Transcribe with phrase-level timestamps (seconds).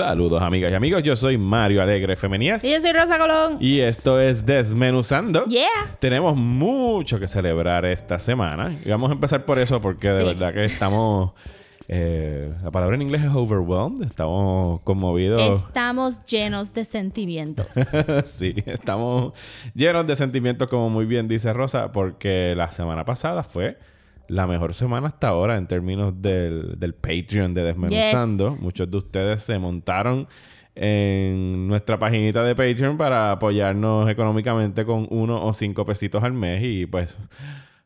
[0.00, 3.58] Saludos amigas y amigos, yo soy Mario Alegre Femenías Y yo soy Rosa Colón.
[3.60, 5.44] y esto es Desmenuzando.
[5.44, 5.66] Yeah.
[6.00, 10.26] Tenemos mucho que celebrar esta semana y vamos a empezar por eso porque de Sí.
[10.28, 11.32] verdad que estamos...
[11.88, 15.62] eh, la palabra en inglés es overwhelmed, estamos conmovidos.
[15.66, 17.66] Estamos llenos de sentimientos.
[18.24, 19.34] sí, estamos
[19.74, 23.76] llenos de sentimientos, como muy bien dice Rosa, porque la semana pasada fue
[24.30, 28.56] la mejor semana hasta ahora en términos del, del Patreon de Desmenuzando.
[28.56, 30.28] Muchos de ustedes se montaron
[30.74, 36.62] en nuestra paginita de Patreon para apoyarnos económicamente con uno o cinco pesitos al mes
[36.62, 37.18] y pues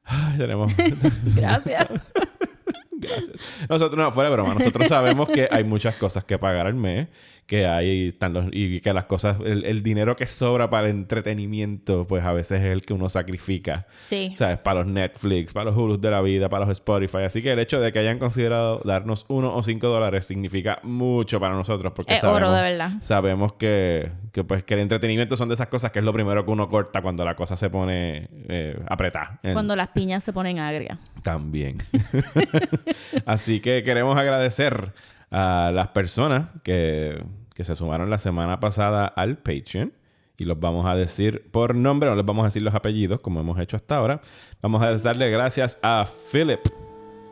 [0.05, 0.73] ay, tenemos
[1.35, 1.89] Gracias.
[2.91, 3.67] Gracias.
[3.69, 7.09] Nosotros, no, fuera de broma, nosotros sabemos que hay muchas cosas que pagar al mes,
[7.47, 10.97] que hay están los, y que las cosas, el, el dinero que sobra para el
[10.97, 13.87] entretenimiento, pues a veces es el que uno sacrifica.
[13.99, 14.33] Sí.
[14.35, 14.59] ¿Sabes?
[14.59, 17.19] Para los Netflix, para los Hulu de la vida, para los Spotify.
[17.19, 21.39] Así que el hecho de que hayan considerado darnos uno o cinco dólares significa mucho
[21.39, 21.93] para nosotros.
[21.95, 22.91] Porque Es sabemos, oro, de verdad.
[23.01, 26.45] Sabemos que, que, pues, que el entretenimiento son de esas cosas que es lo primero
[26.45, 29.39] que uno corta cuando la cosa se pone eh, apretada.
[29.53, 30.99] Cuando las piñas se ponen agrias.
[31.23, 31.83] también.
[33.27, 34.93] Así que queremos agradecer
[35.37, 37.21] a las personas que,
[37.55, 39.93] que se sumaron la semana pasada al Patreon.
[40.37, 43.41] Y los vamos a decir por nombre, no les vamos a decir los apellidos como
[43.41, 44.21] hemos hecho hasta ahora.
[44.63, 46.61] Vamos a darle gracias a Philip,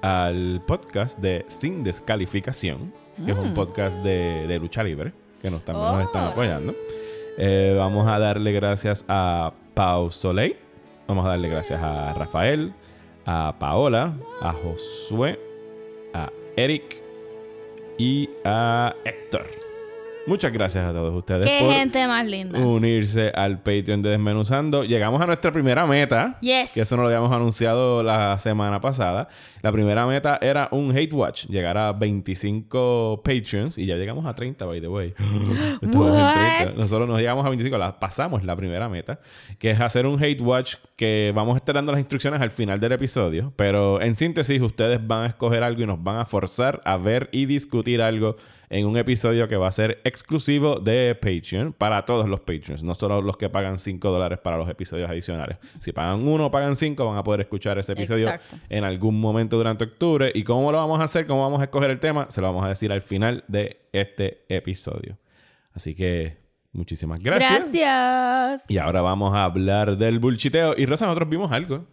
[0.03, 2.93] al podcast de Sin Descalificación,
[3.25, 6.29] que es un podcast de, de lucha libre, que nos, también nos están Oh.
[6.29, 6.75] apoyando.
[7.39, 10.57] Eh, vamos a darle gracias a Pau Soleil.
[11.09, 12.73] Vamos a darle gracias a Rafael,
[13.27, 15.41] a Paola, a Josué,
[16.15, 17.02] a Eric
[18.03, 19.47] y a Héctor.
[20.27, 22.59] Muchas gracias a todos ustedes Qué por gente más linda.
[22.61, 24.85] unirse al Patreon de Desmenuzando.
[24.85, 26.37] Llegamos a nuestra primera meta.
[26.41, 26.75] Yes.
[26.75, 29.29] Que eso nos lo habíamos anunciado la semana pasada.
[29.63, 31.47] La primera meta era un Hate Watch.
[31.47, 33.79] Llegar a 25 Patreons.
[33.79, 35.13] Y ya llegamos a 30, by the way.
[35.83, 36.35] Estamos en What?
[36.59, 36.81] 30.
[36.81, 37.77] Nosotros nos llegamos a 25.
[37.79, 39.19] La pasamos la primera meta.
[39.59, 42.79] Que es hacer un Hate Watch que vamos a estar dando las instrucciones al final
[42.79, 43.53] del episodio.
[43.57, 47.29] Pero en síntesis, ustedes van a escoger algo y nos van a forzar a ver
[47.33, 48.37] y discutir algo
[48.71, 52.95] en un episodio que va a ser exclusivo de Patreon para todos los Patreons, no
[52.95, 55.57] solo los que pagan 5 dólares para los episodios adicionales.
[55.81, 58.59] Si pagan uno o pagan 5, van a poder escuchar ese episodio Exacto.
[58.69, 60.31] en algún momento durante octubre.
[60.33, 61.27] ¿Y cómo lo vamos a hacer?
[61.27, 62.29] ¿Cómo vamos a escoger el tema?
[62.31, 65.19] Se lo vamos a decir al final de este episodio.
[65.75, 66.42] Así que
[66.73, 67.73] muchísimas gracias.
[67.73, 68.65] Gracias.
[68.69, 70.75] Y ahora vamos a hablar del bulchiteo.
[70.77, 71.87] Y Rosa, nosotros vimos algo.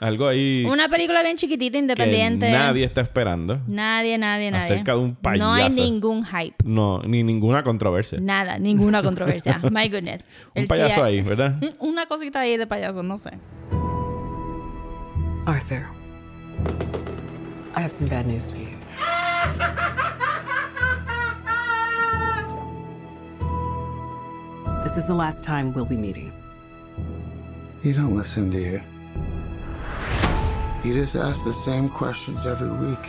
[0.00, 2.50] Algo ahí Una película bien chiquitita, que independiente.
[2.50, 3.58] nadie está esperando.
[3.66, 4.64] Nadie, nadie, nadie.
[4.64, 5.76] Acerca de un No hay payaso.
[5.82, 6.56] ningún hype.
[6.64, 8.18] No, ni ninguna controversia.
[8.20, 9.58] Nada, ninguna controversia.
[9.70, 10.24] My goodness.
[10.54, 11.58] Un El payaso ahí, ¿verdad?
[11.78, 13.30] Una cosita ahí de payaso, no sé.
[15.46, 15.86] Arthur,
[17.74, 18.68] I have some bad news for you.
[24.82, 26.32] This is the last time we'll be meeting.
[27.82, 28.82] You don't listen, do you?
[30.82, 33.04] You just ask the same questions every week.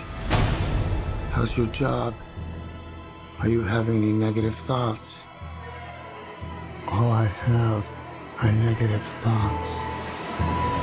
[1.31, 2.13] How's your job?
[3.39, 5.21] Are you having any negative thoughts?
[6.89, 7.89] All I have
[8.41, 10.80] are negative thoughts.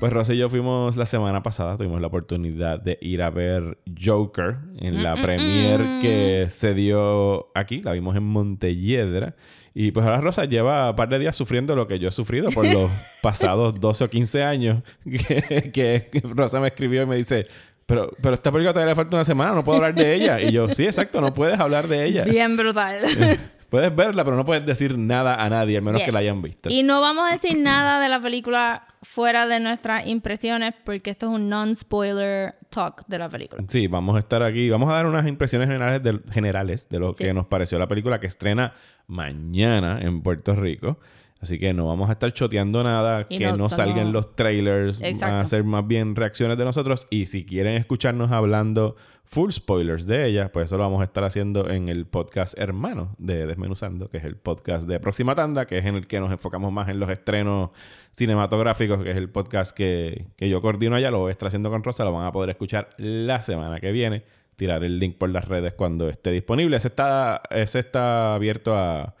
[0.00, 3.78] Pues Rosa y yo fuimos la semana pasada, tuvimos la oportunidad de ir a ver
[4.00, 9.34] Joker en la premiere que se dio aquí, la vimos en Montelledra.
[9.74, 12.50] Y pues ahora Rosa lleva un par de días sufriendo lo que yo he sufrido
[12.50, 12.88] por los
[13.22, 17.48] pasados 12 o 15 años que, que Rosa me escribió y me dice,
[17.84, 20.40] pero, pero esta película todavía le falta una semana, no puedo hablar de ella.
[20.40, 22.24] Y yo, sí, exacto, no puedes hablar de ella.
[22.24, 22.98] Bien brutal.
[23.68, 26.06] Puedes verla, pero no puedes decir nada a nadie, al menos Yes.
[26.06, 26.70] que la hayan visto.
[26.70, 31.26] Y no vamos a decir nada de la película fuera de nuestras impresiones porque esto
[31.26, 33.62] es un non-spoiler talk de la película.
[33.68, 34.70] Sí, vamos a estar aquí.
[34.70, 37.24] Vamos a dar unas impresiones generales de, generales de lo Sí.
[37.24, 38.72] que nos pareció la película que estrena
[39.06, 40.98] mañana en Puerto Rico.
[41.40, 44.98] Así que no vamos a estar choteando nada, Y que no, no, salgan los trailers,
[45.20, 47.06] van a ser más bien reacciones de nosotros.
[47.10, 51.22] Y si quieren escucharnos hablando full spoilers de ella, pues eso lo vamos a estar
[51.22, 55.78] haciendo en el podcast hermano de Desmenuzando, que es el podcast de Próxima Tanda, que
[55.78, 57.70] es en el que nos enfocamos más en los estrenos
[58.10, 61.70] cinematográficos, que es el podcast que, que yo coordino allá, lo voy a estar haciendo
[61.70, 64.24] con Rosa, lo van a poder escuchar la semana que viene.
[64.56, 66.76] tirar el link por las redes cuando esté disponible.
[66.76, 69.14] Ese está, ese está abierto a,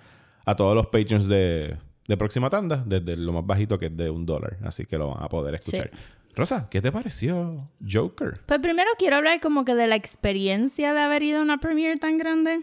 [0.44, 1.76] a todos los patrons de,
[2.08, 4.56] de Próxima Tanda, desde lo más bajito que es de un dólar.
[4.64, 5.90] Así que lo van a poder escuchar.
[6.34, 8.40] Rosa, ¿qué te pareció Joker?
[8.46, 11.96] Pues primero quiero hablar como que de la experiencia de haber ido a una premiere
[11.98, 12.60] tan grande.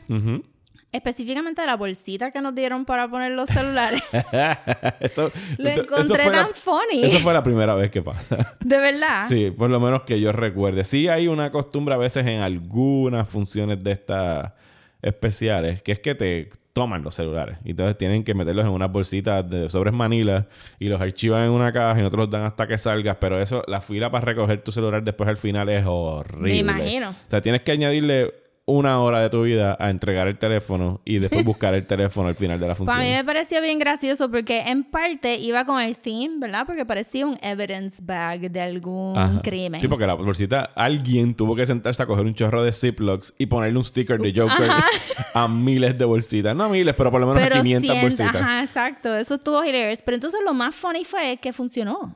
[0.92, 4.02] Específicamente de la bolsita que nos dieron para poner los celulares.
[5.02, 7.04] eso, Lo eso encontré la- tan funny.
[7.04, 8.56] Eso fue la primera vez que pasa.
[8.62, 9.28] De verdad.
[9.28, 10.86] Sí, por lo menos que yo recuerde.
[10.86, 14.54] Sí hay una costumbre a veces en algunas funciones de estas
[15.02, 17.58] especiales, que es que te toman los celulares.
[17.64, 20.46] Y entonces tienen que meterlos en unas bolsitas de sobres manila
[20.78, 23.16] y los archivan en una caja y no te los dan hasta que salgas.
[23.18, 26.50] Pero eso, la fila para recoger tu celular después al final es horrible.
[26.50, 27.12] Me imagino.
[27.12, 28.34] O sea, tienes que añadirle
[28.68, 32.36] una hora de tu vida a entregar el teléfono y después buscar el teléfono al
[32.36, 32.96] final de la función.
[32.98, 36.64] Para mí me pareció bien gracioso porque en parte iba con el theme, ¿verdad?
[36.66, 39.42] Porque parecía un evidence bag de algún Ajá.
[39.44, 39.80] crimen.
[39.82, 43.46] Sí, porque la bolsita, alguien tuvo que sentarse a coger un chorro de Ziplocs y
[43.46, 44.68] ponerle un sticker de Joker
[45.36, 46.56] a miles de bolsitas.
[46.56, 48.36] No a miles, pero por lo menos a 500 cien- bolsitas.
[48.36, 49.16] Ajá, exacto.
[49.16, 50.02] Eso estuvo hilarious.
[50.02, 52.16] Pero entonces lo más funny fue que funcionó.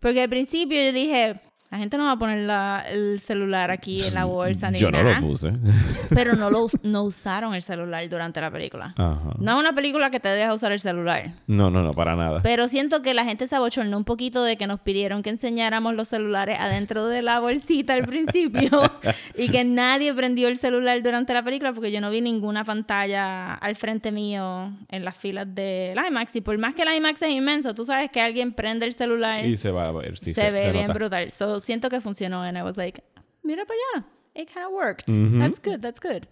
[0.00, 1.38] Porque al principio yo dije,
[1.72, 4.90] la gente no va a poner la- el celular aquí en la bolsa ni Yo
[4.90, 5.20] no nada.
[5.20, 5.52] lo puse.
[6.14, 8.94] Pero no, lo, no usaron el celular durante la película.
[8.96, 9.20] Ajá.
[9.38, 11.30] No es una película que te deja usar el celular.
[11.46, 12.40] No, no, no, para nada.
[12.42, 15.94] Pero siento que la gente se abochornó un poquito de que nos pidieron que enseñáramos
[15.94, 18.68] los celulares adentro de la bolsita al principio
[19.36, 23.54] y que nadie prendió el celular durante la película porque yo no vi ninguna pantalla
[23.54, 26.36] al frente mío en las filas del IMAX.
[26.36, 29.46] Y por más que el IMAX es inmenso, tú sabes que alguien prende el celular
[29.46, 30.18] Y se va a ver.
[30.18, 30.92] Sí, se, ve bien nota.
[30.92, 31.30] brutal.
[31.30, 33.02] So, siento que funcionó and I was like,
[33.42, 34.06] mira para allá.
[34.34, 35.08] It kind of worked.
[35.08, 35.38] Ujú.
[35.38, 36.26] That's good, that's good.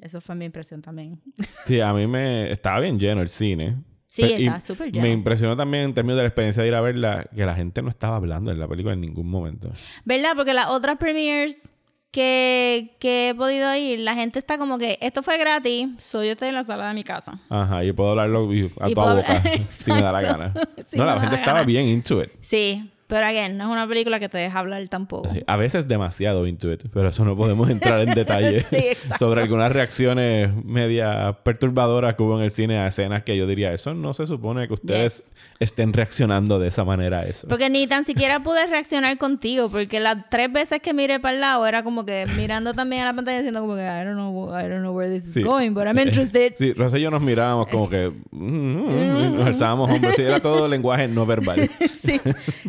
[0.00, 1.20] Eso fue mi impresión también.
[1.66, 2.50] Sí, a mí me...
[2.50, 3.76] Estaba bien lleno el cine.
[4.06, 5.02] Sí, estaba súper lleno.
[5.02, 7.82] Me impresionó también en términos de la experiencia de ir a verla que la gente
[7.82, 9.70] no estaba hablando en la película en ningún momento.
[10.04, 10.32] ¿Verdad?
[10.36, 11.72] Porque las otras premieres
[12.12, 16.32] que, que he podido ir, la gente está como que esto fue gratis, soy yo
[16.34, 17.40] estoy en la sala de mi casa.
[17.48, 18.48] Ajá, y puedo hablarlo
[18.78, 20.54] a Y toda puedo boca si me da la gana.
[20.88, 21.66] Si no, la gente estaba gana.
[21.66, 22.30] bien into it.
[22.40, 25.28] Sí, pero again, no es una película que te deja hablar tampoco.
[25.28, 28.84] Sí, a veces demasiado into it, pero eso no podemos entrar en detalle Sí,
[29.18, 33.72] sobre algunas reacciones media perturbadoras que hubo en el cine a escenas que yo diría,
[33.72, 35.30] eso no se supone que ustedes
[35.60, 37.46] estén reaccionando de esa manera a eso.
[37.48, 41.40] Porque ni tan siquiera pude reaccionar contigo, porque las tres veces que miré para el
[41.40, 44.48] lado era como que mirando también a la pantalla diciendo como que I don't know,
[44.58, 45.42] I don't know where this is Sí.
[45.42, 46.54] going, but I'm interested.
[46.58, 50.14] Sí, Rosa y yo nos mirábamos como que mm, mm, y nos alzábamos hombros.
[50.16, 51.68] Sí, era todo lenguaje no verbal.
[51.92, 52.20] sí.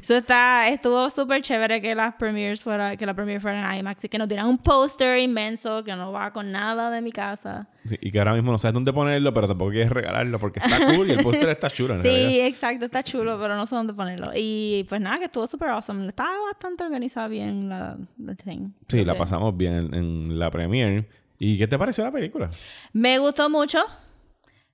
[0.01, 0.34] Eso está,
[0.67, 4.17] estuvo súper chévere que las premieres fuera, que la premiere fuera en IMAX y que
[4.17, 7.67] nos dieran un póster inmenso que no va con nada de mi casa.
[7.85, 10.95] Sí, y que ahora mismo no sabes dónde ponerlo, pero tampoco quieres regalarlo porque está
[10.95, 12.45] cool y el póster está chulo en Sí, realidad.
[12.47, 14.31] exacto, está chulo, pero no sé dónde ponerlo.
[14.35, 16.07] Y pues nada, que estuvo súper awesome.
[16.07, 18.69] Estaba bastante organizada bien la, la thing.
[18.87, 21.07] Sí, la pasamos bien en, en la premiere.
[21.37, 22.49] ¿Y qué te pareció la película?
[22.93, 23.79] Me gustó mucho.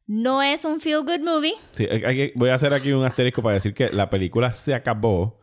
[0.07, 1.53] No es un feel good movie.
[1.71, 4.51] Sí, hay- hay que- voy a hacer aquí un asterisco para decir que la película
[4.53, 5.39] se acabó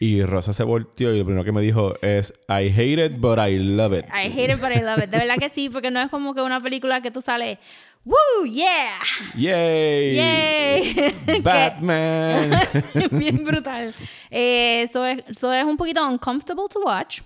[0.00, 3.38] y Rosa se volteó y lo primero que me dijo es I hate it, but
[3.38, 4.06] I love it.
[4.06, 5.10] I hate it, but I love it.
[5.10, 7.58] De verdad que sí, porque no es como que una película que tú sales,
[8.04, 8.46] ¡Woo!
[8.46, 8.90] ¡Yeah!
[9.36, 10.14] ¡Yay!
[10.16, 11.14] ¡Yay!
[11.42, 12.50] ¡Batman!
[13.10, 13.92] Bien brutal.
[14.30, 17.20] Eh, Eso es, so es un poquito uncomfortable to watch.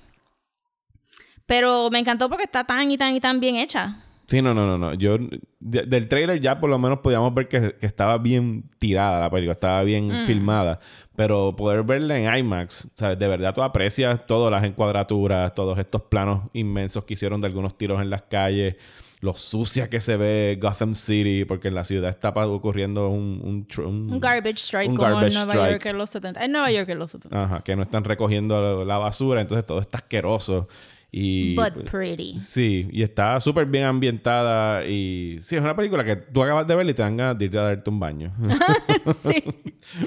[1.46, 3.96] Pero me encantó porque está tan y tan y tan bien hecha.
[4.26, 4.94] Sí, no, no, no, no.
[4.94, 5.18] Yo,
[5.60, 9.30] de- del trailer ya por lo menos podíamos ver que, que estaba bien tirada la
[9.30, 10.26] película, estaba bien Mm.
[10.26, 10.78] filmada.
[11.14, 13.18] Pero poder verla en IMAX, ¿sabes?
[13.18, 17.76] De verdad tú aprecias todas las encuadraturas, todos estos planos inmensos que hicieron de algunos
[17.76, 18.76] tiros en las calles,
[19.20, 23.40] lo sucia que se ve Gotham City, porque en la ciudad está ocurriendo un...
[23.78, 25.70] Un, un- Un garbage strike un como garbage en Nueva strike.
[25.72, 26.44] York en los 70.
[26.44, 27.38] En Nueva York en los 70.
[27.44, 30.66] Ajá, que no están recogiendo la basura, entonces todo está asqueroso.
[31.14, 32.38] Y, pues, But pretty.
[32.38, 36.74] Sí, y está súper bien ambientada y sí, es una película que tú acabas de
[36.74, 38.32] ver y te dan ganas de ir a darte un baño.
[39.22, 39.44] sí.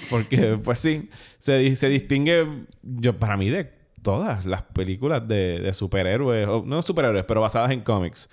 [0.10, 2.48] Porque, pues sí, se, se distingue,
[2.82, 3.72] yo para mí, de
[4.02, 8.28] todas las películas de, de superhéroes, o no superhéroes, pero basadas en cómics.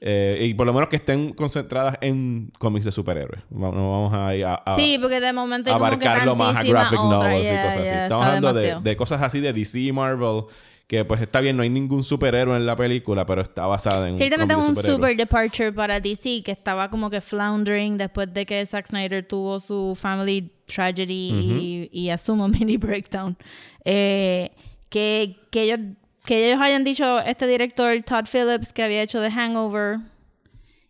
[0.00, 3.42] Eh, y por lo menos que estén concentradas en cómics de superhéroes.
[3.50, 6.56] No vamos a, ir a, a- Sí, porque de momento hay como que abarcarlo más
[6.56, 7.94] a graphic novels Yeah, y cosas así.
[7.94, 10.44] Estamos hablando de, cosas así de DC Marvel,
[10.88, 14.16] que pues está bien, no hay ningún superhéroe en la película, pero está basada en
[14.16, 14.96] Ciertamente es un de superhéroes.
[14.96, 19.60] super departure para DC que estaba como que floundering después de que Zack Snyder tuvo
[19.60, 23.36] su family tragedy y, y asumo mini breakdown.
[23.84, 24.50] Eh,
[24.88, 25.80] que, que, ellos,
[26.24, 29.98] que ellos hayan dicho, este director Todd Phillips que había hecho The Hangover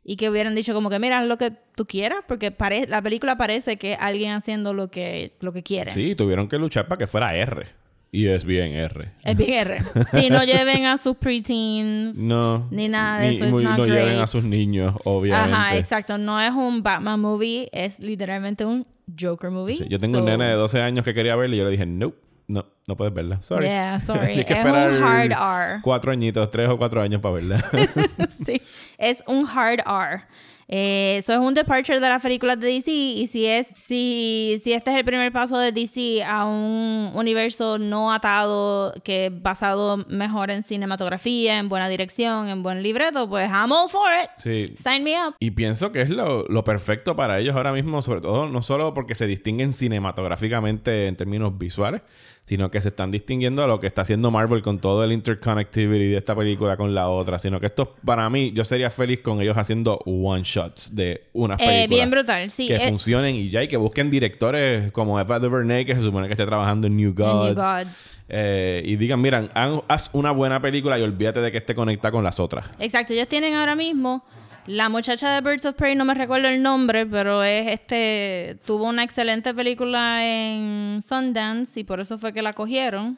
[0.04, 2.54] y que hubieran dicho como que mira lo que tú quieras porque
[2.88, 5.90] la película parece que es alguien haciendo lo que, lo que quiere.
[5.90, 7.66] Sí, tuvieron que luchar para que fuera R.
[8.10, 9.12] Y es bien R.
[9.22, 9.78] Es bien R.
[10.12, 12.16] Sí, no lleven a sus preteens.
[12.16, 12.66] No.
[12.70, 15.54] Ni nada de ni- eso, muy- no lleven a sus niños, obviamente.
[15.54, 16.16] Ajá, exacto.
[16.16, 18.86] No es un Batman movie, es literalmente un
[19.18, 19.74] Joker movie.
[19.76, 21.70] Sí, yo tengo So- un nene de 12 años que quería verla y yo le
[21.70, 22.14] dije, no,
[22.46, 23.42] no, no puedes verla.
[23.42, 23.66] Sorry.
[23.66, 24.42] Yeah, sorry.
[24.44, 24.74] Que es un
[25.04, 25.80] hard R.
[25.82, 27.62] Cuatro añitos, tres o cuatro años para verla.
[28.46, 28.60] sí,
[28.96, 30.22] es un hard R.
[30.70, 34.72] Eh, Eso es un departure de las películas de DC y si es si, si
[34.74, 39.96] este es el primer paso de DC a un universo no atado que es basado
[40.08, 44.28] mejor en cinematografía, en buena dirección, en buen libreto, pues I'm all for it.
[44.36, 44.66] sí.
[44.76, 45.34] Sign me up.
[45.40, 48.92] Y pienso que es lo, lo perfecto para ellos ahora mismo, sobre todo no solo
[48.92, 52.02] porque se distinguen cinematográficamente en términos visuales,
[52.42, 56.06] sino que se están distinguiendo a lo que está haciendo Marvel con todo el interconnectivity
[56.08, 59.40] de esta película con la otra, sino que esto para mí yo sería feliz con
[59.40, 61.88] ellos haciendo one shots de unas Eh, películas.
[61.88, 62.66] bien brutal, sí.
[62.68, 66.26] que eh, funcionen y ya, y que busquen directores como Eva DuVernay, que se supone
[66.26, 67.54] que esté trabajando en New Gods.
[67.54, 68.10] New Gods.
[68.30, 69.50] Eh, y digan, miran,
[69.88, 72.66] haz una buena película y olvídate de que esté conectada con las otras.
[72.78, 74.22] Exacto, ellos tienen ahora mismo
[74.66, 78.84] la muchacha de Birds of Prey, no me recuerdo el nombre, pero es este tuvo
[78.84, 83.16] una excelente película en Sundance y por eso fue que la cogieron.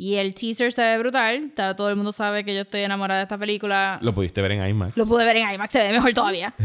[0.00, 3.18] Y el teaser se ve brutal, Ta- todo el mundo sabe que yo estoy enamorada
[3.18, 3.98] de esta película.
[4.00, 4.96] Lo pudiste ver en IMAX.
[4.96, 6.54] Lo pude ver en IMAX, se ve mejor todavía.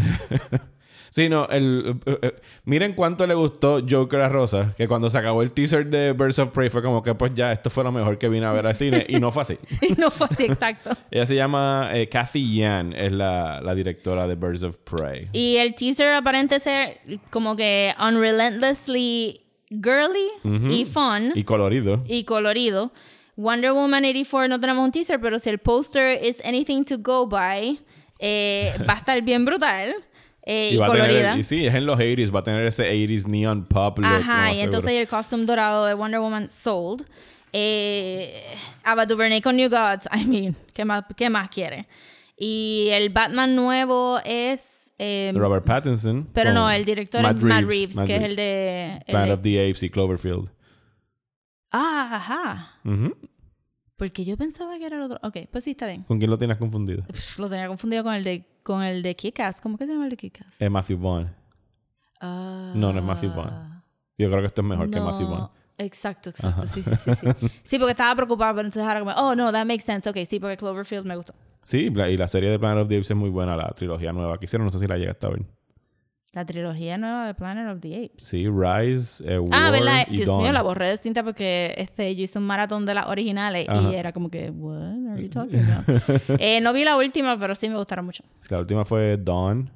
[1.09, 2.35] Sí, no, el, eh, eh,
[2.65, 6.39] miren cuánto le gustó Joker a Rosa, que cuando se acabó el teaser de Birds
[6.39, 8.65] of Prey fue como que pues ya, esto fue lo mejor que vine a ver
[8.65, 9.59] al cine y no fue así.
[9.83, 10.89] y no fue así exacto.
[11.11, 15.29] Ella se llama eh, Kathy Yan, es la, la directora de Birds of Prey.
[15.33, 16.97] Y el teaser aparente ser
[17.29, 21.31] como que unrelentlessly girly y fun.
[21.35, 22.01] Y colorido.
[22.07, 22.91] y colorido.
[23.35, 27.25] Wonder Woman 84 no tenemos un teaser, pero si el póster is anything to go
[27.27, 27.79] by,
[28.19, 29.95] eh, va a estar bien brutal
[30.45, 31.37] eh, y, tener colorida.
[31.37, 34.07] y sí, es en los 80s, va a tener ese 80s neon pop look.
[34.07, 37.05] Ajá, no, y entonces el costume dorado de Wonder Woman sold.
[37.55, 38.41] Eh,
[38.83, 41.87] Ava DuVernay con New Gods, I mean, ¿qué más, qué más quiere?
[42.37, 44.91] Y el Batman nuevo es...
[44.97, 46.27] eh, Robert Pattinson.
[46.33, 48.99] pero no, el director es Matt Reeves, Matt que es el de...
[49.05, 50.49] el de- of the Apes y Cloverfield.
[51.73, 52.71] Ah, ajá.
[53.97, 55.19] Porque yo pensaba que era el otro.
[55.23, 56.03] Ok, pues sí, está bien.
[56.03, 57.03] ¿Con quién lo tienes confundido?
[57.37, 59.59] Lo tenía confundido con el de con el de Kick-Ass.
[59.59, 60.61] ¿Cómo que se llama el de Kick-Ass?
[60.61, 61.35] Es Matthew Vaughn.
[62.21, 62.73] Ah.
[62.75, 63.83] No, no es Matthew Vaughn.
[64.17, 65.49] Yo creo que esto es mejor que Matthew Vaughn.
[65.77, 66.67] Exacto, exacto.
[66.67, 67.27] Sí, sí, sí, sí.
[67.63, 70.07] Sí, porque estaba preocupada, pero entonces ahora como, oh, no, that makes sense.
[70.07, 71.33] Ok, sí, porque Cloverfield me gustó.
[71.63, 74.37] Sí, y la serie de Planet of the Apes es muy buena, la trilogía nueva
[74.37, 74.65] que hicieron.
[74.65, 75.45] No sé si la llegaste a ver.
[76.33, 78.25] La trilogía nueva de Planet of the Apes.
[78.25, 80.05] Sí, Rise, eh, War Ah, ¿verdad?
[80.09, 80.41] y Dios Dawn.
[80.43, 83.91] mío, la borré de cinta porque este, yo hice un maratón de las originales Ajá.
[83.91, 86.01] y era como que, what are you talking about?
[86.39, 88.23] eh, no vi la última, pero sí me gustaron mucho.
[88.49, 89.69] La última fue Dawn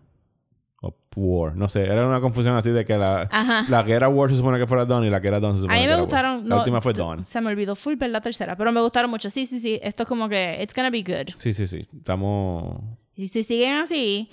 [0.81, 1.55] o War.
[1.55, 3.65] No sé, era una confusión así de que la, Ajá.
[3.69, 5.59] la que era War se supone que fuera Dawn y la que era Dawn se
[5.59, 6.05] A supone mí que me era War.
[6.07, 6.49] gustaron.
[6.49, 7.23] La no, última fue Dawn.
[7.23, 9.29] Se me olvidó full ver la tercera, pero me gustaron mucho.
[9.29, 9.79] Sí, sí, sí.
[9.83, 11.33] Esto es como que, it's gonna be good.
[11.35, 11.81] Sí, sí, sí.
[11.95, 12.81] Estamos...
[13.15, 14.29] Y si siguen así,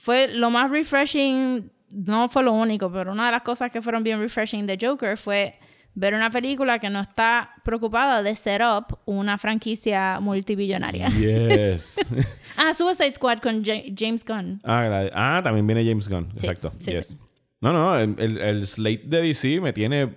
[0.00, 4.02] fue lo más refreshing, no fue lo único, pero una de las cosas que fueron
[4.02, 5.58] bien refreshing de Joker fue
[5.94, 11.08] ver una película que no está preocupada de set up una franquicia multibillonaria.
[11.10, 11.98] Yes.
[12.56, 14.60] Ah, Suicide Squad con Ja- James Gunn.
[14.64, 16.28] ah, ah, también viene James Gunn.
[16.36, 16.72] Sí, Exacto.
[16.78, 17.06] sí, yes.
[17.08, 17.18] sí.
[17.60, 20.14] No, no, el- el slate de DC me tiene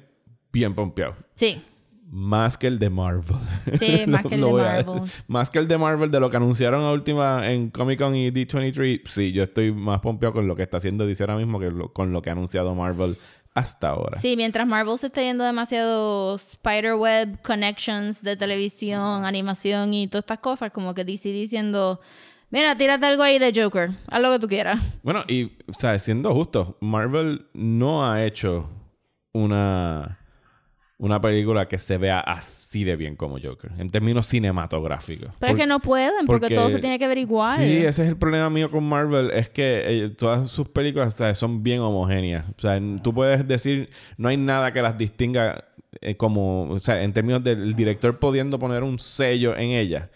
[0.52, 1.16] bien pompeado.
[1.36, 1.62] Sí,
[2.14, 3.38] Más que el de Marvel.
[3.80, 5.02] Sí, más que el de Marvel.
[5.28, 8.30] más que el de Marvel, de lo que anunciaron a última en Comic Con y
[8.32, 9.02] D23.
[9.08, 11.94] Sí, yo estoy más pompeado con lo que está haciendo DC ahora mismo que lo-
[11.94, 13.18] con lo que ha anunciado Marvel
[13.54, 14.20] hasta ahora.
[14.20, 20.40] Sí, mientras Marvel se está yendo demasiado spiderweb connections de televisión, animación y todas estas
[20.40, 22.02] cosas, como que DC diciendo,
[22.50, 24.82] mira, tírate algo ahí de Joker, haz lo que tú quieras.
[25.04, 28.70] Bueno, y, o sea, siendo justo, Marvel no ha hecho
[29.34, 30.20] una,
[31.02, 35.34] una película que se vea así de bien como Joker, en términos cinematográficos.
[35.40, 37.58] Pero es que no pueden, porque, todo se tiene que ver igual.
[37.58, 41.64] Sí, ese es el problema mío con Marvel, es que eh, todas sus películas son
[41.64, 42.46] bien homogéneas.
[42.56, 45.66] O sea, tú puedes decir, no hay nada que las distinga
[46.02, 50.08] eh, como, o sea, en términos del director pudiendo poner un sello en ellas.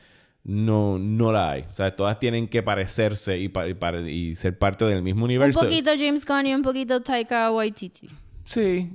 [0.44, 1.62] No, no la hay.
[1.72, 3.76] O sea, todas tienen que parecerse y, pa- y
[4.08, 5.62] y ser parte del mismo un universo.
[5.62, 8.08] poquito James Gunn y un poquito Taika Waititi.
[8.44, 8.92] Sí.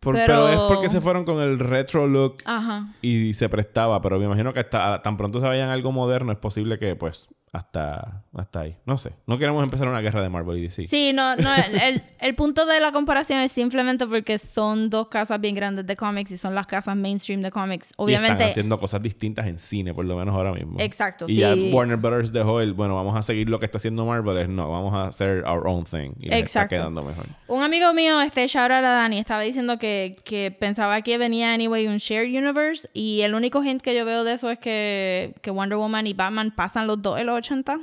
[0.00, 0.48] Por- Pero- pero...
[0.48, 2.88] es porque se fueron con el retro look Ajá.
[3.02, 4.00] y se prestaba.
[4.00, 7.28] Pero me imagino que hasta tan pronto se vayan algo moderno, es posible que, pues,
[7.52, 8.76] hasta, hasta ahí.
[8.84, 9.12] No sé.
[9.26, 10.86] No queremos empezar una guerra de Marvel y DC.
[10.86, 11.54] Sí, no, no.
[11.54, 15.96] El, el, punto de la comparación es simplemente porque son dos casas bien grandes de
[15.96, 17.92] cómics y son las casas mainstream de cómics.
[17.96, 18.34] Obviamente.
[18.34, 20.76] Están haciendo cosas distintas en cine, por lo menos ahora mismo.
[20.78, 21.26] Exacto.
[21.28, 24.54] Y ya Warner Brothers dejó el, bueno, vamos a seguir lo que está haciendo Marvel.
[24.54, 26.12] No, vamos a hacer our own thing.
[26.20, 27.26] Y está quedando mejor.
[27.46, 31.86] Un amigo mío, este, shout a Dani, estaba diciendo que, que pensaba que venía anyway
[31.86, 35.50] un shared universe y el único hint que yo veo de eso es que, que
[35.50, 37.80] Wonder Woman y Batman pasan los dos 80.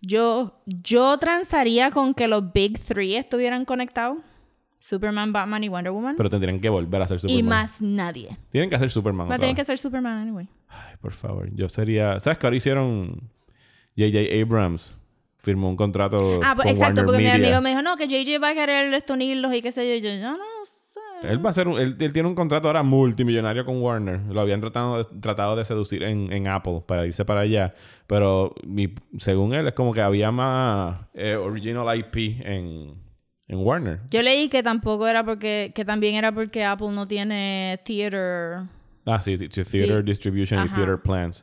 [0.00, 4.18] Yo, yo transaría con que los Big Three estuvieran conectados.
[4.78, 6.14] Superman, Batman y Wonder Woman.
[6.14, 7.38] Pero tendrían que volver a hacer Superman.
[7.38, 8.36] Y más nadie.
[8.50, 9.30] Tienen que hacer Superman.
[9.30, 10.46] Va a tener que hacer Superman anyway.
[10.68, 11.48] Ay, por favor.
[11.54, 12.20] Yo sería...
[12.20, 13.30] ¿Sabes que ahora hicieron...
[13.96, 14.42] J.J.
[14.42, 14.94] Abrams
[15.38, 18.38] firmó un contrato ah, pues, exacto, porque mi amigo me dijo, no, que J.J.
[18.40, 20.08] va a querer unirlos y qué sé yo.
[20.08, 20.44] Yo, no, no
[21.22, 24.20] él va a ser un- él, él tiene un contrato ahora multimillonario con Warner.
[24.30, 27.74] Lo habían tratado, tratado de seducir en, en Apple para irse para allá.
[28.06, 32.94] Pero mi- según él es como que había más eh, original IP en,
[33.48, 34.00] en Warner.
[34.10, 38.64] Yo leí que tampoco era porque, que también era porque Apple no tiene theater.
[39.06, 40.02] Ah, sí, Theater Sí.
[40.02, 40.68] Distribution y.
[40.68, 41.42] Theater Plans.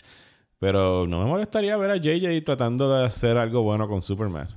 [0.60, 4.48] Pero no me molestaría ver a JJ tratando de hacer algo bueno con Superman.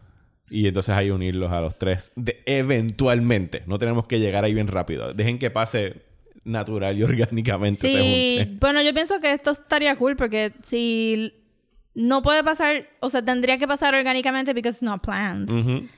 [0.51, 2.13] Y entonces ahí unirlos a los tres.
[2.17, 3.63] De, eventualmente.
[3.67, 5.13] No tenemos que llegar ahí bien rápido.
[5.15, 6.03] Dejen que pase
[6.45, 7.81] natural y orgánicamente.
[7.81, 8.57] se Sí, junte.
[8.61, 11.35] bueno, yo pienso que esto estaría cool porque si
[11.95, 15.49] no puede pasar, o sea, tendría que pasar orgánicamente because it's not planned.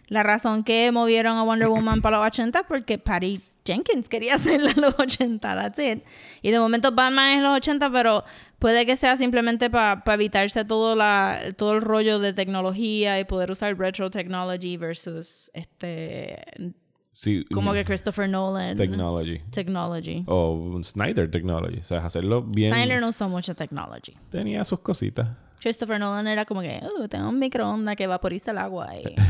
[0.08, 4.34] La razón que movieron a Wonder Woman para los 80 es porque Patty Jenkins quería
[4.36, 6.04] hacerla en los 80, that's it.
[6.42, 8.24] Y de momento Batman es los 80, pero
[8.58, 13.50] puede que sea simplemente para evitarse todo, la, todo el rollo de tecnología y poder
[13.50, 16.74] usar retro technology versus este
[17.12, 19.40] Sí, como mm, que Christopher Nolan Technology.
[19.50, 20.22] technology.
[20.26, 21.78] O Snyder Technology.
[21.78, 22.74] O sea, hacerlo bien.
[22.74, 24.12] Snyder no usó mucha technology.
[24.28, 25.30] Tenía sus cositas.
[25.66, 28.86] Christopher Nolan era como que, uh, tengo un microondas que vaporiza el agua.
[28.94, 29.16] Y...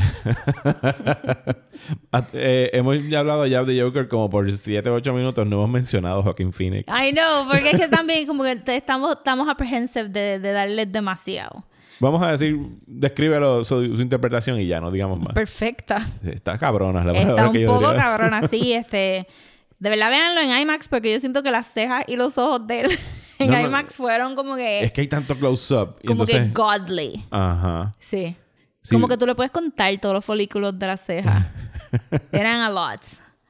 [2.12, 5.46] Ah, eh, hemos ya hablado ya de Joker como por 7 o 8 minutos.
[5.46, 6.92] No hemos mencionado a Joaquin Phoenix.
[6.92, 11.64] I know, porque es que también como que estamos, estamos apprehensive de, de darle demasiado.
[12.00, 15.32] Vamos a decir, descríbelo su, su interpretación y ya, no digamos más.
[15.32, 16.00] Perfecta.
[16.22, 18.02] Sí, Está cabrona la Está palabra un que yo poco diría.
[18.02, 19.26] cabrón así, este...
[19.78, 22.80] De verdad, véanlo en IMAX porque yo siento que las cejas y los ojos de
[22.80, 22.98] él
[23.38, 24.82] en No, no, IMAX fueron como que...
[24.84, 25.96] Es que hay tanto close-up.
[26.06, 26.44] como entonces...
[26.44, 27.24] que godly.
[27.30, 27.94] Ajá.
[27.98, 28.34] Sí.
[28.82, 28.94] Sí.
[28.94, 31.46] Como que tú le puedes contar todos los folículos de las cejas.
[32.32, 33.00] Eran a lot.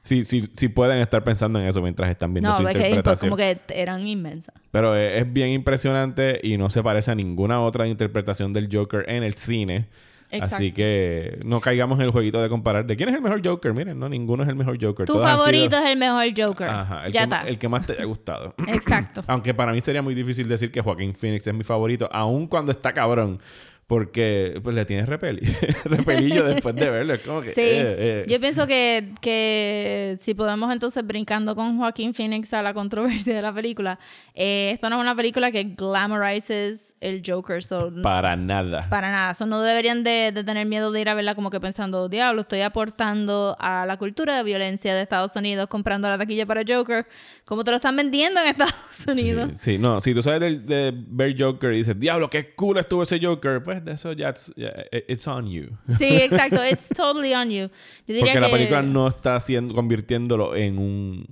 [0.01, 2.79] Sí, sí, sí pueden estar pensando en eso mientras están viendo No, su es que
[2.83, 3.29] impo- interpretación.
[3.29, 4.55] como que eran inmensas.
[4.71, 9.03] Pero es, es bien impresionante y no se parece a ninguna otra interpretación del Joker
[9.09, 9.87] en el cine.
[10.29, 10.55] Exacto.
[10.55, 13.73] Así que no caigamos en el jueguito de comparar de quién es el mejor Joker.
[13.73, 15.05] Miren, no, ninguno es el mejor Joker.
[15.05, 16.67] Tu favorito sido- es el mejor Joker.
[16.69, 17.47] Ajá, el, ya que, está.
[17.47, 18.53] el que más te haya gustado.
[18.67, 19.21] Exacto.
[19.27, 22.71] Aunque para mí sería muy difícil decir que Joaquín Phoenix es mi favorito, aun cuando
[22.71, 23.39] está cabrón.
[23.87, 25.39] Porque pues le tienes repeli
[25.85, 27.13] repelillo después de verlo.
[27.13, 27.53] Es como que.
[27.53, 28.25] Sí, eh, eh.
[28.27, 33.41] yo pienso que, que si podemos entonces brincando con Joaquín Phoenix a la controversia de
[33.41, 33.97] la película,
[34.35, 38.89] eh, esto no es una película que glamorizes el Joker, so, Para nada.
[38.89, 41.59] para nada, so, no deberían de, de tener miedo de ir a verla como que
[41.61, 46.45] pensando, diablo, estoy aportando a la cultura de violencia de Estados Unidos comprando la taquilla
[46.45, 47.07] para Joker,
[47.45, 49.51] como te lo están vendiendo en Estados Unidos.
[49.53, 52.77] Sí, sí, no, si tú sabes del- de, ver Joker y dices, diablo, qué cool
[52.79, 54.71] estuvo ese Joker, pues de eso ya it's, ya,
[55.07, 55.77] it's on you.
[55.97, 57.69] Sí, exacto, it's totally on you.
[58.05, 61.25] Yo diría Porque la que- película no está haciendo, convirtiéndolo en un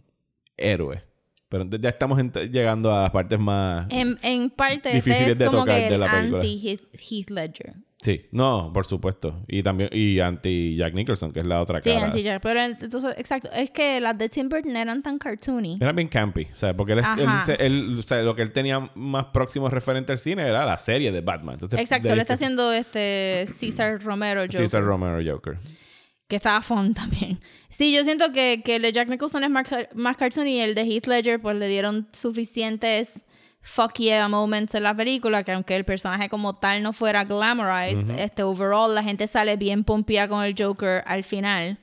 [0.58, 1.04] héroe.
[1.48, 2.20] Pero ya estamos
[2.52, 3.86] llegando a las partes más...
[3.90, 6.42] En, en parte, Difíciles es de como tocar que de el la película.
[6.42, 7.74] anti-Heath Heath Ledger.
[8.02, 9.44] Sí, no, por supuesto.
[9.48, 12.06] Y también, y anti Jack Nicholson, que es la otra Sí, cara.
[12.06, 12.42] anti Jack.
[12.44, 15.78] Pero entonces, exacto, es que las de Tim Burton eran tan cartoony.
[15.82, 19.70] Era bien campy, o sea, porque él, o sea, lo que él tenía más próximo
[19.70, 21.56] referente al cine era la serie de Batman.
[21.56, 25.58] Entonces, Exacto, le está que- haciendo este César Romero Joker, Cesar Romero Joker.
[26.28, 27.40] que estaba fun también.
[27.70, 30.76] Sí, yo siento que, que el de Jack Nicholson es más, más cartoony y el
[30.76, 33.24] de Heath Ledger pues le dieron suficientes
[33.66, 38.12] fuck yeah moments en la película que aunque el personaje como tal no fuera glamorized,
[38.12, 41.80] este overall la gente sale bien pompía con el Joker al final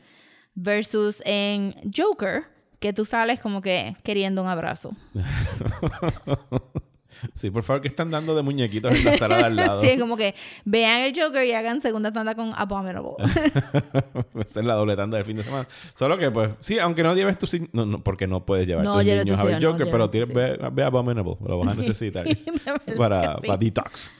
[0.54, 2.44] versus en Joker
[2.78, 4.94] que tú sales como que queriendo un abrazo.
[7.34, 9.80] Sí, por favor, que están dando de muñequitos en la sala de al lado.
[9.80, 13.12] sí, como que vean el Joker y hagan segunda tanda con Abominable.
[14.46, 15.66] Esa es la doble tanda del fin de semana.
[15.94, 18.94] Solo que, pues, sí, aunque no lleves tus no, no, porque no puedes llevar No,
[18.94, 22.26] tus niños a ver Joker, pero tienes, ve, ve Abominable, lo vas a necesitar
[22.96, 23.46] para, sí.
[23.46, 24.12] para detox.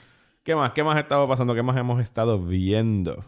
[0.43, 0.71] ¿Qué más?
[0.73, 1.55] ¿Qué más ha estado pasando?
[1.55, 3.23] ¿Qué más hemos estado viendo?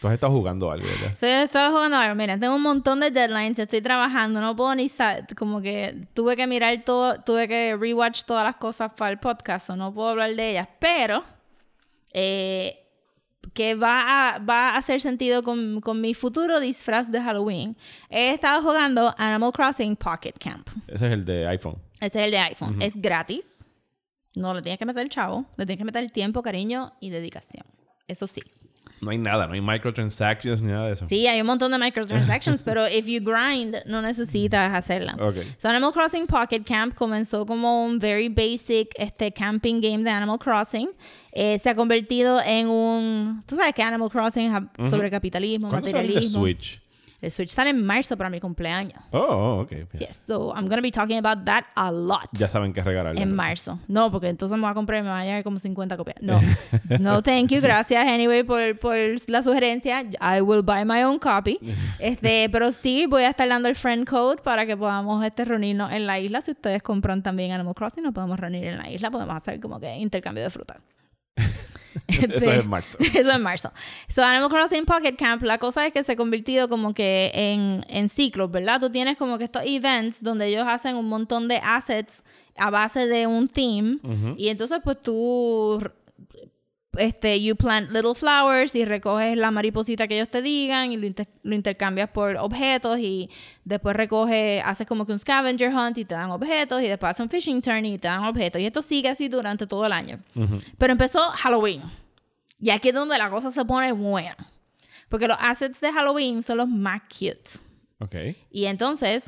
[0.00, 1.06] Tú has estado jugando algo, ¿verdad?
[1.08, 2.14] Estoy, estaba jugando algo.
[2.14, 3.58] Mira, tengo un montón de deadlines.
[3.58, 4.40] Estoy trabajando.
[4.40, 4.88] No puedo ni...
[4.88, 7.20] sa- Como que tuve que mirar todo...
[7.22, 9.70] Tuve que rewatch todas las cosas para el podcast.
[9.70, 10.68] o no puedo hablar de ellas.
[10.78, 11.24] Pero...
[12.12, 12.84] eh,
[13.54, 17.76] que va a, va a hacer sentido con, con mi futuro disfraz de Halloween.
[18.10, 20.68] He estado jugando Animal Crossing Pocket Camp.
[20.86, 21.76] Ese es el de iPhone.
[22.00, 22.80] Este es el de iPhone.
[22.82, 23.64] Es gratis.
[24.34, 25.46] No le tienes que meter el chavo.
[25.56, 27.64] Le tienes que meter el tiempo, cariño y dedicación.
[28.06, 28.42] Eso sí.
[29.00, 31.06] No hay nada, no hay microtransactions ni nada de eso.
[31.06, 35.14] Sí, hay un montón de microtransactions, pero if you grind, no necesitas hacerla.
[35.20, 35.36] Ok.
[35.58, 40.38] So Animal Crossing Pocket Camp comenzó como un very basic este, camping game de Animal
[40.38, 40.90] Crossing.
[41.32, 43.44] Eh, se ha convertido en un...
[43.46, 46.40] Tú sabes que Animal Crossing es sobre capitalismo, ¿Cuándo sale el materialismo.
[46.40, 46.80] Switch?
[47.20, 49.02] El Switch sale en marzo para mi cumpleaños.
[49.10, 49.72] Oh, oh, ok.
[49.98, 52.28] Yes, so I'm gonna be talking about that a lot.
[52.32, 53.20] Ya saben qué regalarle.
[53.20, 53.80] En marzo.
[53.88, 56.16] No, porque entonces me voy a comprar y me van a llegar como 50 copias.
[56.20, 56.40] No.
[57.00, 57.60] No, thank you.
[57.60, 60.02] Gracias, anyway, por, por la sugerencia.
[60.20, 61.58] I will buy my own copy.
[61.98, 65.92] Este, pero sí, voy a estar dando el friend code para que podamos este, reunirnos
[65.92, 66.40] en la isla.
[66.40, 69.10] Si ustedes compran también Animal Crossing, nos podemos reunir en la isla.
[69.10, 70.80] Podemos hacer como que intercambio de fruta.
[72.06, 72.98] Eso es en marzo.
[73.14, 73.72] Eso en marzo.
[74.08, 77.84] So, Animal Crossing Pocket Camp, la cosa es que se ha convertido como que en,
[77.88, 78.80] en ciclos, ¿verdad?
[78.80, 82.22] Tú tienes como que estos events donde ellos hacen un montón de assets
[82.56, 83.98] a base de un theme.
[84.36, 85.80] Y entonces, pues tú.
[86.96, 91.06] Este, you plant little flowers y recoges la mariposita que ellos te digan y lo,
[91.06, 93.30] inter- lo intercambias por objetos y
[93.64, 97.20] después recoges, haces como que un scavenger hunt y te dan objetos y después haces
[97.20, 100.18] un fishing turn y te dan objetos y esto sigue así durante todo el año.
[100.78, 101.82] Pero empezó Halloween.
[102.60, 104.34] Y aquí es donde la cosa se pone buena.
[105.08, 107.60] Porque los assets de Halloween son los más cute.
[108.00, 108.14] Ok.
[108.50, 109.26] Y entonces,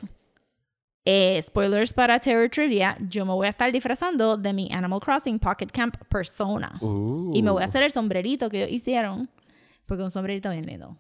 [1.05, 5.39] eh, spoilers para Terror Trivia, yo me voy a estar disfrazando de mi Animal Crossing
[5.39, 6.77] Pocket Camp persona.
[6.81, 7.33] Uh.
[7.35, 9.31] Y me voy a hacer el sombrerito que ellos hicieron.
[9.87, 10.97] Porque un sombrerito bien lindo.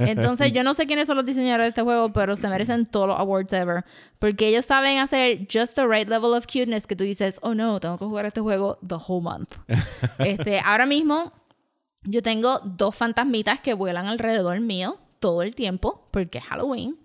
[0.00, 3.06] Entonces, yo no sé quiénes son los diseñadores de este juego, pero se merecen todos
[3.06, 3.84] los awards ever.
[4.18, 7.78] Porque ellos saben hacer just the right level of cuteness que tú dices, oh no,
[7.78, 9.54] tengo que jugar este juego the whole month.
[10.18, 11.34] este, ahora mismo,
[12.02, 16.96] yo tengo dos fantasmitas que vuelan alrededor mío todo el tiempo, porque es Halloween.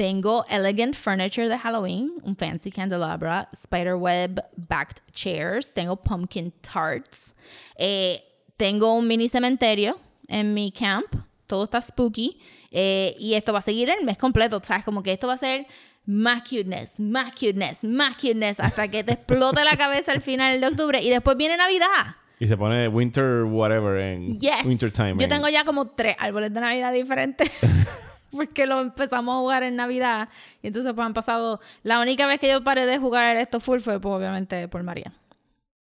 [0.00, 7.34] Tengo elegant furniture de Halloween, un fancy candelabra, spiderweb backed chairs, tengo pumpkin tarts,
[7.76, 8.22] eh,
[8.56, 11.04] tengo un mini cementerio en mi camp,
[11.46, 14.84] todo está spooky, eh, y esto va a seguir el mes completo, ¿sabes?
[14.84, 15.66] Como que esto va a ser
[16.06, 20.66] más cuteness, más cuteness, más cuteness, hasta que te explote la cabeza al final de
[20.66, 22.16] octubre, y después viene Navidad.
[22.38, 24.64] Y se pone winter whatever en Yes.
[24.64, 25.16] winter time.
[25.18, 27.50] Yo en- tengo ya como tres árboles de Navidad diferentes.
[28.30, 30.28] Porque lo empezamos a jugar en Navidad.
[30.62, 31.60] Y entonces pues han pasado...
[31.82, 35.12] La única vez que yo paré de jugar esto full fue pues, obviamente por María.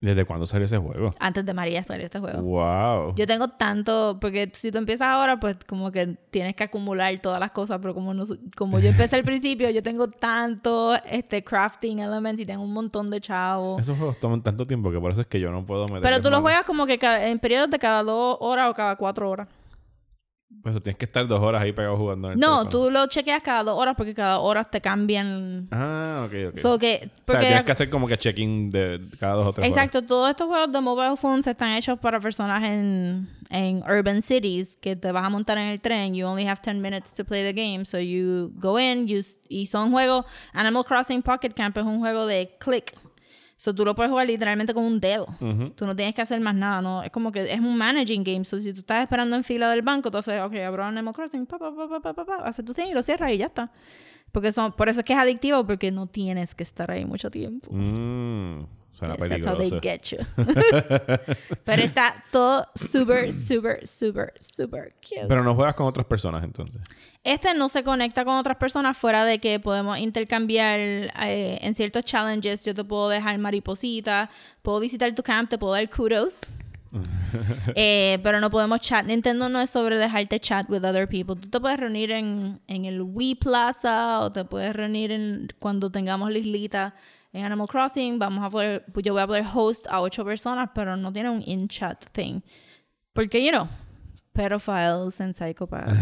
[0.01, 1.09] ¿Desde cuándo salió ese juego?
[1.19, 2.39] Antes de María salió este juego.
[2.41, 3.15] Wow.
[3.15, 4.19] Yo tengo tanto...
[4.21, 7.79] Porque si tú empiezas ahora, pues como que tienes que acumular todas las cosas.
[7.81, 8.23] Pero como, no,
[8.55, 13.09] como yo empecé al principio, yo tengo tanto este, crafting elements y tengo un montón
[13.09, 13.81] de chavos.
[13.81, 16.03] Esos juegos toman tanto tiempo que por eso es que yo no puedo meter.
[16.03, 19.27] Pero tú los juegas como que en periodos de cada dos horas o cada cuatro
[19.27, 19.47] horas.
[20.61, 22.31] Pues tienes que estar dos horas ahí pegado jugando.
[22.31, 25.67] en No, tú lo chequeas cada dos horas porque cada hora te cambian.
[25.71, 26.57] Ah, ok, ok.
[26.57, 29.67] So que, o sea, tienes que hacer como que check-in de cada dos o tres
[29.67, 34.75] exacto, todos estos juegos de mobile phones están hechos para personas en, en urban cities
[34.77, 36.15] que te vas a montar en el tren.
[36.15, 37.85] You only have 10 minutes to play the game.
[37.85, 40.25] So you go in you, y son juegos.
[40.53, 42.95] Animal Crossing Pocket Camp es un juego de click.
[43.57, 45.27] So tú lo puedes jugar literalmente con un dedo.
[45.75, 47.03] Tú no tienes que hacer más nada, ¿no?
[47.03, 48.43] Es como que es un managing game.
[48.43, 51.57] So si tú estás esperando en fila del banco, haces, ok, abro Animal Crossing, pa,
[51.57, 53.71] pa, pa, pa, pa, pa, haces tu thing y lo cierras y ya está.
[54.31, 57.31] Porque son, por eso es que es adictivo, porque no tienes que estar ahí mucho
[57.31, 57.69] tiempo.
[57.71, 58.65] Mmm,
[58.97, 59.81] suena Yes, that's how they peligroso.
[59.81, 60.17] get you.
[61.65, 65.27] Pero está todo súper, súper, súper, súper cute.
[65.27, 66.81] Pero no juegas con otras personas entonces.
[67.23, 72.03] Este no se conecta con otras personas fuera de que podemos intercambiar eh, en ciertos
[72.05, 72.63] challenges.
[72.65, 74.29] Yo te puedo dejar mariposita,
[74.61, 76.39] puedo visitar tu camp, te puedo dar kudos.
[77.75, 79.05] Eh, pero no podemos chat.
[79.05, 81.35] Nintendo no es sobre dejarte chat with other people.
[81.35, 85.91] Tú te puedes reunir en, en el Wii Plaza o te puedes reunir en, cuando
[85.91, 86.95] tengamos la islita
[87.37, 88.17] en Animal Crossing.
[88.19, 91.29] Vamos a poder, pues yo voy a poder host a ocho personas, pero no tiene
[91.29, 92.41] un in-chat thing.
[93.13, 93.67] Porque, you know,
[94.33, 95.97] pedophiles and psychopaths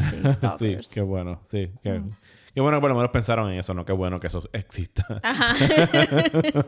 [0.60, 1.40] sí, qué bueno.
[1.46, 2.10] Sí, qué, Mm.
[2.56, 3.84] qué bueno que por lo menos pensaron en eso, ¿no?
[3.86, 5.06] Qué bueno que eso exista.
[5.24, 5.54] Ajá.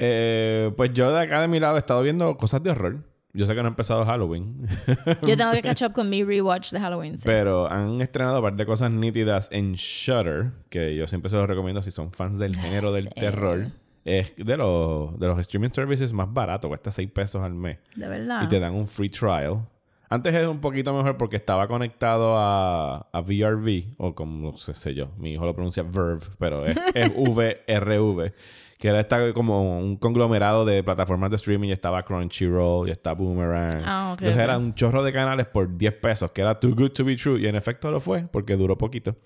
[0.00, 3.07] Eh, pues yo de acá de mi lado he estado viendo cosas de horror.
[3.34, 4.66] Yo sé que no ha empezado Halloween,
[5.26, 7.18] Yo tengo que catch up con mi rewatch de Halloween.
[7.18, 7.22] sí.
[7.26, 11.46] pero han estrenado un par de cosas nítidas en Shudder, que yo siempre se los
[11.46, 13.10] recomiendo si son fans del género del sí.
[13.16, 13.66] terror.
[14.04, 17.78] Es de los, de los streaming services más barato, cuesta 6 pesos al mes.
[17.94, 18.42] De verdad.
[18.42, 19.66] Y te dan un free trial.
[20.08, 24.72] Antes era un poquito mejor porque estaba conectado a, a VRV, o como no sé,
[24.72, 28.32] sé yo, mi hijo lo pronuncia Verve, pero es, es VRV,
[28.78, 31.68] que era esta como un conglomerado de plataformas de streaming.
[31.68, 33.82] Y estaba Crunchyroll, y está Boomerang.
[33.84, 36.90] Ah, ok, Entonces era un chorro de canales por 10 pesos, que era too good
[36.92, 37.40] to be true.
[37.40, 39.16] Y en efecto lo fue, porque duró poquito.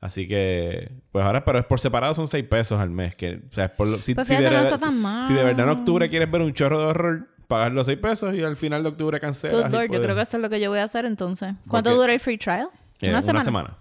[0.00, 3.14] Así que, pues ahora, pero es por separado, son 6 pesos al mes.
[3.14, 5.34] Que, o sea, es por lo- si, si de, no verdad- está tan si- si
[5.34, 8.42] de verdad en octubre quieres ver un chorro de horror, pagar los 6 pesos y
[8.42, 9.62] al final de octubre cancelas.
[9.64, 11.54] Good y Lord, yo creo que eso es lo que yo voy a hacer entonces.
[11.68, 12.66] ¿Cuánto dura el free trial?
[13.00, 13.76] Eh, una semana.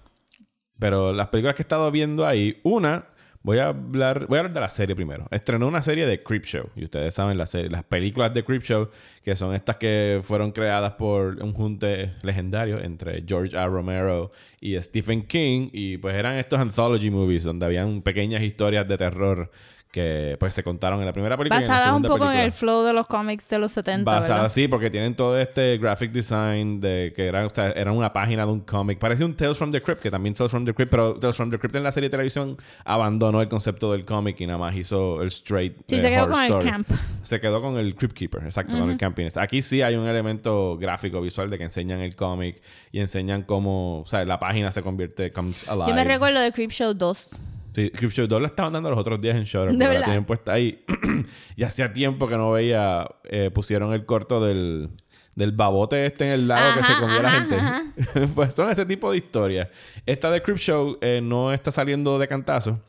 [0.80, 3.06] Pero las películas que he estado viendo ahí, una,
[3.44, 5.28] voy a hablar, voy a hablar de la serie primero.
[5.32, 6.70] Estrenó una serie de Creepshow.
[6.76, 8.90] Y ustedes saben la serie, las películas de Creepshow,
[9.24, 13.68] que son estas que fueron creadas por un junte legendario entre George R.
[13.68, 15.70] Romero y Stephen King.
[15.72, 19.52] Y pues eran estos anthology movies donde habían pequeñas historias de terror
[19.92, 22.24] que pues se contaron en la primera película y en la Basada un segunda poco
[22.24, 22.46] en película.
[22.46, 24.50] el flow de los cómics de los 70, Basada, ¿verdad?
[24.50, 28.46] sí, porque tienen todo este graphic design de que era, o sea, era una página
[28.46, 29.00] de un cómic.
[29.00, 31.50] Parece un Tales from the Crypt, que también Tales from the Crypt, pero Tales from
[31.52, 34.76] the Crypt en la serie de televisión abandonó el concepto del cómic y nada más
[34.76, 36.70] hizo el straight Sí, eh, se quedó con el story.
[36.70, 36.88] camp.
[37.24, 39.28] Se quedó con el Crypt Keeper, exacto, con el camping.
[39.36, 44.00] Aquí sí hay un elemento gráfico, visual de que enseñan el cómic y enseñan cómo,
[44.02, 45.90] o sea, la página se convierte, comes alive.
[45.90, 47.30] Yo me recuerdo de Creepshow 2.
[47.74, 49.74] Sí, Creepshow 2 la estaban dando los otros días en Shutter.
[49.74, 50.84] ¿De La tienen puesta ahí.
[51.56, 53.08] y hacía tiempo que no veía...
[53.26, 54.90] eh, pusieron el corto del...
[55.34, 58.28] Del babote este en el lago que se Ajá, comía la ajá, gente.
[58.36, 59.70] pues son ese tipo de historias.
[60.06, 62.82] Esta de Creepshow eh, no está saliendo de cantazo.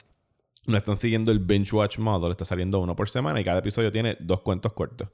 [0.65, 2.31] No están siguiendo el binge watch model.
[2.31, 5.09] Está saliendo uno por semana y cada episodio tiene dos cuentos cortos.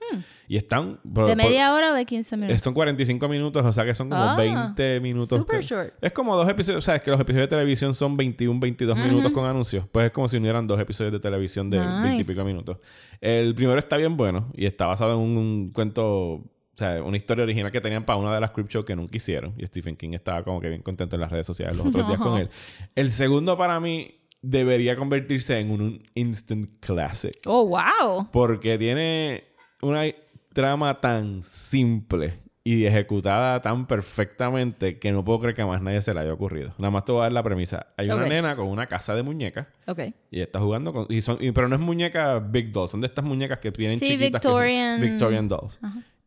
[0.46, 1.00] Y están...
[1.14, 1.28] por- Hmm.
[1.28, 2.60] ¿De por- media hora o de 15 eh, minutos?
[2.62, 5.38] son 45 minutos, o sea que son como Ah, 20 minutos.
[5.38, 5.94] super que- short.
[6.02, 8.98] Es como dos episodios, o sea, es que los episodios de televisión son 21, 22
[8.98, 9.86] minutos con anuncios.
[9.90, 12.02] Pues es como si unieran dos episodios de televisión de Nice.
[12.02, 12.76] 20 y pico minutos.
[13.20, 17.16] El primero está bien bueno y está basado en un, un cuento, o sea, una
[17.16, 19.54] historia original que tenían para una de las Creep Show que nunca hicieron.
[19.56, 22.20] Y Stephen King estaba como que bien contento en las redes sociales los otros días
[22.20, 22.50] con él.
[22.94, 27.34] El segundo para mí debería convertirse en un, instant classic.
[27.46, 28.28] Oh, wow.
[28.32, 29.44] Porque tiene
[29.82, 30.04] una
[30.52, 36.02] trama tan simple y ejecutada tan perfectamente que no puedo creer que a más nadie
[36.02, 36.74] se le haya ocurrido.
[36.78, 37.86] Nada más te voy a dar la premisa.
[37.96, 40.00] Hay una nena con una casa de muñecas Ok.
[40.30, 41.06] y está jugando con...
[41.08, 43.98] Y son, y- pero no es muñeca Big Dolls, son de estas muñecas que vienen
[43.98, 44.40] Sí, chiquitas.
[44.42, 45.78] que son Victorian- Victorian Dolls.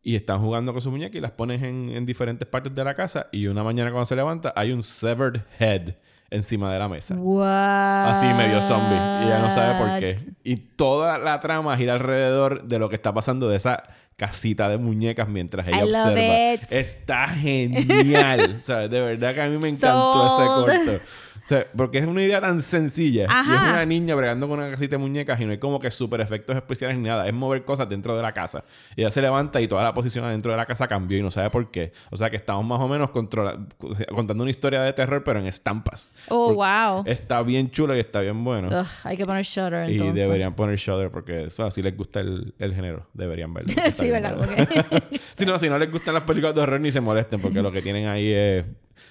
[0.02, 2.96] Y están jugando con sus muñecas y las pones en, en diferentes partes de la
[2.96, 5.94] casa y una mañana cuando se levanta hay un severed head
[6.32, 7.14] encima de la mesa.
[7.14, 8.10] What?
[8.10, 8.96] Así medio zombie.
[8.96, 10.16] Y ella no sabe por qué.
[10.44, 13.82] Y toda la trama gira alrededor de lo que está pasando de esa
[14.16, 16.52] casita de muñecas mientras ella I love observa.
[16.54, 16.62] it.
[16.70, 18.56] Está genial.
[18.60, 21.04] o sea, de verdad que a mí me encantó ese corto.
[21.44, 23.22] O sea, porque es una idea tan sencilla.
[23.22, 23.70] Y es Ajá.
[23.70, 26.54] una niña bregando con una casita de muñecas y no hay como que super efectos
[26.56, 27.26] especiales ni nada.
[27.26, 28.64] Es mover cosas dentro de la casa.
[28.96, 31.30] Y ella se levanta y toda la posición adentro de la casa cambió y no
[31.30, 31.92] sabe por qué.
[32.10, 36.12] O sea que estamos más o menos contando una historia de terror, pero en estampas.
[36.28, 37.02] Oh, wow.
[37.06, 38.68] Está bien chulo y está bien bueno.
[38.68, 40.14] Ugh, hay que poner Shutter y entonces.
[40.14, 43.72] deberían poner Shudder porque bueno, si les gusta el, el género, deberían verlo.
[43.92, 44.36] Sí, ¿verdad?
[45.34, 47.70] si no, si no les gustan las películas de horror, ni se molesten porque lo
[47.70, 48.64] que tienen ahí es...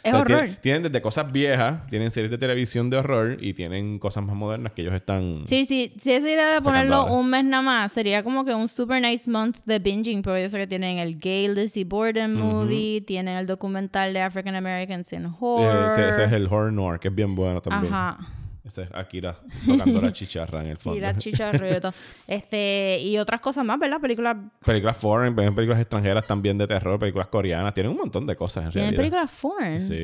[0.04, 0.26] Es horror.
[0.26, 4.36] Tienen, tienen desde cosas viejas, tienen series de televisión de horror y tienen cosas más
[4.36, 5.44] modernas que ellos están...
[5.48, 8.68] Sí, sí, sí, esa idea de ponerlo un mes nada más sería como que un
[8.68, 13.02] super nice month de binging, pero yo sé que tienen el Gay Lizzie Borden movie,
[13.02, 15.86] tienen el documental de African Americans in Eh, Horror.
[15.88, 17.94] ese, ese es el horror noir, que es bien bueno también.
[17.94, 18.18] Ajá.
[18.64, 20.96] Ese es Akira tocando la chicharra en el fondo.
[20.96, 21.92] Sí, la chicharrito.
[22.28, 24.00] este, y otras cosas más, ¿verdad?
[24.00, 24.38] Películas.
[24.64, 27.74] películas foreign, películas extranjeras también de terror, películas coreanas.
[27.74, 29.00] Tienen un montón de cosas en ¿Tienen realidad.
[29.28, 29.80] películas foreign?
[29.80, 29.96] Sí.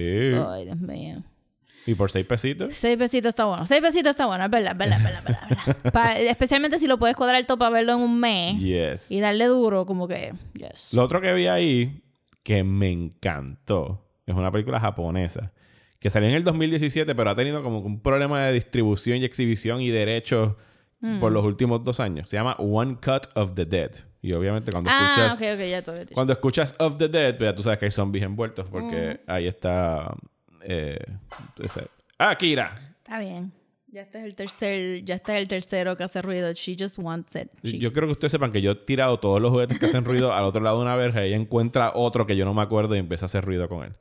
[0.50, 1.24] Ay, Dios mío.
[1.86, 2.76] Y por seis pesitos.
[2.76, 3.66] Seis pesitos está bueno.
[3.66, 5.92] Seis pesitos está bueno, es verdad, es verdad, es verdad, es verdad, es verdad.
[5.94, 9.12] Pa- especialmente si lo puedes cuadrar el top para verlo en un mes Yes.
[9.12, 10.34] y darle duro, como que.
[10.56, 10.94] Yes.
[10.94, 12.02] Lo otro que vi ahí
[12.44, 15.54] que me encantó es una película japonesa
[16.08, 19.82] que salió en el 2017, pero ha tenido como un problema de distribución y exhibición
[19.82, 20.56] y derechos
[21.02, 21.20] Mm.
[21.20, 22.30] por los últimos dos años.
[22.30, 23.92] Se llama One Cut of the Dead.
[24.22, 25.98] Y obviamente cuando Ah, escuchas ok, ok, ya todo.
[26.14, 29.46] cuando escuchas of the Dead, pues ya tú sabes que hay zombies envueltos porque ahí
[29.48, 30.16] está
[30.64, 30.98] eh,
[31.64, 32.96] ese- Akira.
[32.98, 33.52] Está bien.
[33.90, 36.52] Ya este es el tercer, ya este es el tercero que hace ruido.
[36.54, 37.50] She just wants it.
[37.64, 40.04] She- Yo quiero que ustedes sepan que yo he tirado todos los juguetes que hacen
[40.04, 42.62] ruido al otro lado de una verja y ella encuentra otro que yo no me
[42.64, 43.94] acuerdo y empieza a hacer ruido con él.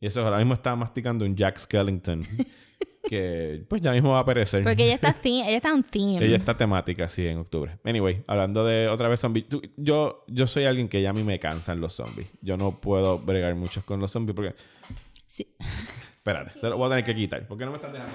[0.00, 2.26] Y eso ahora mismo está masticando un Jack Skellington
[3.08, 4.62] que pues ya mismo va a aparecer.
[4.64, 6.24] Porque ella está, theme- ella está un theme.
[6.24, 7.78] Ella está temática, sí, en octubre.
[7.84, 9.48] Anyway, hablando de otra vez zombies.
[9.48, 12.28] tú- yo, yo soy alguien que ya a mí me cansan los zombies.
[12.40, 14.54] Yo no puedo bregar mucho con los zombies porque...
[15.26, 15.46] Sí.
[16.20, 17.46] Espérate, se lo voy a tener que quitar.
[17.46, 18.14] ¿Por qué no me estás dejando?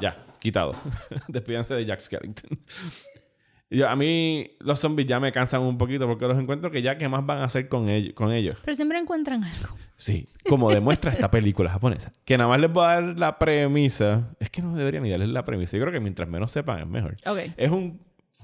[0.00, 0.74] Ya, quitado.
[1.28, 2.58] Despídanse de Jack Skellington.
[3.72, 6.98] Yo, a mí los zombies ya me cansan un poquito porque los encuentro que ya
[6.98, 8.12] qué más van a hacer con ellos.
[8.14, 8.58] Con ellos.
[8.64, 9.76] Pero siempre encuentran algo.
[9.96, 12.12] Sí, como demuestra esta película japonesa.
[12.24, 14.30] Que nada más les voy a dar la premisa.
[14.40, 15.76] Es que no debería ni darles la premisa.
[15.76, 17.14] Yo creo que mientras menos sepan es mejor.
[17.56, 18.00] Es un,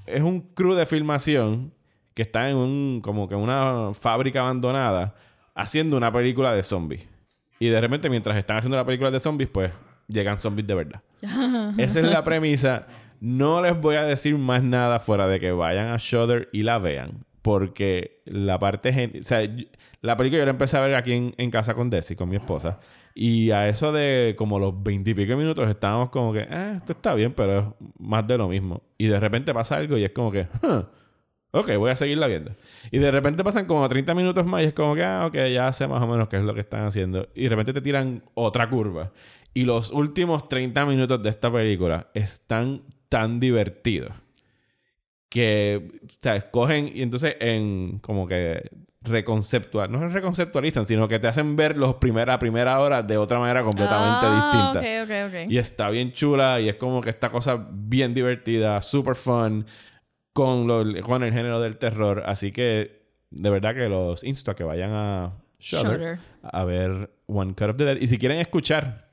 [0.06, 1.74] es un crew de filmación
[2.14, 5.14] que está en un, como que una fábrica abandonada
[5.54, 7.06] haciendo una película de zombies.
[7.58, 9.72] Y de repente, mientras están haciendo la película de zombies, pues
[10.06, 11.02] llegan zombies de verdad.
[11.78, 12.86] Esa es la premisa.
[13.20, 16.78] No les voy a decir más nada fuera de que vayan a Shudder y la
[16.78, 17.24] vean.
[17.42, 19.12] Porque la parte...
[19.20, 19.40] O sea,
[20.00, 22.36] la película yo la empecé a ver aquí en, en casa con Desi, con mi
[22.36, 22.78] esposa.
[23.14, 26.40] Y a eso de como los veintipico minutos estábamos como que...
[26.48, 27.64] Eh, esto está bien, pero es
[27.98, 28.82] más de lo mismo.
[28.96, 30.46] Y de repente pasa algo y es como que...
[30.62, 30.84] "Huh,
[31.50, 32.52] Ok, voy a seguirla viendo.
[32.90, 35.72] Y de repente pasan como 30 minutos más y es como que, ah, ok, ya
[35.72, 37.28] sé más o menos qué es lo que están haciendo.
[37.34, 39.12] Y de repente te tiran otra curva.
[39.54, 44.12] Y los últimos 30 minutos de esta película están tan divertidos
[45.28, 48.70] que, o sea, escogen y entonces en como que
[49.02, 53.62] reconceptual, no reconceptualizan, sino que te hacen ver los primera primera hora de otra manera
[53.62, 54.80] completamente Ah, distinta.
[55.52, 59.64] Y está bien chula y es como que esta cosa bien divertida, super fun,
[60.32, 62.22] con, lo- con el género del terror.
[62.26, 66.18] Así que de verdad que los insto a que vayan a Shudder Shudder.
[66.42, 67.98] a ver One Cut of the Dead.
[68.00, 69.07] Y si quieren escuchar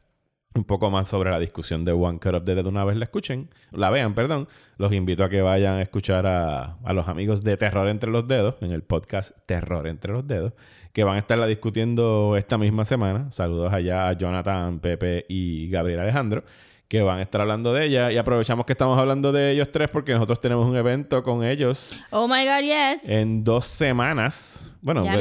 [0.55, 3.05] un poco más sobre la discusión de One Cut of the Dead una vez la
[3.05, 7.43] escuchen, la vean, perdón, los invito a que vayan a escuchar a, a los amigos
[7.43, 10.53] de Terror Entre los Dedos en el podcast Terror Entre los Dedos,
[10.93, 13.31] que van a estarla discutiendo esta misma semana.
[13.31, 16.43] Saludos allá a Jonathan, Pepe y Gabriel Alejandro,
[16.87, 18.11] que van a estar hablando de ella.
[18.13, 21.99] Y aprovechamos que estamos hablando de ellos tres porque nosotros tenemos un evento con ellos
[22.11, 23.09] Oh my god, yes.
[23.09, 24.71] en dos semanas.
[24.85, 25.13] Bueno, Ya.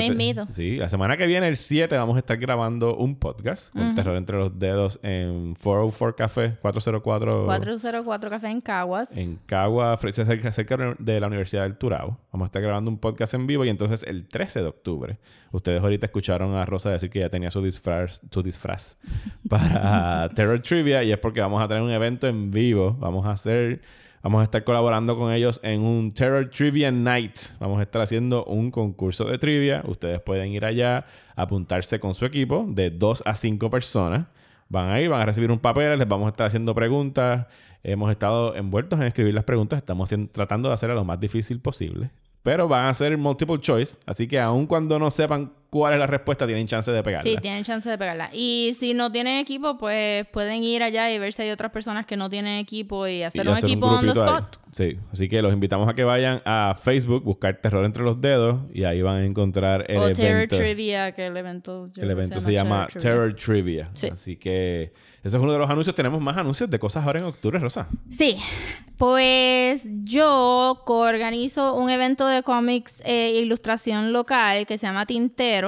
[0.50, 4.14] Sí, la semana que viene, el 7, vamos a estar grabando un podcast con Terror
[4.16, 9.09] entre los dedos en 404 Café, 404 404 Café en Caguas.
[9.16, 12.18] en Cagua, fre- cerca, cerca de la Universidad del Turabo.
[12.31, 15.18] Vamos a estar grabando un podcast en vivo y entonces el 13 de octubre.
[15.50, 18.98] Ustedes ahorita escucharon a Rosa decir que ya tenía su disfraz, su disfraz
[19.48, 22.96] para Terror Trivia y es porque vamos a tener un evento en vivo.
[22.98, 23.81] Vamos a hacer,
[24.24, 27.37] vamos a estar colaborando con ellos en un Terror Trivia Night.
[27.60, 29.82] Vamos a estar haciendo un concurso de trivia.
[29.87, 31.04] Ustedes pueden ir allá,
[31.37, 34.26] apuntarse con su equipo de 2 a 5 personas.
[34.70, 37.46] Van a ir, van a recibir un papel, les vamos a estar haciendo preguntas.
[37.82, 39.76] Hemos estado envueltos en escribir las preguntas.
[39.76, 42.10] Estamos tratando de hacerlo lo más difícil posible.
[42.42, 43.98] Pero van a ser multiple choice.
[44.06, 47.28] Así que aun cuando no sepan cuál es la respuesta, tienen chance de pegarla.
[47.28, 48.30] Sí, tienen chance de pegarla.
[48.32, 52.06] Y si no tienen equipo, pues pueden ir allá y ver si hay otras personas
[52.06, 54.37] que no tienen equipo y Y hacer un hacer equipo on the grupito ahí.
[54.37, 54.60] spot.
[54.70, 58.60] Sí, así que los invitamos a que vayan a Facebook, buscar Terror entre los dedos
[58.72, 60.56] y ahí van a encontrar el o Terror evento.
[60.56, 63.10] Trivia, que el evento, El evento se llama Trivia.
[63.10, 63.90] Terror Trivia.
[63.94, 64.08] Sí.
[64.12, 64.92] Así que
[65.24, 65.94] eso es uno de los anuncios.
[65.96, 67.88] Tenemos más anuncios de cosas ahora en octubre, Rosa.
[68.10, 68.37] Sí,
[68.96, 75.63] pues yo coorganizo un evento de cómics e ilustración local que se llama Tintero.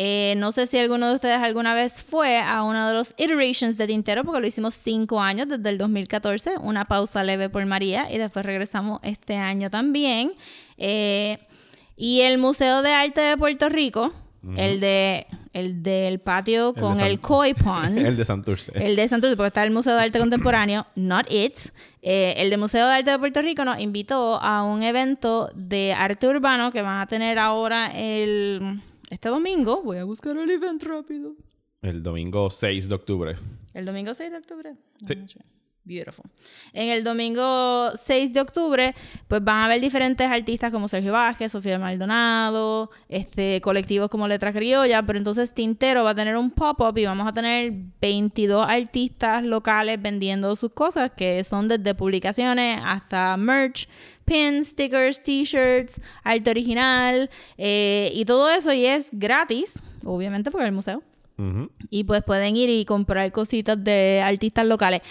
[0.00, 3.76] Eh, no sé si alguno de ustedes alguna vez fue a uno de los iterations
[3.76, 8.06] de Tintero, porque lo hicimos cinco años desde el 2014, una pausa leve por María,
[8.12, 10.32] y después regresamos este año también.
[10.76, 11.38] Eh,
[11.96, 14.12] y el Museo de Arte de Puerto Rico,
[14.56, 17.98] el de el del patio con el Koi Pond.
[18.06, 18.70] el de Santurce.
[18.76, 21.58] El de Santurce, porque está el Museo de Arte Contemporáneo, Not It.
[22.02, 25.92] Eh, el de Museo de Arte de Puerto Rico nos invitó a un evento de
[25.92, 29.82] arte urbano que van a tener ahora el este domingo.
[29.82, 31.34] Voy a buscar el evento rápido.
[31.82, 33.36] El domingo 6 de octubre.
[33.74, 34.74] El domingo 6 de octubre.
[35.06, 35.14] Sí.
[35.88, 36.26] Beautiful.
[36.74, 38.94] En el domingo 6 de octubre,
[39.26, 44.52] pues van a haber diferentes artistas como Sergio Vázquez, Sofía Maldonado, este, colectivos como Letra
[44.52, 49.42] Criolla, pero entonces Tintero va a tener un pop-up y vamos a tener 22 artistas
[49.42, 53.88] locales vendiendo sus cosas, que son desde publicaciones hasta merch,
[54.28, 60.68] pins, stickers, t-shirts, arte original, eh, y todo eso, y es gratis, obviamente porque es
[60.68, 61.02] el museo.
[61.88, 65.02] Y pues pueden ir y comprar cositas de artistas locales.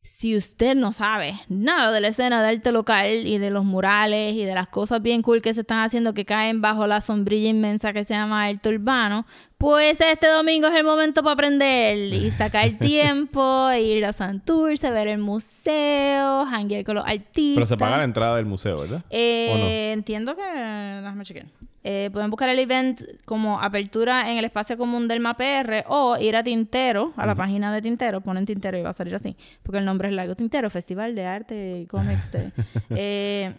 [0.00, 4.34] Si usted no sabe nada de la escena de arte local y de los murales
[4.34, 7.48] y de las cosas bien cool que se están haciendo que caen bajo la sombrilla
[7.48, 9.26] inmensa que se llama arte urbano,
[9.64, 15.08] pues este domingo es el momento para aprender y sacar tiempo, ir a Santurce, ver
[15.08, 17.54] el museo, hanguear con los artistas.
[17.54, 19.02] Pero se paga la entrada del museo, ¿verdad?
[19.08, 20.42] Eh, Entiendo que.
[20.42, 21.46] Déjame chequear.
[21.82, 26.36] Eh, pueden buscar el event como apertura en el espacio común del MAPR o ir
[26.36, 29.78] a Tintero, a la página de Tintero, ponen Tintero y va a salir así, porque
[29.78, 30.34] el nombre es largo.
[30.34, 32.30] Tintero, Festival de Arte y Cómics.
[32.32, 32.52] de-
[32.90, 33.54] eh,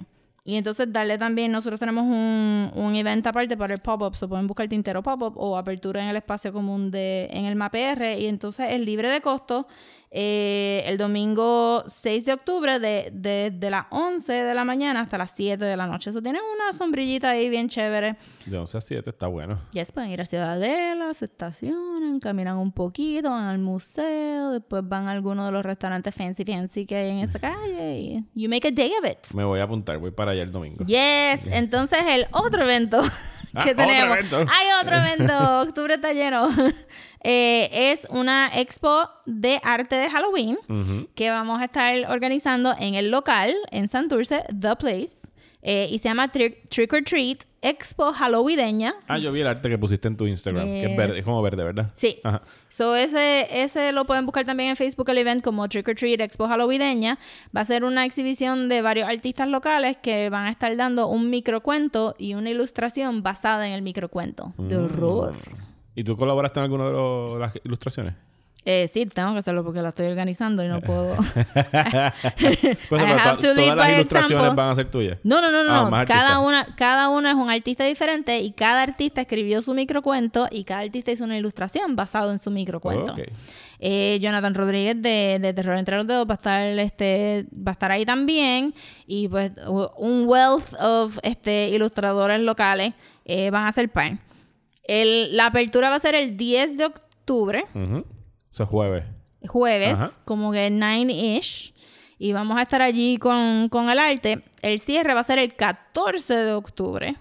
[0.48, 4.46] y entonces darle también, nosotros tenemos un, un event aparte para el pop-up, se pueden
[4.46, 8.68] buscar Tintero Pop-up o apertura en el espacio común de, en el MAPR y entonces
[8.70, 9.68] es libre de costo
[10.12, 15.18] eh, el domingo 6 de octubre de, de, de las 11 de la mañana hasta
[15.18, 16.10] las 7 de la noche.
[16.10, 18.16] Eso tiene una sombrillita ahí bien chévere.
[18.46, 19.60] De 11 a 7 está bueno.
[19.74, 24.88] Ya se pueden ir a Ciudadela, se estacionan, caminan un poquito, van al museo, después
[24.88, 28.50] van a alguno de los restaurantes fancy fancy que hay en esa calle y you
[28.50, 29.34] make a day of it.
[29.34, 30.86] Me voy a apuntar, voy para allá el domingo.
[30.86, 33.02] Yes, entonces el otro evento
[33.58, 34.18] Ah, ¿Qué otro tenemos?
[34.18, 34.38] evento.
[34.40, 35.62] Hay otro evento.
[35.62, 36.50] Octubre está lleno.
[37.24, 40.58] Eh, es una expo de arte de Halloween
[41.16, 45.28] que vamos a estar organizando en el local en Santurce, The Place.
[45.68, 48.94] Eh, y se llama Trick, Trick or Treat Expo Halloweeneña.
[49.08, 51.42] Ah, yo vi el arte que pusiste en tu Instagram, que es verde, es como
[51.42, 51.90] verde, ¿verdad?
[51.96, 52.20] Sí.
[52.24, 52.44] Ajá.
[52.70, 56.22] So ese, ese lo pueden buscar también en Facebook el event como Trick or Treat
[56.22, 57.18] Expo Halloweeneña.
[57.56, 61.32] Va a ser una exhibición de varios artistas locales que van a estar dando un
[61.32, 65.34] microcuento y una ilustración basada en el microcuento de horror.
[65.96, 68.14] ¿Y tú colaboraste en alguna de los- las ilustraciones?
[68.68, 71.16] Eh, sí, tengo que hacerlo porque la estoy organizando y no puedo.
[71.16, 74.56] Pues, I have to- todas las ilustraciones example.
[74.56, 75.18] van a ser tuyas.
[75.24, 75.90] No, no, no, Ah, no.
[75.92, 80.48] más cada, una, cada uno es un artista diferente y cada artista escribió su microcuento
[80.52, 83.14] y cada artista hizo una ilustración basado en su microcuento.
[83.14, 83.20] Ok.
[83.80, 87.74] Eh, Jonathan Rodríguez de, de Terror entre los dedos va a estar este va a
[87.74, 88.74] estar ahí también
[89.06, 89.52] y pues
[89.98, 92.94] un wealth of este ilustradores locales
[93.26, 94.18] eh, van a ser par.
[94.88, 97.66] El, la apertura va a ser el 10 de octubre.
[98.52, 99.04] Eso es jueves.
[99.48, 100.12] jueves, Ajá.
[100.26, 101.74] como que 9-ish.
[102.18, 104.44] Y vamos a estar allí con, con el arte.
[104.62, 107.16] El cierre va a ser el 14 de octubre,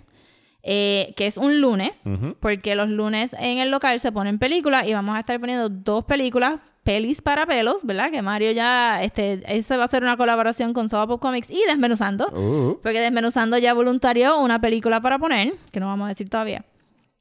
[0.63, 2.05] eh, que es un lunes,
[2.39, 6.05] porque los lunes en el local se ponen películas y vamos a estar poniendo dos
[6.05, 8.11] películas, pelis para pelos, ¿verdad?
[8.13, 11.61] Que Mario ya, este, esa va a ser una colaboración con Soda Pop Comics y
[11.67, 12.29] Desmenuzando.
[12.29, 12.79] Uh.
[12.83, 16.65] Porque Desmenuzando ya voluntarió una película para poner, que no vamos a decir todavía.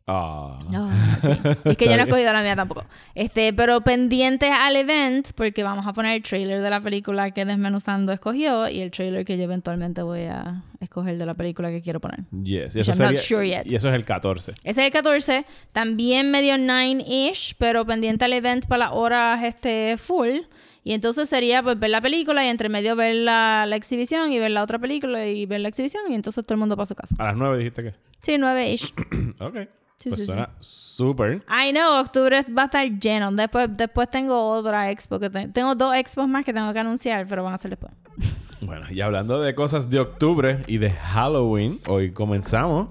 [0.06, 0.60] Ah.
[0.74, 1.28] Ah, sí.
[1.70, 2.84] Es que yo no he escogido la mía tampoco.
[3.16, 7.46] Este, pero pendientes al event, porque vamos a poner el trailer de la película que
[7.46, 11.82] Desmenuzando escogió y el trailer que yo eventualmente voy a escoger de la película que
[11.82, 12.20] quiero poner.
[12.44, 12.76] Yes.
[12.76, 14.52] Y eso, sería- sure y eso es el 14.
[14.52, 19.98] Ese es el 14, también medio 9-ish, pero pendiente al event para las horas este,
[19.98, 20.40] full.
[20.86, 24.40] Y entonces sería pues ver la película y entre medio ver la, la exhibición y
[24.40, 26.96] ver la otra película y ver la exhibición y entonces todo el mundo para su
[26.96, 27.16] casa.
[27.20, 27.94] A las 9 dijiste que.
[28.20, 28.94] Sí, 9-ish.
[29.40, 29.56] ok.
[29.98, 31.44] Sí, pues sí, suena súper.
[31.50, 33.32] I know, octubre va a estar lleno.
[33.32, 35.20] Después, después tengo otra expo.
[35.20, 37.94] Que te- tengo dos expos más que tengo que anunciar, pero van a ser después.
[38.62, 42.88] Bueno, y hablando de cosas de octubre y de Halloween, hoy comenzamos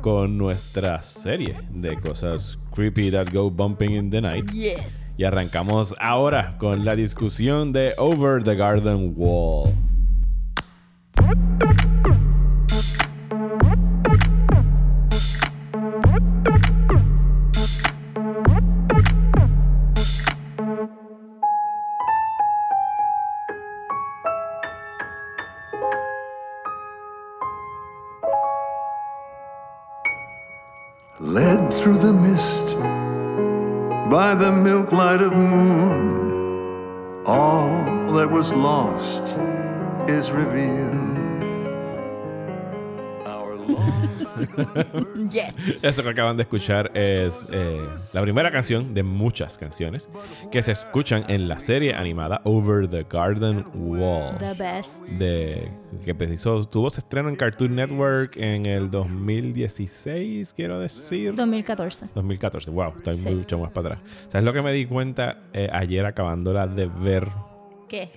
[0.00, 4.50] con nuestra serie de cosas creepy that go bumping in the night.
[4.50, 4.98] Yes.
[5.18, 9.74] Y arrancamos ahora con la discusión de Over the Garden Wall.
[45.30, 45.54] Yes.
[45.82, 47.78] Eso que acaban de escuchar es eh,
[48.12, 50.08] la primera canción de muchas canciones
[50.50, 54.36] que se escuchan en la serie animada Over the Garden Wall.
[54.38, 55.02] The best.
[55.18, 55.70] de
[56.04, 61.34] que hizo, tuvo su estreno en Cartoon Network en el 2016, quiero decir.
[61.34, 62.06] 2014.
[62.14, 63.34] 2014, wow, estoy Sí.
[63.34, 64.02] mucho más para atrás.
[64.28, 67.28] ¿Sabes lo que me di cuenta eh, ayer acabándola de ver?
[67.88, 68.10] ¿Qué?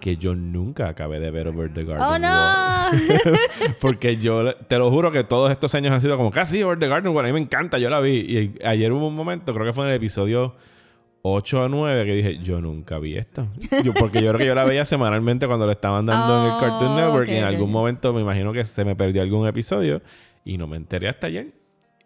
[0.00, 2.20] Que yo nunca acabé de ver Over the Garden ¡Oh, Wall.
[2.22, 3.32] no!
[3.80, 6.88] Porque yo te lo juro que todos estos años han sido como casi Over the
[6.88, 7.24] Garden Wall.
[7.24, 8.12] A mí me encanta, yo la vi.
[8.18, 10.54] Y ayer hubo un momento, creo que fue en el episodio
[11.22, 13.48] 8 o 9, que dije, yo nunca vi esto.
[13.84, 16.60] Yo, porque yo creo que yo la veía semanalmente cuando lo estaban dando en el
[16.60, 17.28] Cartoon Oh, Network.
[17.28, 20.00] ok, y en algún momento me imagino que se me perdió algún episodio.
[20.44, 21.52] Y no me enteré hasta ayer.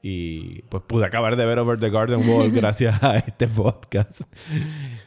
[0.05, 4.22] Y pues pude acabar de ver Over the Garden Wall gracias a este podcast.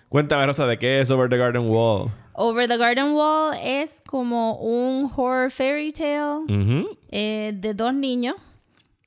[0.07, 2.11] Cuéntame, Rosa, ¿de qué es Over the Garden Wall?
[2.37, 6.43] Over the Garden Wall es como un horror fairy tale
[7.09, 8.35] eh, de dos niños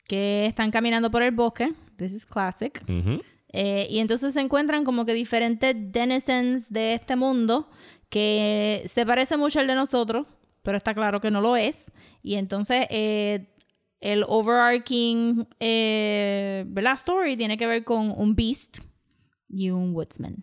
[0.07, 1.75] que están caminando por el bosque.
[1.97, 2.83] This is classic.
[3.53, 7.69] Eh, y entonces se encuentran como que diferentes denizens de este mundo
[8.09, 10.27] que se parece mucho al de nosotros,
[10.63, 11.91] pero está claro que no lo es.
[12.23, 13.55] Y entonces eh,
[14.01, 16.95] el overarching ¿verdad?
[16.95, 18.79] story tiene que ver con un beast
[19.51, 20.37] y un woodsman.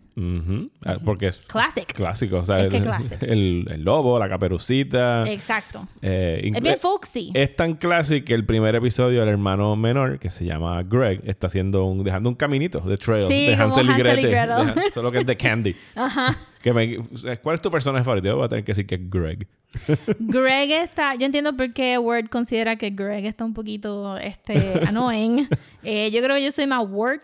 [0.84, 1.86] Ah, Porque es Classic.
[1.92, 2.38] clásico.
[2.38, 2.86] O sea, Es que el,
[3.30, 5.24] el- el lobo, la caperucita.
[5.30, 5.86] Exacto.
[6.02, 7.30] eh, Es bien folksy.
[7.34, 11.46] es tan clásico que el primer episodio, el hermano menor, que se llama Greg, está
[11.46, 14.30] haciendo un, dejando un caminito de trail Sí, de como Hansel y Hansel y Gretel.
[14.30, 14.74] Gretel.
[14.74, 15.76] Deja- Solo que es de Candy.
[15.94, 16.36] Ajá.
[16.62, 16.98] Que me-
[17.42, 18.26] ¿Cuál es tu personaje favorito?
[18.26, 19.46] Yo voy a tener que decir que es Greg.
[20.18, 25.48] Greg está, yo entiendo por qué Word considera que Greg está un poquito este, annoying.
[25.84, 27.20] Eh, yo creo que yo soy más Word,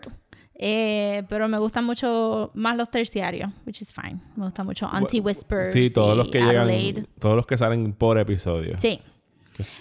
[0.55, 4.19] eh, pero me gustan mucho más los terciarios, which is fine.
[4.35, 5.73] Me gusta mucho Auntie Whispers.
[5.73, 7.05] Sí, todos y los que llegan, Adelaide.
[7.19, 8.77] todos los que salen por episodio.
[8.77, 9.01] Sí.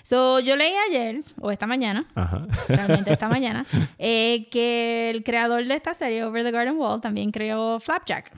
[0.03, 2.47] So, yo leí ayer, o esta mañana, Ajá.
[2.69, 3.65] realmente esta mañana,
[3.99, 8.33] eh, que el creador de esta serie, Over the Garden Wall, también creó Flapjack.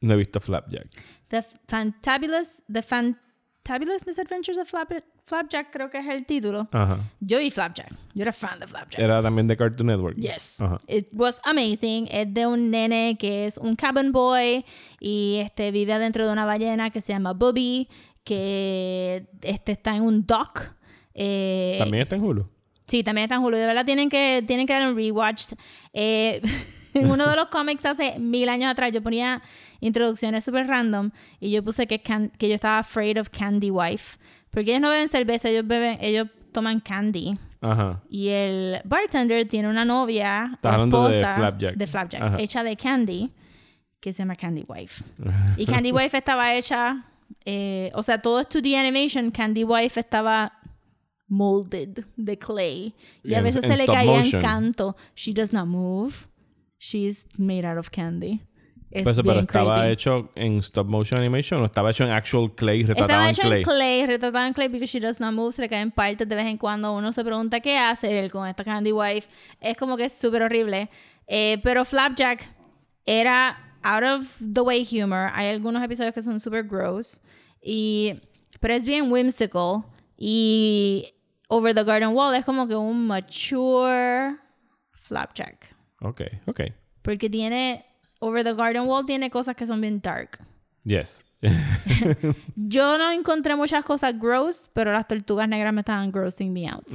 [0.00, 0.86] no he visto Flapjack.
[1.28, 3.29] The Fantabulous, The Fantabulous
[4.06, 6.68] Misadventures of Flap- Flapjack, creo que es el título.
[6.72, 6.98] Ajá.
[7.20, 7.90] Yo vi Flapjack.
[8.14, 8.98] Yo era fan de Flapjack.
[9.00, 10.16] Era también de Cartoon Network.
[10.16, 10.60] Yes.
[10.60, 10.80] Ajá.
[10.88, 12.08] It was amazing.
[12.10, 14.64] Es de un nene que es un cabin boy
[14.98, 17.88] y este vive adentro de una ballena que se llama Bobby,
[18.24, 20.62] que este está en un dock.
[21.14, 22.48] Eh, También está en Hulu.
[22.88, 23.56] Sí, también está en Hulu.
[23.56, 25.52] De verdad tienen que, tienen que dar un rewatch.
[25.92, 26.40] Eh,
[26.94, 29.42] en uno de los cómics hace mil años atrás yo ponía
[29.80, 31.10] introducciones super random
[31.40, 34.18] y yo puse que, can- que yo estaba afraid of Candy Wife.
[34.50, 37.38] Porque ellos no beben cerveza, ellos beben, ellos toman candy.
[37.60, 38.00] Ajá.
[38.08, 41.76] Y el bartender tiene una novia, Estás hablando de Flapjack.
[41.76, 42.36] de Flapjack, Ajá.
[42.40, 43.32] hecha de candy,
[44.00, 45.04] que se llama Candy Wife.
[45.56, 47.04] y Candy Wife estaba hecha,
[47.44, 50.54] eh, o sea, todo es 2D animation, Candy Wife estaba
[51.28, 52.94] molded de clay.
[53.22, 54.42] Y a En- veces en se le caía en motion.
[54.42, 54.96] canto.
[55.14, 56.14] She does not move.
[56.82, 58.40] She's made out of candy.
[58.90, 59.92] Es Pues, pero estaba creepy.
[59.92, 63.42] hecho en stop motion animation o estaba hecho en actual clay, retratado Estaba en hecho
[63.42, 63.58] clay.
[63.58, 66.34] en clay, retratado en clay, porque she does not move, se le caen partes de
[66.34, 66.92] vez en cuando.
[66.96, 69.28] Uno se pregunta qué hace él con esta Candy Wife.
[69.60, 70.88] Es como que es súper horrible.
[71.28, 72.48] Eh, pero Flapjack
[73.06, 75.30] era out of the way humor.
[75.34, 77.20] Hay algunos episodios que son súper gross.
[77.62, 78.14] Y,
[78.58, 79.84] pero es bien whimsical.
[80.16, 81.06] Y
[81.48, 84.36] Over the Garden Wall es como que un mature
[84.94, 85.69] Flapjack.
[86.00, 86.60] Ok, ok.
[87.02, 87.86] Porque tiene.
[88.20, 90.38] Over the Garden Wall tiene cosas que son bien dark.
[90.84, 91.24] Yes.
[92.56, 96.86] Yo no encontré muchas cosas gross, pero las tortugas negras me estaban grossing me out.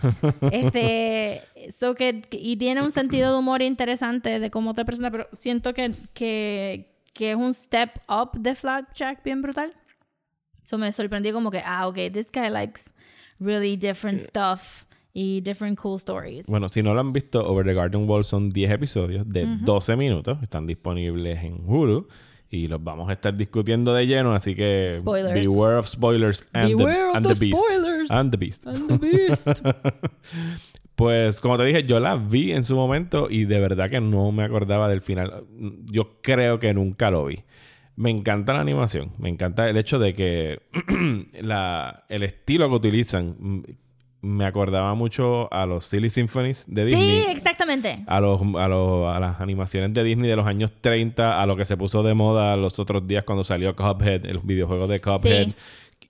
[0.52, 5.28] este, so que, y tiene un sentido de humor interesante de cómo te presenta, pero
[5.32, 9.74] siento que, que, que es un step up de Flapjack bien brutal.
[10.62, 12.92] So me sorprendí como que, ah, ok, this guy likes
[13.38, 16.46] really different stuff y different cool stories.
[16.46, 19.96] Bueno, si no lo han visto, Over the Garden Wall son 10 episodios de 12
[19.96, 20.38] minutos.
[20.42, 22.06] Están disponibles en Hulu.
[22.52, 25.46] Y los vamos a estar discutiendo de lleno, así que Spoilers.
[25.46, 27.56] beware of spoilers and, Beware the, of and the the beast.
[27.64, 28.10] spoilers.
[28.10, 28.66] And the beast.
[28.66, 29.46] And the beast.
[30.96, 34.32] Pues como te dije, yo la vi en su momento y de verdad que no
[34.32, 35.44] me acordaba del final.
[35.90, 37.42] Yo creo que nunca lo vi.
[37.96, 40.60] Me encanta la animación, me encanta el hecho de que
[41.40, 43.64] la, el estilo que utilizan
[44.22, 47.20] me acordaba mucho a los Silly Symphonies de Disney.
[47.22, 48.04] sí, exactamente.
[48.06, 51.56] A, los, a, los- a las animaciones de Disney de los años 30, a lo
[51.56, 55.46] que se puso de moda los otros días cuando salió Cuphead, el videojuego de Cuphead.
[55.46, 55.54] Sí.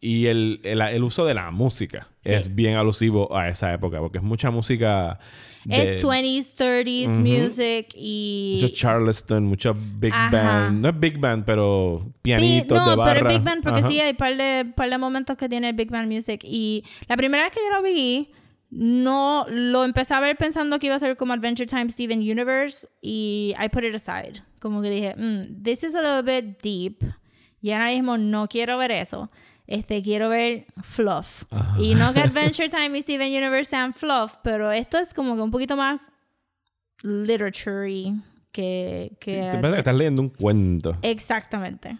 [0.02, 2.32] Y el, el- el uso de la música Sí.
[2.34, 5.18] es bien alusivo a esa época, porque es mucha música
[5.64, 8.58] de Es 20s, 30s music y...
[8.62, 10.30] mucho Charleston, mucho Big Ajá.
[10.68, 10.80] Band.
[10.80, 13.12] No es Big Band, pero pianitos sí, no, de barra.
[13.14, 13.88] pero es Big Band porque Ajá.
[13.88, 16.40] sí hay par de, par de momentos que tiene Big Band Music.
[16.44, 18.30] Y la primera vez que yo lo vi,
[18.70, 22.86] no lo empecé a ver pensando que iba a ser como Adventure Time Steven Universe
[23.02, 24.42] y I put it aside.
[24.60, 27.02] Como que dije, mm, this is a little bit deep.
[27.62, 29.30] Y ahora mismo no quiero ver eso.
[29.70, 31.44] Este, quiero ver fluff.
[31.78, 35.42] Y no que Adventure Time y Steven Universe sean fluff, pero esto es como que
[35.42, 36.10] un poquito más
[37.04, 38.14] literature
[38.50, 39.16] que...
[39.20, 40.96] que Te parece que estás leyendo un cuento.
[41.02, 41.98] Exactamente.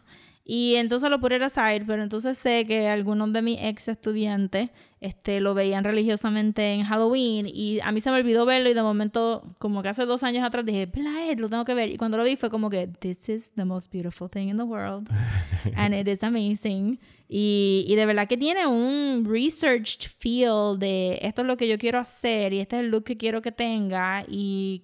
[0.52, 5.38] Y entonces lo puse aside, pero entonces sé que algunos de mis ex estudiantes este,
[5.38, 9.54] lo veían religiosamente en Halloween y a mí se me olvidó verlo y de momento,
[9.58, 11.90] como que hace dos años atrás, dije, Blair, lo tengo que ver.
[11.90, 14.64] Y cuando lo vi fue como que, this is the most beautiful thing in the
[14.64, 15.08] world.
[15.76, 16.98] And it is amazing.
[17.32, 21.78] Y, y de verdad que tiene un researched feel de esto es lo que yo
[21.78, 24.82] quiero hacer y este es el look que quiero que tenga y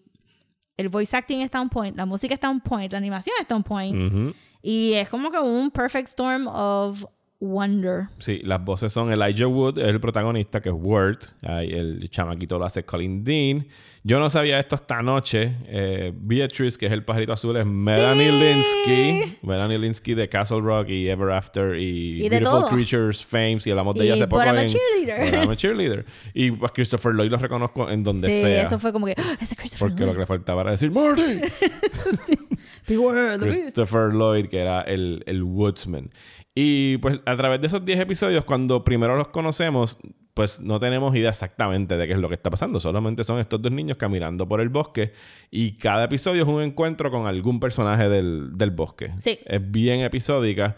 [0.76, 3.64] el voice acting está on point, la música está on point, la animación está on
[3.64, 4.34] point.
[4.62, 7.04] Y es como que un perfect storm of
[7.40, 8.08] wonder.
[8.18, 11.18] Sí, las voces son Elijah Wood, es el protagonista, que es Word.
[11.42, 13.66] El chamaquito lo hace Colin Dean.
[14.04, 15.52] Yo no sabía esto esta noche.
[15.66, 19.36] Eh, Beatrice, que es el pajarito azul, es Melanie Linsky.
[19.42, 22.68] Melanie Linsky de Castle Rock y Ever After y, Beautiful todo.
[22.68, 23.66] Creatures, Fames.
[23.66, 24.68] Y hablamos de Y ella hace poco a en...
[24.68, 25.34] Cheerleader.
[25.34, 26.04] I'm a Cheerleader.
[26.34, 28.62] Y pues Christopher Lloyd lo reconozco en donde sí, sea.
[28.62, 30.20] eso fue como que, "Ah, ese Christopher Porque lo que Lloyd.
[30.20, 31.40] le faltaba era decir ¡Marty!
[32.88, 33.60] Beware the beast.
[33.62, 36.10] Christopher Lloyd, que era el, el Woodsman.
[36.54, 39.98] Y pues a través de esos 10 episodios, cuando primero los conocemos,
[40.32, 42.78] pues no tenemos idea exactamente de qué es lo que está pasando.
[42.78, 45.12] Solamente son estos dos niños caminando por el bosque
[45.50, 49.12] y cada episodio es un encuentro con algún personaje del, del bosque.
[49.18, 49.38] Sí.
[49.46, 50.76] Es bien episódica.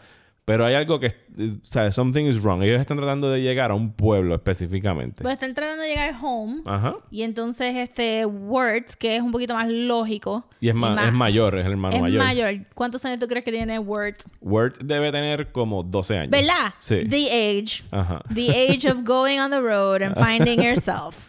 [0.49, 1.95] Pero hay algo que, eh, ¿sabes?
[1.95, 2.63] Something is wrong.
[2.63, 5.23] Ellos están tratando de llegar a un pueblo específicamente.
[5.23, 6.63] Pues están tratando de llegar home.
[6.65, 6.97] Ajá.
[7.11, 10.49] Y entonces este Words, que es un poquito más lógico.
[10.59, 12.25] Y es, ma- es mayor, es el hermano es mayor.
[12.25, 12.55] mayor.
[12.75, 14.25] ¿Cuántos años tú crees que tiene Words?
[14.41, 16.31] Word debe tener como 12 años.
[16.31, 16.73] ¿Verdad?
[16.79, 17.05] Sí.
[17.07, 17.27] The
[17.61, 17.85] age.
[17.91, 18.23] Ajá.
[18.35, 21.29] The age of going on the road and finding yourself.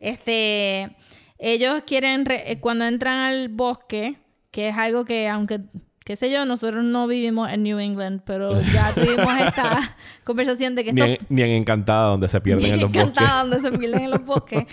[0.00, 0.96] Este,
[1.38, 4.16] ellos quieren, re- cuando entran al bosque,
[4.50, 5.60] que es algo que, aunque,
[6.08, 9.94] qué sé yo, nosotros no vivimos en New England, pero ya tuvimos esta
[10.24, 13.08] conversación de que Ni esto en, ni en Encantada, donde se pierden en los bosques.
[13.10, 14.64] encantaba donde se pierden en los bosques.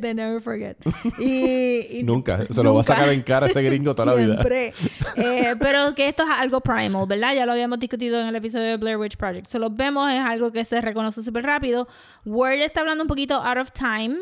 [0.00, 0.76] They never forget.
[1.18, 2.46] Y, y- Nunca.
[2.48, 2.94] Se lo va a nunca.
[2.94, 4.34] sacar en cara a ese gringo toda la vida.
[4.34, 4.72] Siempre.
[5.16, 7.34] Eh, pero que esto es algo primal, ¿verdad?
[7.34, 9.46] Ya lo habíamos discutido en el episodio de Blair Witch Project.
[9.48, 11.88] Se los vemos, es algo que se reconoce súper rápido.
[12.24, 14.18] Word está hablando un poquito out of time.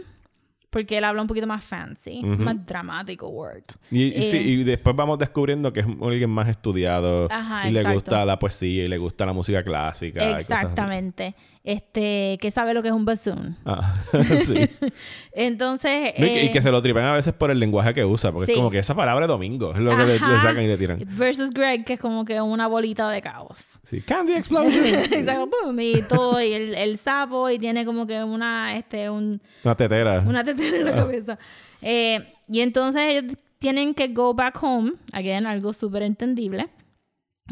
[0.77, 3.63] Porque él habla un poquito más fancy, más dramático Word.
[3.91, 7.29] Y, sí, Eh, y después vamos descubriendo que es alguien más estudiado.
[7.31, 10.23] Ajá, y le gusta la poesía y le gusta la música clásica.
[10.23, 10.35] y.
[10.35, 11.35] Exactamente.
[11.67, 13.57] Este, que sabe lo que es un bassoon.
[13.67, 13.93] Ah,
[14.47, 14.71] sí.
[15.33, 16.15] Entonces.
[16.17, 18.31] No, y, eh, que se lo tripan a veces por el lenguaje que usa.
[18.31, 18.53] Porque Sí.
[18.53, 19.73] es como que esa palabra es domingo.
[19.73, 20.99] Es lo que le, sacan y le tiran.
[21.05, 23.81] Versus Greg, que es como que una bolita de caos.
[23.83, 24.01] Sí.
[24.01, 24.85] Candy Explosion.
[25.13, 29.77] Exacto, y todo, y el, el sapo, y tiene como que una, este, un, Una
[29.77, 30.21] tetera.
[30.21, 31.37] una tetera en la cabeza.
[31.83, 36.69] Eh, y entonces ellos tienen que go back home, again, algo súper entendible.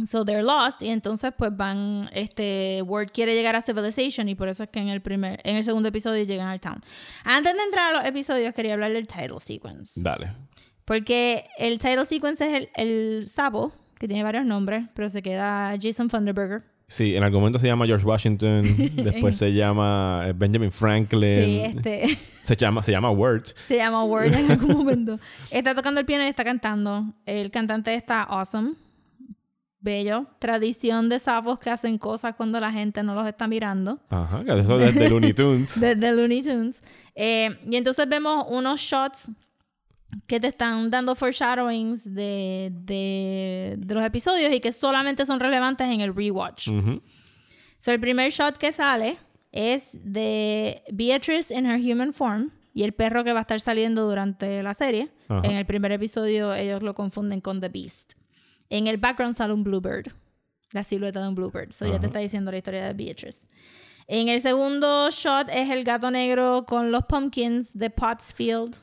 [0.07, 4.49] So they're lost, y entonces pues van, este, Word quiere llegar a Civilization, y por
[4.49, 6.82] eso es que en el primer, en el segundo episodio llegan al town.
[7.24, 10.01] Antes de entrar a los episodios, quería hablar del title sequence.
[10.01, 10.32] Dale.
[10.84, 15.74] Porque el title sequence es el, el sapo, que tiene varios nombres, pero se queda
[15.80, 16.64] Jason Thunderburger.
[16.86, 18.62] Sí, en algún momento se llama George Washington.
[18.97, 21.45] después se llama eh, Benjamin Franklin.
[21.45, 23.55] Sí, este Se llama, se llama Words.
[23.57, 25.18] se llama Word en algún momento.
[25.51, 27.14] Está tocando el piano y está cantando.
[27.24, 28.74] El cantante está awesome.
[29.85, 30.24] Bello.
[30.39, 34.01] Tradición de sapos que hacen cosas cuando la gente no los está mirando.
[34.09, 34.43] Ajá.
[34.47, 35.78] Eso desde Looney Tunes.
[35.78, 36.80] Desde Looney Tunes.
[37.14, 39.30] Eh, y entonces vemos unos shots
[40.26, 45.87] que te están dando foreshadowings de, de, de los episodios y que solamente son relevantes
[45.89, 46.68] en el rewatch.
[46.68, 47.03] Ujú.
[47.78, 49.18] So, el primer shot que sale
[49.53, 54.09] es de Beatrice in her human form y el perro que va a estar saliendo
[54.09, 55.11] durante la serie.
[55.28, 55.47] Ajá.
[55.47, 58.14] En el primer episodio ellos lo confunden con The Beast.
[58.70, 60.12] En el background sale un bluebird,
[60.72, 61.72] la silueta de un bluebird.
[61.72, 63.46] So ya te está diciendo la historia de Beatrice.
[64.06, 68.76] En el segundo shot es el gato negro con los pumpkins de Pottsfield,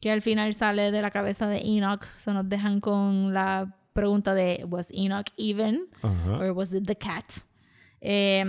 [0.00, 2.06] que al final sale de la cabeza de Enoch.
[2.16, 5.86] So nos dejan con la pregunta de ¿Was Enoch even?
[6.02, 6.38] Ajá.
[6.40, 7.24] or was it the cat?
[8.00, 8.40] Eh,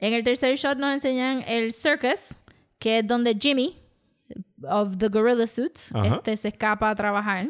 [0.00, 2.34] en el tercer shot nos enseñan el circus,
[2.78, 3.76] que es donde Jimmy,
[4.64, 6.16] of the gorilla suits, Ajá.
[6.16, 7.48] este, se escapa a trabajar.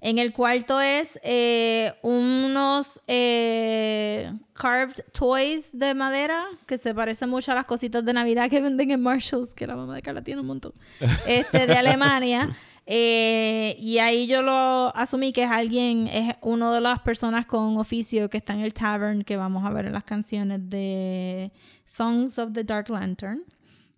[0.00, 7.50] En el cuarto es eh, unos eh, carved toys de madera que se parecen mucho
[7.50, 10.40] a las cositas de Navidad que venden en Marshalls, que la mamá de Carla tiene
[10.40, 10.72] un montón,
[11.26, 12.48] este, de Alemania.
[12.90, 17.76] Eh, y ahí yo lo asumí que es alguien, es uno de las personas con
[17.76, 21.52] oficio que está en el tavern que vamos a ver en las canciones de
[21.84, 23.42] Songs of the Dark Lantern.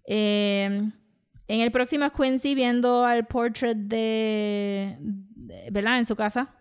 [0.06, 0.90] Eh,
[1.54, 5.98] en el próximo es Quincy viendo al portrait de, de- ¿verdad?
[5.98, 6.54] En su casa.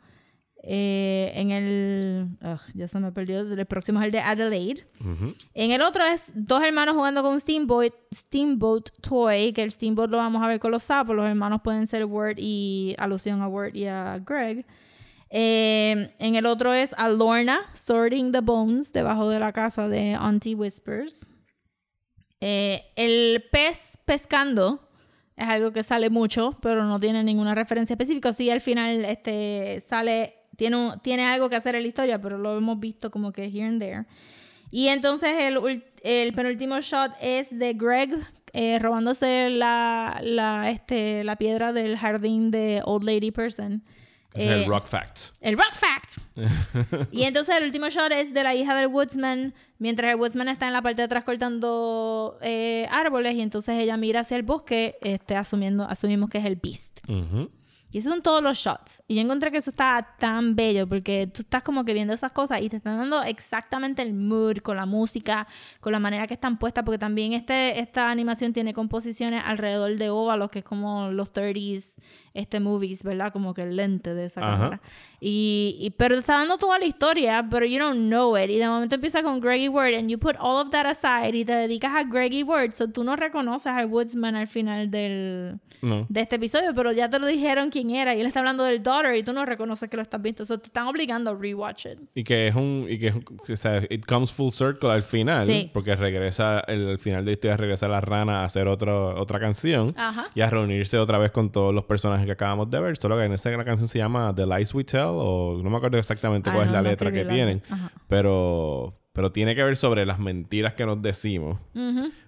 [0.61, 2.27] Eh, en el,
[2.73, 3.39] ya se me perdió.
[3.39, 4.85] El próximo es el de Adelaide.
[5.53, 10.09] En el otro es dos hermanos jugando con un Steamboat, Steamboat Toy, que el Steamboat
[10.09, 11.15] lo vamos a ver con los sapos.
[11.15, 14.65] Los hermanos pueden ser Word y alusión a Word y a Greg.
[15.29, 20.13] Eh, en el otro es a Lorna sorting the bones debajo de la casa de
[20.15, 21.25] Auntie Whispers.
[22.41, 24.79] Eh, el pez pescando
[25.35, 28.33] es algo que sale mucho, pero no tiene ninguna referencia específica.
[28.33, 32.57] Sí, al final este, sale, tiene, tiene algo que hacer en la historia, pero lo
[32.57, 34.05] hemos visto como que here and there.
[34.71, 35.31] Y entonces
[36.03, 38.11] el penúltimo shot es de Greg
[38.53, 43.83] eh, robándose la, la, este, la piedra del jardín de Old Lady Person.
[44.34, 45.34] Ese es Eh, el Rock Facts.
[45.41, 46.17] el Rock Fact.
[47.11, 50.67] y entonces el último shot es de la hija del Woodsman, mientras el Woodsman está
[50.67, 54.97] en la parte de atrás cortando eh, árboles y entonces ella mira hacia el bosque,
[55.01, 56.99] este, asumiendo, asumimos que es el Beast.
[57.07, 57.49] Ujú.
[57.91, 59.01] Y esos son todos los shots.
[59.07, 62.32] Y yo encontré que eso está tan bello porque tú estás como que viendo esas
[62.32, 65.47] cosas y te están dando exactamente el mood con la música,
[65.80, 70.11] con la manera que están puestas, porque también este, esta animación tiene composiciones alrededor de
[70.11, 71.95] óvalos, que es como los 30s
[72.39, 73.31] este movies, ¿verdad?
[73.31, 74.51] Como que el lente de esa Ajá.
[74.57, 74.81] cámara.
[75.21, 78.49] Y, y- pero te está dando toda la historia, pero you don't know it.
[78.49, 81.43] Y de momento empieza con Greggy Word and you put all of that aside y
[81.43, 82.73] te dedicas a Greggy Word.
[82.73, 86.05] So tú no reconoces al Woodsman al final del, No.
[86.09, 88.15] de este episodio, pero ya te lo dijeron quién era.
[88.15, 90.45] Y él está hablando del daughter y tú no reconoces que lo estás viendo.
[90.45, 91.99] So te están obligando a rewatch it.
[92.15, 92.85] Y que es un.
[92.89, 93.15] Y que es,
[93.49, 95.45] o sea, it comes full circle al final.
[95.45, 95.69] Sí.
[95.73, 96.61] Porque regresa.
[96.67, 99.91] El, al final de la historia regresa la rana a hacer otro, otra canción.
[99.97, 100.27] Ajá.
[100.33, 102.97] Y a reunirse otra vez con todos los personajes que acabamos de ver.
[102.97, 105.01] Solo que en esa la canción se llama The Lies We Tell.
[105.07, 107.61] O no me acuerdo exactamente Ah, cuál es la no letra que la tienen.
[107.69, 107.91] Ajá.
[108.07, 108.95] Pero.
[109.11, 111.57] Pero tiene que ver sobre las mentiras que nos decimos.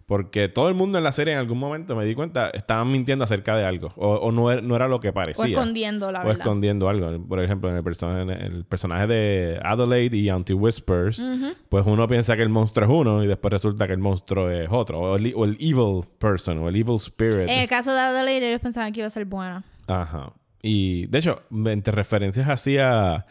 [0.08, 3.24] Porque todo el mundo en la serie en algún momento me di cuenta estaban mintiendo
[3.24, 3.94] acerca de algo.
[3.96, 5.46] O, o no, era, no era lo que parecía.
[5.46, 6.42] O escondiendo la o verdad.
[6.42, 7.26] escondiendo algo.
[7.30, 11.24] Por ejemplo, en el, en el personaje de Adelaide y Auntie Whispers,
[11.70, 14.68] pues uno piensa que el monstruo es uno y después resulta que el monstruo es
[14.70, 15.00] otro.
[15.00, 17.48] O el, o el evil person o el evil spirit.
[17.48, 19.64] En el caso de Adelaide, ellos pensaban que iba a ser buena.
[19.92, 20.34] Ajá.
[20.62, 23.26] Y de hecho, entre referencias así a,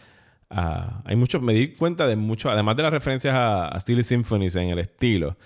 [0.51, 1.41] a- Hay muchos.
[1.43, 2.51] Me di cuenta de mucho.
[2.51, 5.37] Además de las referencias a, a Steely Symphonies en el estilo.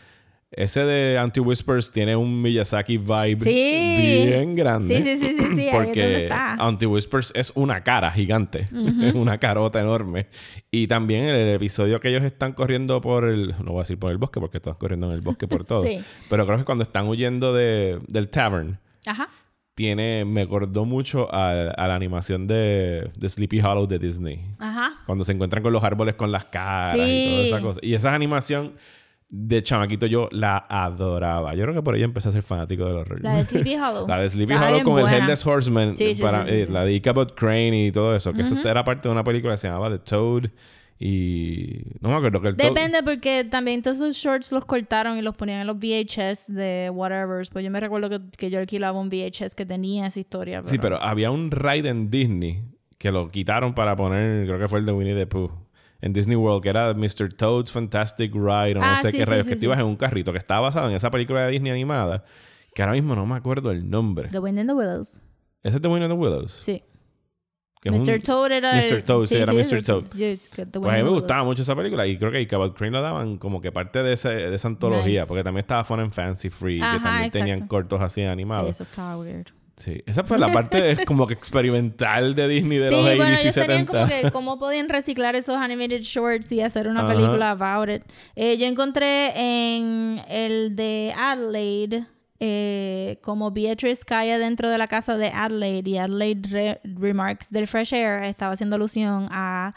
[0.57, 4.25] Ese de Anti-Whispers tiene un Miyazaki vibe Sí.
[4.29, 4.97] bien grande.
[4.97, 6.29] Sí, sí, sí, sí, sí, Porque.
[6.31, 8.69] Anti-Whispers es una cara gigante.
[9.03, 10.29] Es una carota enorme.
[10.71, 13.49] Y también el, episodio que ellos están corriendo por el...
[13.65, 15.83] No voy a decir por el bosque porque están corriendo en el bosque por todo.
[15.83, 15.99] Sí.
[16.31, 19.29] Pero creo que cuando están huyendo de, del tavern Ajá.
[19.75, 24.47] Tiene, me acordó mucho a, a la animación de, de Sleepy Hollow de Disney.
[24.61, 24.95] Ajá.
[25.07, 27.81] Cuando se encuentran con los árboles con las caras y toda esa cosa.
[27.83, 28.75] Y esa animación
[29.29, 31.55] de chamaquito yo la adoraba.
[31.55, 33.21] Yo creo que por ella empecé a ser fanático del horror.
[33.21, 34.07] La de Sleepy Hollow.
[34.07, 35.13] La de Sleepy Hollow con el.
[35.13, 35.97] Headless Horseman.
[35.97, 36.73] Sí, sí, para, sí, sí, eh, sí.
[36.73, 38.33] La de Ichabod Crane y todo eso.
[38.33, 40.51] Que eso era parte de una película que se llamaba The Toad.
[40.99, 42.57] Y no me acuerdo que el.
[42.57, 46.91] Depende porque también todos esos shorts los cortaron y los ponían en los VHS de
[46.93, 47.45] whatever.
[47.53, 50.63] Pues yo me recuerdo que, que yo alquilaba un VHS que tenía esa historia.
[50.65, 52.63] Sí, pero había un ride en Disney
[52.99, 55.51] que lo quitaron para poner, creo que fue el de Winnie the Pooh.
[56.01, 57.33] En Disney World, que era Mr.
[57.35, 59.79] Toad's Fantastic Ride, o no Ah, sé sí, qué sí, rayos, sí, que te ibas
[59.79, 62.25] en un carrito, que estaba basado en esa película de Disney animada,
[62.75, 64.29] que ahora mismo no me acuerdo el nombre.
[64.29, 65.23] The Wind in the Willows.
[65.63, 66.53] ¿Ese es de Winnie the Willows?
[66.53, 66.83] Sí.
[67.91, 68.21] Mr.
[68.23, 69.03] Toad era el- Mr.
[69.03, 69.83] Toad, sí, era Mr.
[69.85, 70.03] Toad.
[70.11, 73.37] Pues a mí me gustaba mucho esa película y creo que Ichabod Crane lo daban
[73.39, 75.27] como que parte de, ese, de esa antología, Nice.
[75.27, 77.69] porque también estaba Fun and Fancy Free, Ajá, que también tenían exacto.
[77.77, 78.69] cortos así Sí, animados.
[78.71, 79.47] eso estaba weird.
[79.77, 83.31] Sí, esa fue la parte como que experimental de Disney de Sí, los 80s bueno,
[83.37, 83.93] y ellos tenían 70.
[83.93, 87.13] como que cómo podían reciclar esos animated shorts y hacer una Ajá.
[87.13, 88.03] película about it.
[88.37, 92.07] Eh, yo encontré en el de Adelaide
[92.41, 97.67] eh, como Beatrice cae dentro de la casa de Adelaide y Adelaide re- remarks del
[97.67, 99.75] Fresh Air estaba haciendo alusión a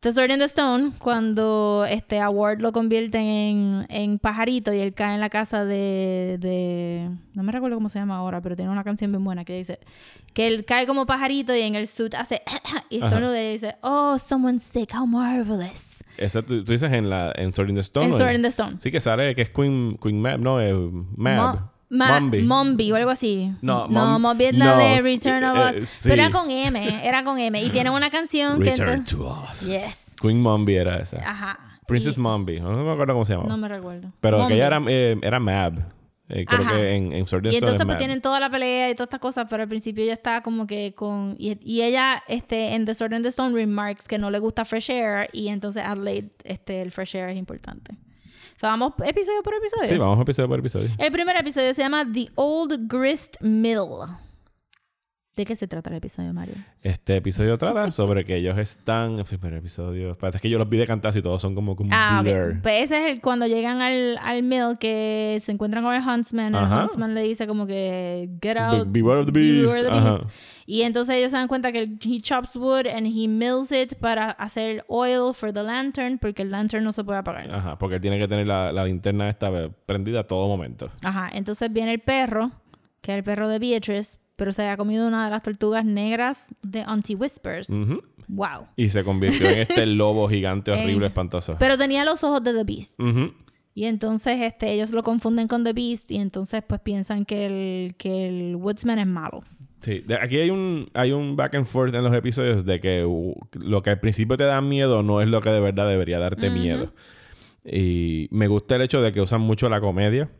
[0.00, 4.92] The Sword in the Stone cuando este Award lo convierte en, en pajarito y él
[4.92, 8.70] cae en la casa de, de no me recuerdo cómo se llama ahora pero tiene
[8.70, 9.78] una canción bien buena que dice
[10.34, 12.42] que él cae como pajarito y en el suit hace
[12.90, 17.52] y y dice oh someone's sick how marvelous Esa tú, tú dices en la en
[17.52, 18.06] Sword in the Stone.
[18.06, 20.60] en ¿o Sword in the Stone Sí, que sale que es Queen, Queen Mab, no,
[20.60, 20.74] es
[21.16, 21.54] Mab.
[21.56, 22.42] Mo- Ma- Mombi.
[22.42, 23.52] Mombi o algo así.
[23.62, 25.88] No, no Mom- Mombi es la no, de Return of eh, Us.
[25.88, 26.08] sí.
[26.08, 27.62] Pero era con M, era con M.
[27.62, 28.70] Y tiene una canción que...
[28.74, 29.66] Return to Us.
[29.66, 30.12] Yes.
[30.20, 31.18] Queen Mombi era esa.
[31.18, 31.58] Ajá.
[31.86, 32.58] Princess Y- Mombi.
[32.60, 33.48] No me acuerdo cómo se llamaba.
[33.50, 34.08] No me recuerdo.
[34.20, 34.54] Pero Mombi.
[34.54, 35.74] aquella era, eh, era Mab.
[36.36, 38.90] Eh, creo que en, en Sword the Y entonces es pues tienen toda la pelea
[38.90, 41.36] y todas estas cosas, pero al principio ella está como que con...
[41.38, 44.64] Y, y ella, este, en The Sword in the Stone remarks que no le gusta
[44.64, 47.92] Fresh Air y entonces Adelaide, este, el Fresh Air es importante.
[47.92, 49.88] O sea, vamos episodio por episodio.
[49.88, 50.90] Sí, vamos episodio por episodio.
[50.98, 53.78] El primer episodio se llama The Old Grist Mill.
[55.36, 56.54] ¿De qué se trata el episodio, Mario?
[56.80, 59.18] Este episodio trata sobre que ellos están...
[59.18, 60.16] El primer episodio...
[60.32, 62.60] Es que yo los vi de cantar y todos son como un Ah, blur.
[62.62, 66.54] Pues ese es el cuando llegan al, al mill que se encuentran con el huntsman.
[66.54, 66.84] El Ajá.
[66.84, 68.86] huntsman le dice como que get Be- out.
[68.92, 69.74] beware of the beast.
[69.74, 70.10] beware the Ajá.
[70.18, 70.28] beast.
[70.66, 74.30] Y entonces ellos se dan cuenta que he chops wood and he mills it para
[74.30, 77.50] hacer oil for the lantern porque el lantern no se puede apagar.
[77.52, 79.50] Ajá, porque tiene que tener la, la linterna esta
[79.84, 80.90] prendida a todo momento.
[81.02, 81.28] Ajá.
[81.34, 82.52] Entonces viene el perro,
[83.00, 86.48] que es el perro de Beatrice, pero se había comido una de las tortugas negras
[86.62, 87.68] de Auntie Whispers.
[88.28, 88.66] Wow.
[88.76, 91.56] Y se convirtió en este lobo gigante horrible, espantoso.
[91.58, 93.00] Pero tenía los ojos de The Beast.
[93.76, 97.94] Y entonces este, ellos lo confunden con The Beast y entonces pues piensan que el,
[97.96, 99.42] que el Woodsman es malo.
[99.80, 103.04] Sí, de- aquí hay un, hay un back and forth en los episodios de que
[103.04, 106.18] uh, lo que al principio te da miedo no es lo que de verdad debería
[106.20, 106.92] darte miedo.
[107.64, 110.30] Y me gusta el hecho de que usan mucho la comedia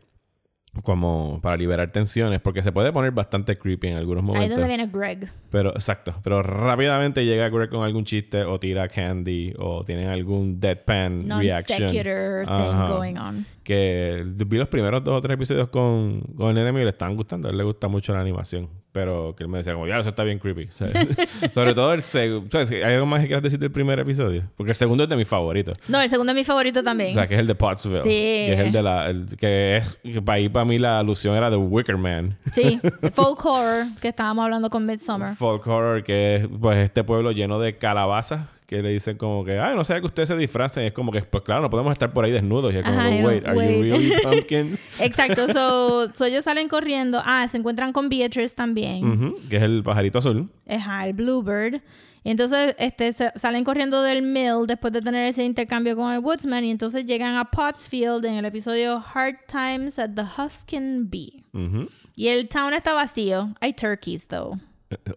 [0.83, 4.59] como para liberar tensiones, porque se puede poner bastante creepy en algunos Ahí momentos.
[4.59, 5.29] donde viene Greg.
[5.49, 6.13] Pero, exacto.
[6.23, 11.81] Pero rápidamente llega Greg con algún chiste o tira candy o tienen algún deadpan reaction.
[11.81, 13.45] Non-secular thing going on.
[13.63, 17.15] Que vi los primeros dos o tres episodios con, con el enemigo y le estaban
[17.15, 17.47] gustando.
[17.47, 18.69] A él le gusta mucho la animación.
[18.95, 20.69] Pero que él me decía como, ya, eso está bien creepy.
[21.53, 22.57] Sobre todo el segundo.
[22.57, 24.43] ¿Hay algo más que quieras decir del primer episodio?
[24.55, 25.77] Porque el segundo es de mis favoritos.
[25.89, 27.09] No, el segundo es mi favorito también.
[27.09, 28.03] O sea, que es el de Pottsville.
[28.03, 28.09] Sí.
[28.09, 29.09] Que es el de la...
[29.09, 29.99] el- que es...
[30.01, 32.37] Que para ahí, para mí, la alusión era de Wicker Man.
[32.53, 32.79] Sí,
[33.11, 35.35] folk horror que estábamos hablando con Midsommar.
[35.35, 38.47] Folk horror, que es pues este pueblo lleno de calabazas.
[38.65, 40.83] Que le dicen como que, ay, no sé que ustedes se disfracen.
[40.85, 42.73] Es como que, pues claro, no podemos estar por ahí desnudos.
[42.73, 43.75] Y es como, Ajá, y no, wait, are wait.
[43.75, 44.81] you really pumpkins?
[44.99, 47.21] Exacto, so, so ellos salen corriendo.
[47.23, 49.07] Ah, se encuentran con Beatrice también.
[49.07, 50.49] Ujú, Que es el pajarito azul.
[50.67, 51.81] Ajá, el Bluebird.
[52.23, 56.63] Y entonces este, salen corriendo del mill después de tener ese intercambio con el Woodsman.
[56.65, 61.43] Y entonces llegan a Pottsfield en el episodio Hard Times at the Huskin Bee.
[61.53, 61.87] Ujú.
[62.15, 63.53] Y el town está vacío.
[63.61, 64.57] Hay turkeys, though.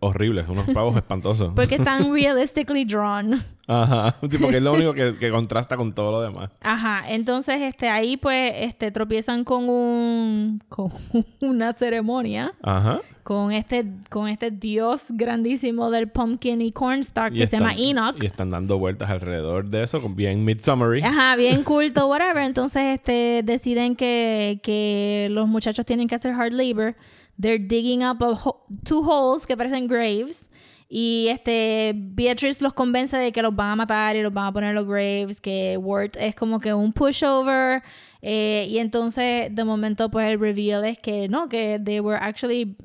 [0.01, 1.53] Horribles, unos pavos espantosos.
[1.55, 3.43] Porque están realistically drawn.
[3.67, 4.17] Ajá.
[4.31, 6.51] Sí, porque es lo único que, que contrasta con todo lo demás.
[6.63, 10.91] Ajá, entonces este ahí pues este tropiezan con un con
[11.43, 13.03] una ceremonia Ajá.
[13.23, 18.23] con este con este dios grandísimo del pumpkin y cornstalk que se llama Enoch.
[18.23, 21.03] Y están dando vueltas alrededor de eso, con bien midsummery.
[21.03, 22.43] Ajá, bien culto, whatever.
[22.43, 26.97] Entonces, este, deciden que, que los muchachos tienen que hacer hard labor.
[27.41, 30.51] They're digging up a ho- two holes que parecen graves.
[30.91, 34.53] Y este, Beatrice los convence de que los van a matar y los van a
[34.53, 35.41] poner en los graves.
[35.41, 37.83] Que Ward es como que un pushover.
[38.23, 42.77] eh, y entonces, de momento, pues el reveal es que no, que they were actually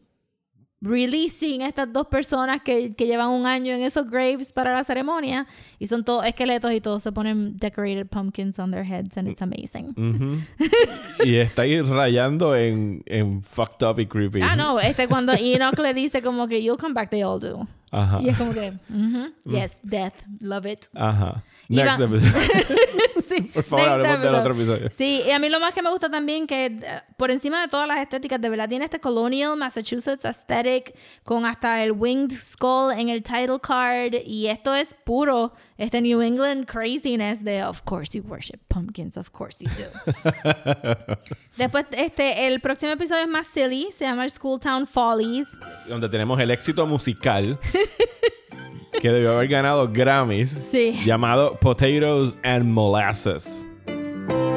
[0.83, 4.83] releasing a estas dos personas que, que llevan un año en esos graves para la
[4.83, 5.47] ceremonia
[5.79, 9.41] y son todos esqueletos y todos se ponen decorated pumpkins on their heads and it's
[9.41, 9.93] amazing.
[9.95, 10.41] Ujú.
[11.25, 14.41] y está ahí rayando en, en fucked up y creepy.
[14.41, 17.65] Ah, no, este cuando Enoch le dice como que you'll come back, they all do.
[17.93, 18.19] Ajá.
[18.21, 20.85] Y es como que, ujú, yes, death, love it.
[20.95, 21.43] Ajá.
[21.69, 22.31] Next va- episode.
[23.27, 24.39] sí, Por favor, next hablemos del episode.
[24.39, 24.89] otro episodio.
[24.91, 27.67] Sí, y a mí lo más que me gusta también que eh, por encima de
[27.67, 32.91] todas las estéticas, de verdad tiene este colonial Massachusetts aesthetic con hasta el winged skull
[32.97, 38.15] en el title card y esto es puro este New England craziness de of course
[38.15, 39.85] you worship pumpkins, of course you do.
[41.57, 45.47] Después este el próximo episodio es más silly, se llama School Town Follies.
[45.87, 47.57] Donde tenemos el éxito musical
[49.01, 50.49] que debió haber ganado Grammys.
[50.49, 51.01] Sí.
[51.05, 53.67] Llamado Potatoes and Molasses.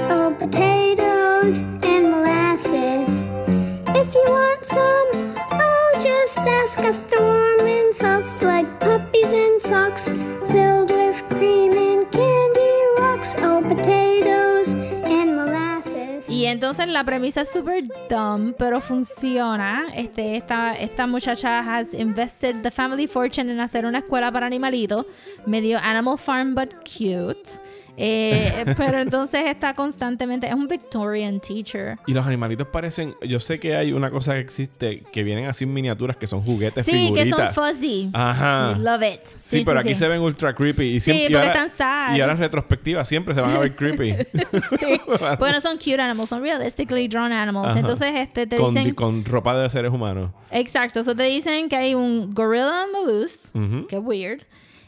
[0.09, 3.27] Oh, potatoes and molasses.
[3.89, 7.01] If you want some, oh, just ask us.
[7.01, 10.09] They're warm and soft like puppies in socks,
[10.51, 10.91] filled
[16.29, 19.87] Y entonces la premisa es súper dumb, pero funciona.
[19.97, 25.07] Este, esta, esta muchacha has invested the family fortune en hacer una escuela para animalitos,
[25.47, 27.49] medio Animal Farm but cute.
[27.97, 31.99] Eh, pero entonces está constantemente, es un Victorian teacher.
[32.07, 33.15] Y los animalitos parecen.
[33.27, 36.43] Yo sé que hay una cosa que existe que vienen así en miniaturas que son
[36.43, 37.55] juguetes, Sí, que son figuritas.
[37.55, 38.11] fuzzy.
[38.13, 38.73] Ajá.
[38.77, 39.21] We love it.
[39.27, 40.85] Sí, pero aquí se ven ultra creepy.
[40.97, 42.17] Y siempre, y porque ahora, están sad.
[42.17, 44.15] Y ahora en retrospectiva siempre se van a ver creepy.
[44.79, 45.01] Sí.
[45.39, 47.69] Porque no son cute animals, son realistically drawn animals.
[47.71, 47.79] Ajá.
[47.79, 48.95] Entonces este, te con, dicen...
[48.95, 50.31] con ropa de seres humanos.
[50.51, 53.87] Exacto, eso te dicen que hay un gorilla on the loose, Ujú.
[53.87, 54.43] que weird,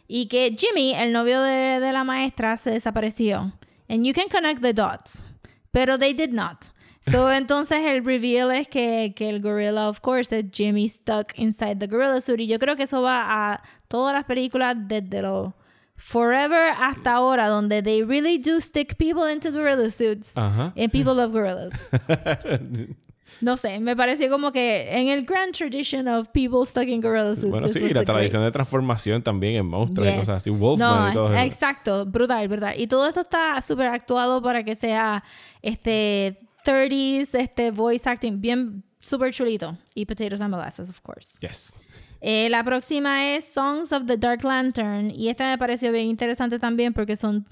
[0.09, 3.53] y que Jimmy, el novio de, de la maestra, se desapareció.
[3.89, 5.23] And you can connect the dots,
[5.71, 6.71] pero they did not.
[7.09, 11.77] So, entonces el reveal es que, que el gorilla, of course, es Jimmy stuck inside
[11.77, 12.41] the gorilla suit.
[12.41, 15.53] Y yo creo que eso va a todas las películas desde los
[16.01, 20.33] Forever hasta ahora, donde they really do stick people into gorilla suits.
[20.37, 20.73] Ajá.
[20.77, 21.73] And people love gorillas.
[23.41, 27.35] No sé, me pareció como que en el grand tradition of people stuck in gorilla
[27.37, 27.51] suits.
[27.51, 28.53] Bueno, sí, y la tradición great.
[28.53, 30.19] de transformación también en monstruos y Yes.
[30.21, 30.51] cosas así.
[30.51, 31.45] Wolfman No, y todo eso.
[31.45, 32.75] exacto, brutal, brutal.
[32.81, 35.23] Y todo esto está súper actuado para que sea
[35.63, 39.77] este 30s, este voice acting bien súper chulito.
[39.95, 41.39] Y Potatoes and Molasses, of course.
[41.41, 41.75] Yes.
[42.21, 45.11] Eh, la próxima es Songs of the Dark Lantern.
[45.13, 47.47] Y esta me pareció bien interesante también porque son.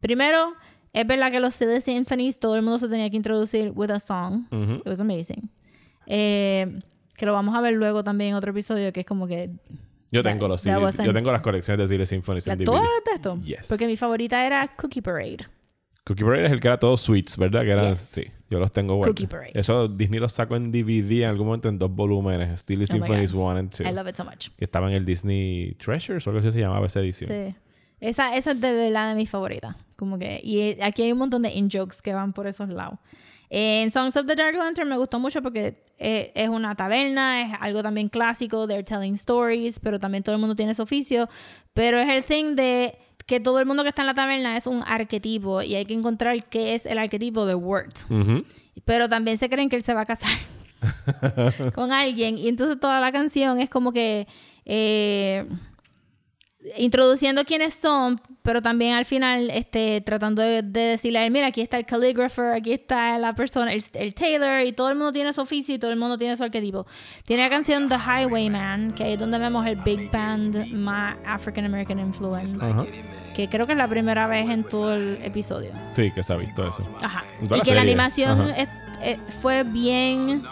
[0.00, 0.52] Primero,
[0.94, 4.00] es verdad que los CD Symphonies todo el mundo se tenía que introducir with a
[4.00, 4.46] song.
[4.52, 5.50] It was amazing.
[6.06, 6.66] Eh,
[7.16, 9.50] que lo vamos a ver luego también en otro episodio que es como que.
[10.10, 12.64] Yo tengo los CD Yo tengo las colecciones de Silly Symphonies en DVD.
[12.66, 13.38] todas de esto.
[13.44, 13.66] Yes.
[13.68, 15.38] Porque mi favorita era Cookie Parade.
[16.06, 17.62] Cookie Parade es el que era todo sweets, ¿verdad?
[17.62, 18.00] Que eran, Yes.
[18.00, 19.14] sí, yo los tengo guardados.
[19.16, 19.52] Cookie Parade.
[19.54, 23.32] Eso Disney los sacó en DVD en algún momento en dos volúmenes, Silly Oh Symphonies
[23.32, 23.40] God.
[23.52, 23.80] 1 and 2.
[23.80, 24.50] I love it so much.
[24.56, 27.30] Que estaba en el Disney Treasures o algo así se llamaba esa edición.
[27.30, 27.54] Sí.
[28.04, 29.76] Esa, esa es de verdad de mis favoritas.
[29.96, 32.98] Como que, y eh, aquí hay un montón de in-jokes que van por esos lados.
[33.48, 37.56] En Songs of the Dark Lantern me gustó mucho porque eh, es una taberna, es
[37.60, 41.30] algo también clásico, they're telling stories, pero también todo el mundo tiene su oficio.
[41.72, 44.66] Pero es el thing de que todo el mundo que está en la taberna es
[44.66, 47.94] un arquetipo y hay que encontrar qué es el arquetipo de Word.
[48.10, 48.44] Ujú.
[48.84, 50.36] Pero también se creen que él se va a casar.
[51.74, 52.36] con alguien.
[52.36, 54.26] Y entonces toda la canción es como que
[54.66, 55.48] eh,
[56.78, 61.48] introduciendo quiénes son, pero también al final este, tratando de, de decirle a él, mira,
[61.48, 65.12] aquí está el calligrapher, aquí está la persona, el, el tailor, y todo el mundo
[65.12, 66.86] tiene su oficio y todo el mundo tiene su arquetipo.
[67.26, 71.66] Tiene la canción The Highwayman, que ahí es donde vemos el big band más African
[71.66, 72.86] American influence, Ajá.
[73.36, 75.72] que creo que es la primera vez en todo el episodio.
[75.92, 76.88] Sí, que se ha visto eso.
[77.02, 77.24] Ajá.
[77.42, 78.68] Y que la animación es-
[79.02, 80.42] eh, fue bien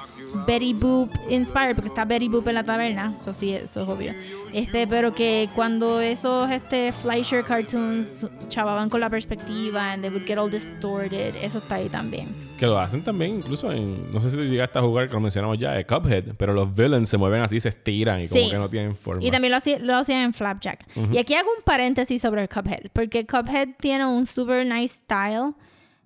[0.47, 4.13] Betty Boop inspired, porque está Betty Boop en la taberna, eso sí, eso es obvio.
[4.53, 10.27] Este, pero que cuando esos este, Fleischer cartoons chavaban con la perspectiva and they would
[10.27, 12.29] get all distorted, eso está ahí también.
[12.59, 14.11] Que lo hacen también, incluso en.
[14.13, 16.35] No sé si tú llegaste a jugar, que lo mencionamos ya, de Cuphead.
[16.37, 18.51] Pero los villains se mueven así, se estiran y como Sí.
[18.51, 19.25] que no tienen forma.
[19.25, 20.87] Y también lo, hacía- lo hacían en Flapjack.
[21.13, 25.55] Y aquí hago un paréntesis sobre el Cuphead, porque Cuphead tiene un super nice style,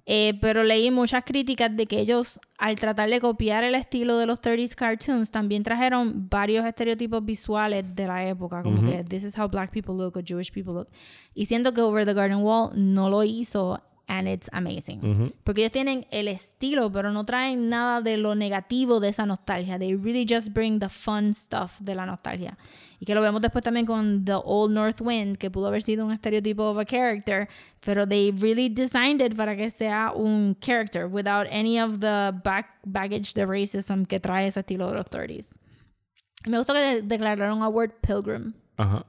[0.09, 4.27] eh, pero leí muchas críticas de que ellos, al tratar de copiar el estilo de
[4.27, 9.37] los 30s cartoons, también trajeron varios estereotipos visuales de la época, como que this is
[9.37, 10.89] how black people look o Jewish people look.
[11.35, 13.83] Y siento que Over the Garden Wall no lo hizo.
[14.09, 15.33] And it's amazing.
[15.43, 19.81] Porque ellos tienen el estilo, pero no traen nada de lo negativo de esa nostalgia.
[19.81, 22.57] They really just bring the fun stuff de la nostalgia.
[23.01, 26.07] Y que lo vemos después también con The Old North Wind, que pudo haber sido
[26.07, 27.49] un estereotipo of a character,
[27.85, 32.79] pero they really designed it para que sea un character without any of the back
[32.85, 35.49] baggage de racism que trae ese estilo de los 30s.
[36.47, 39.07] Me gustó que de- declararon a Word Pilgrim, Ajá.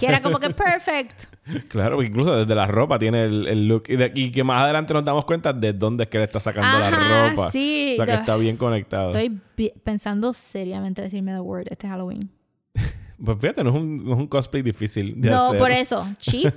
[0.00, 1.24] que era como que perfect.
[1.68, 3.84] Claro, porque incluso desde la ropa tiene el, el look.
[3.88, 6.40] Y, de- y que más adelante nos damos cuenta de dónde es que le está
[6.40, 6.90] sacando la
[7.30, 7.52] ropa.
[7.52, 7.90] sí.
[7.92, 9.10] O sea que está bien conectado.
[9.16, 9.40] Estoy
[9.84, 12.30] pensando seriamente decirme The Word este Halloween.
[13.24, 15.58] Pues fíjate, no es un, no es un cosplay difícil de No, hacer.
[15.58, 16.06] por eso.
[16.18, 16.52] Cheap,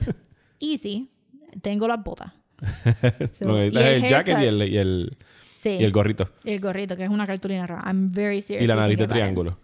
[0.59, 1.09] easy.
[1.61, 2.33] Tengo las botas.
[3.37, 5.17] So, Lo que necesitas es el jacket y el, y, el,
[5.55, 5.69] Sí.
[5.79, 6.29] y el gorrito.
[6.43, 7.83] Y el gorrito, que es una cartulina roja.
[7.85, 8.63] I'm very serious.
[8.65, 9.55] Y la nariz de it.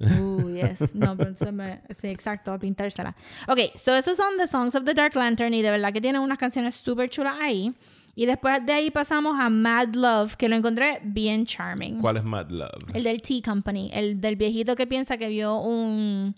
[0.00, 0.94] Uh, yes.
[0.94, 1.80] No, pero se me...
[1.90, 3.14] Sí, exacto, a pintársela.
[3.48, 6.20] Ok, so esos son The Songs of the Dark Lantern y de verdad que tienen
[6.20, 7.74] unas canciones súper chulas ahí.
[8.16, 11.98] Y después de ahí pasamos a Mad Love, que lo encontré bien charming.
[12.00, 12.94] ¿Cuál es Mad Love?
[12.94, 16.36] El del Tea Company, el del viejito que piensa que vio un,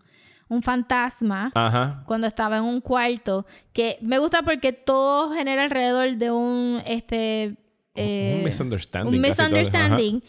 [0.48, 2.02] un fantasma Ajá.
[2.06, 3.44] cuando estaba en un cuarto,
[3.74, 7.56] que me gusta porque todo genera alrededor de un, este...
[7.94, 9.14] eh, un misunderstanding.
[9.14, 10.22] un misunderstanding,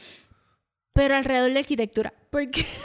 [0.98, 2.14] pero alrededor de arquitectura.
[2.30, 2.66] Porque...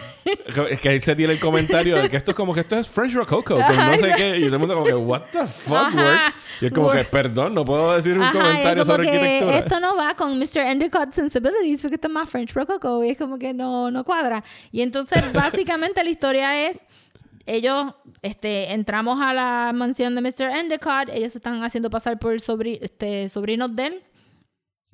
[0.71, 2.89] Es que ahí se tiene el comentario de que esto es como que esto es
[2.89, 4.37] French Rococo, con no sé qué.
[4.39, 6.33] Y todo el mundo como que, what the fuck, Ajá.
[6.61, 6.99] Y es como Work.
[6.99, 9.59] que, perdón, no puedo decir un Ajá, comentario sobre que arquitectura.
[9.59, 10.59] esto no va con Mr.
[10.59, 14.45] Endicott Sensibilities porque esto es más French Rococo y es como que no, no cuadra.
[14.71, 16.87] Y entonces básicamente la historia es
[17.47, 17.87] ellos
[18.23, 20.57] este, entramos a la mansión de Mr.
[20.57, 24.03] Endicott, ellos se están haciendo pasar por sobri- este, sobrinos de él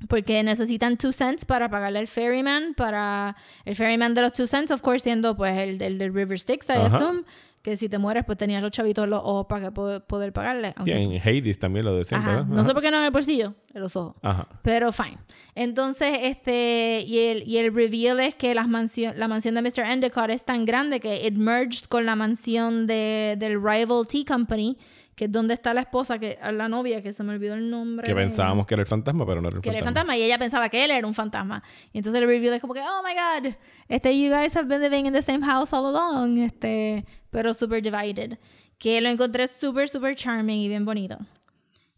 [0.07, 3.34] porque necesitan two cents para pagarle al ferryman, para
[3.64, 6.68] el ferryman de los two cents, of course, siendo pues el, el del River Styx,
[6.68, 6.86] I Ajá.
[6.96, 7.22] assume,
[7.62, 10.72] que si te mueres pues tenías los chavitos los ojos para poder, poder pagarle.
[10.76, 12.30] Aunque- en Hades también lo decían, Ajá.
[12.30, 12.46] ¿verdad?
[12.46, 14.14] No sé por qué no en el bolsillo, en los ojos.
[14.62, 15.18] Pero fine.
[15.57, 19.80] Entonces, este, y el, y el reveal es que las mansión, la mansión de Mr.
[19.90, 24.78] Endicott es tan grande que it merged con la mansión de, del rival Tea Company,
[25.19, 28.07] que es donde está la esposa, que la novia, que se me olvidó el nombre.
[28.07, 30.16] Que pensábamos que era el fantasma, pero no era el que era el fantasma.
[30.16, 31.61] y ella pensaba que él era un fantasma.
[31.93, 33.53] Y entonces el reveal es como que, oh my god,
[33.89, 37.83] este, you guys have been living in the same house all along, este, pero super
[37.83, 38.39] divided.
[38.79, 41.19] Que lo encontré súper, súper charming y bien bonito.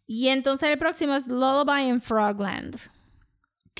[0.06, 2.76] Y entonces el próximo es Lullaby in Frogland.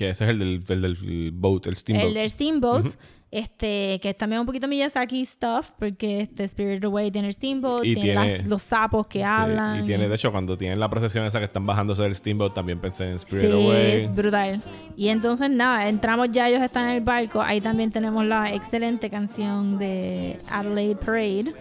[0.01, 2.09] Que ese es el del, el del boat, el steamboat.
[2.09, 2.87] El del Steamboat,
[3.31, 7.85] este, que es también un poquito Miyazaki stuff, porque este Spirit Away tiene el Steamboat,
[7.85, 9.85] Y tiene, tiene- las- los sapos que Sí, hablan.
[9.85, 12.81] Y tiene, de hecho, cuando tienen la procesión esa que están bajándose del steamboat, también
[12.81, 14.07] pensé en Spirit Sí, Away.
[14.07, 14.63] brutal.
[14.97, 17.43] Y entonces, nada, entramos ya, ellos están en el barco.
[17.43, 21.53] Ahí también tenemos la excelente canción de Adelaide Parade.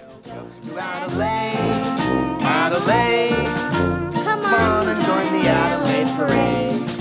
[0.80, 1.60] Adelaide,
[2.42, 3.36] Adelaide,
[4.14, 4.88] Come on on.
[4.88, 6.99] and join the Adelaide Parade.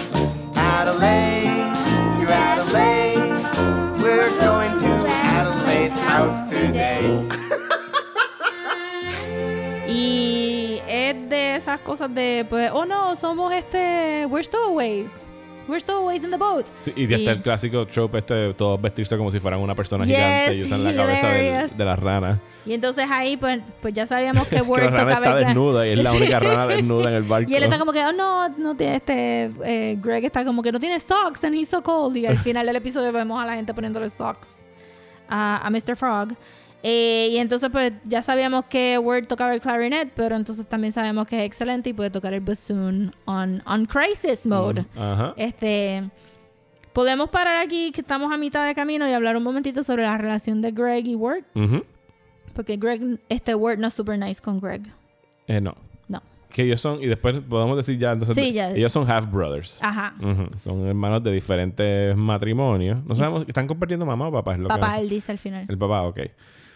[0.80, 1.74] Adelaide,
[2.16, 3.42] to Adelaide,
[4.00, 7.26] we're going to Adelaide's house today.
[9.88, 15.10] Y es de esas cosas de, pues, oh no, somos este, we're stowaways.
[15.68, 16.64] We're stowaways in the boat.
[16.80, 19.74] Sí, y ya está el clásico trope este de todos vestirse como si fueran una
[19.74, 22.40] persona Yes, gigante y usan la cabeza del- de la rana.
[22.64, 25.90] Y entonces ahí, pues, pues ya sabíamos que Que Word la rana está desnuda y
[25.92, 27.50] es la única rana desnuda en el barco.
[27.50, 29.50] Y él está como que, oh no, no tiene este.
[29.64, 32.16] eh, Greg está como que no tiene socks and he's so cold.
[32.16, 34.64] Y al final del episodio vemos a la gente poniéndole socks
[35.28, 35.96] a, a Mr.
[35.96, 36.30] Frog.
[36.82, 41.26] Eh, y entonces, pues ya sabíamos que Word tocaba el clarinet, pero entonces también sabemos
[41.26, 44.84] que es excelente y puede tocar el bassoon on, on crisis mode.
[44.96, 45.34] Ajá.
[45.36, 46.08] Este.
[46.92, 50.18] Podemos parar aquí, que estamos a mitad de camino, y hablar un momentito sobre la
[50.18, 51.44] relación de Greg y Word.
[51.54, 51.84] Ujú.
[52.54, 54.82] Porque Greg, este Word no es super nice con Greg.
[55.46, 55.76] Eh, no.
[56.08, 56.20] No.
[56.50, 58.70] Que ellos son, y después podemos decir ya, entonces, Sí, ya.
[58.70, 59.78] ellos son half brothers.
[59.82, 60.14] Ajá.
[60.64, 63.04] Son hermanos de diferentes matrimonios.
[63.04, 64.54] No sabemos, ¿están compartiendo mamá o papá?
[64.54, 65.00] Es lo que Papá, sé.
[65.00, 65.66] él dice al final.
[65.68, 66.20] El papá, ok.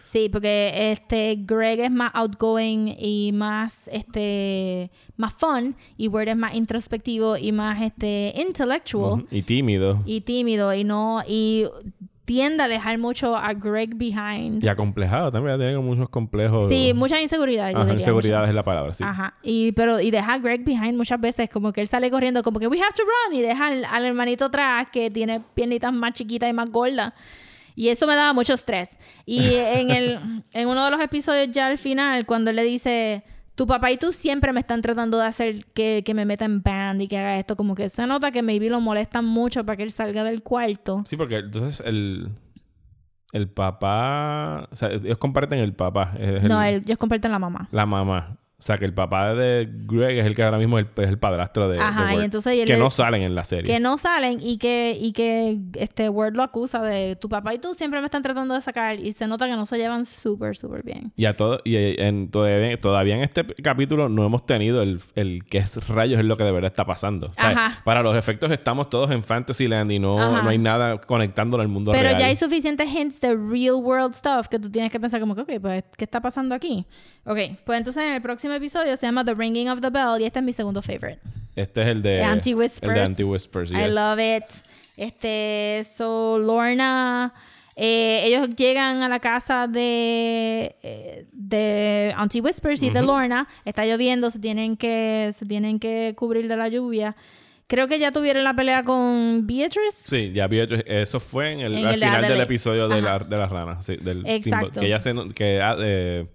[0.03, 6.35] Sí, porque este Greg es más outgoing y más este más fun y Word es
[6.37, 9.25] más introspectivo y más este intellectual.
[9.31, 10.01] Y tímido.
[10.05, 11.65] y tímido y no y
[12.25, 14.63] tiende a dejar mucho a Greg behind.
[14.63, 15.57] Y acomplejado también.
[15.59, 16.67] Tiene muchos complejos.
[16.69, 18.49] Sí, mucha inseguridad, yo Ajá, diría, inseguridad mucha.
[18.49, 19.03] es la palabra, sí.
[19.03, 19.35] Ajá.
[19.43, 22.59] Y pero y deja a Greg behind muchas veces como que él sale corriendo como
[22.59, 26.13] que we have to run y deja al, al hermanito atrás que tiene piernitas más
[26.13, 27.13] chiquitas y más gordas.
[27.75, 28.97] Y eso me daba mucho estrés.
[29.25, 33.23] Y en el en uno de los episodios ya al final cuando él le dice
[33.55, 36.63] tu papá y tú siempre me están tratando de hacer que, que me meta en
[36.63, 37.55] band y que haga esto.
[37.55, 41.03] Como que se nota que maybe lo molestan mucho para que él salga del cuarto.
[41.05, 42.29] Sí, porque entonces el,
[43.31, 44.67] el papá.
[44.71, 46.13] O sea, ellos comparten el papá.
[46.19, 47.67] el- No, ellos comparten la mamá.
[47.71, 48.37] La mamá.
[48.63, 51.09] O sea, que el papá de Greg es el que ahora mismo es el, es
[51.09, 53.73] el padrastro de, Ajá, de y Word, entonces Que le- no salen en la serie.
[53.73, 57.59] que no salen y que y que este Word lo acusa de tu papá y
[57.59, 60.55] tú siempre me están tratando de sacar y se nota que no se llevan súper
[60.55, 61.11] súper bien.
[61.17, 65.43] Y, a todo, y en, todavía, todavía en este capítulo no hemos tenido el, el
[65.43, 67.27] qué es rayos es lo que de verdad está pasando.
[67.27, 67.81] O sea, Ajá.
[67.83, 70.41] para los efectos estamos todos en Fantasyland y no, Ajá.
[70.41, 72.17] no hay nada conectándolo al mundo Pero real.
[72.21, 75.41] ya hay suficientes hints de real world stuff que tú tienes que pensar como que,
[75.41, 76.85] ok, pues, ¿qué está pasando aquí?
[77.25, 80.25] Ok, pues entonces en el próximo episodio se llama The Ringing of the Bell y
[80.25, 81.19] este es mi segundo favorite.
[81.55, 82.17] Este es el de...
[82.17, 82.89] The Anti-Whispers.
[82.89, 83.95] El de Anti-Whispers, I yes.
[83.95, 84.43] love it.
[84.97, 87.33] Este, so Lorna,
[87.75, 93.01] eh, ellos llegan a la casa de, eh, de Auntie Whispers y de.
[93.01, 93.47] Lorna.
[93.65, 97.15] Está lloviendo, se tienen que, se tienen que cubrir de la lluvia.
[97.65, 99.97] Creo que ya tuvieron la pelea con Beatrice.
[100.05, 103.01] Sí, ya otro- Eso fue en el, En al el de final del episodio de,
[103.01, 103.85] la, de las ranas.
[103.85, 104.67] Sí, del Exacto.
[104.67, 105.13] Steamboat, Que ella se...
[105.33, 106.27] Que, ah, eh,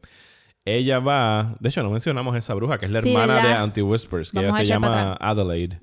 [0.76, 1.56] ella va...
[1.60, 3.48] De hecho, no mencionamos esa bruja, que es la Sí, hermana ¿verdad?
[3.48, 4.30] de Anti-Whispers.
[4.32, 5.78] Que Vamos ella se llama Adelaide.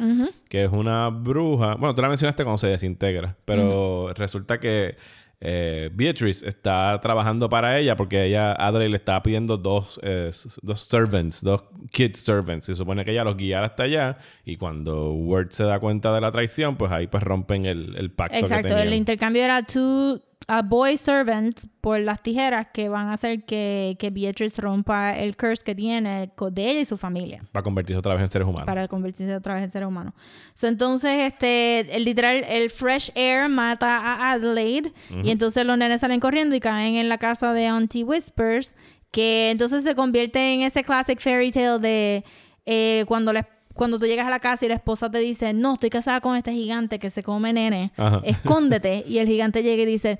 [0.49, 1.75] Que es una bruja.
[1.75, 4.95] Bueno, tú la mencionaste cuando se desintegra, pero resulta que
[5.41, 10.31] eh, Beatrice está trabajando para ella porque ella, Adelaide, le estaba pidiendo dos, eh,
[10.61, 12.65] dos servants, dos kid servants.
[12.65, 16.21] Se supone que ella los guiara hasta allá y cuando Word se da cuenta de
[16.21, 20.19] la traición, pues ahí pues rompen el, el pacto Exacto, que el intercambio era two
[20.47, 25.35] a boy servant por las tijeras que van a hacer que, que Beatrice rompa el
[25.35, 27.43] curse que tiene de ella y su familia.
[27.51, 28.65] Para convertirse otra vez en seres humanos.
[28.65, 30.13] para convertirse otra vez en ser humano.
[30.53, 34.93] So, entonces, este, el literal, el fresh air mata a Adelaide
[35.23, 38.75] y entonces los nenes salen corriendo y caen en la casa de Auntie Whispers,
[39.11, 42.23] que entonces se convierte en ese classic fairy tale de
[42.65, 45.73] eh, cuando la- cuando tú llegas a la casa y la esposa te dice, no,
[45.73, 48.21] estoy casada con este gigante que se come nene, Ajá.
[48.23, 49.03] escóndete.
[49.07, 50.17] y el gigante llega y dice,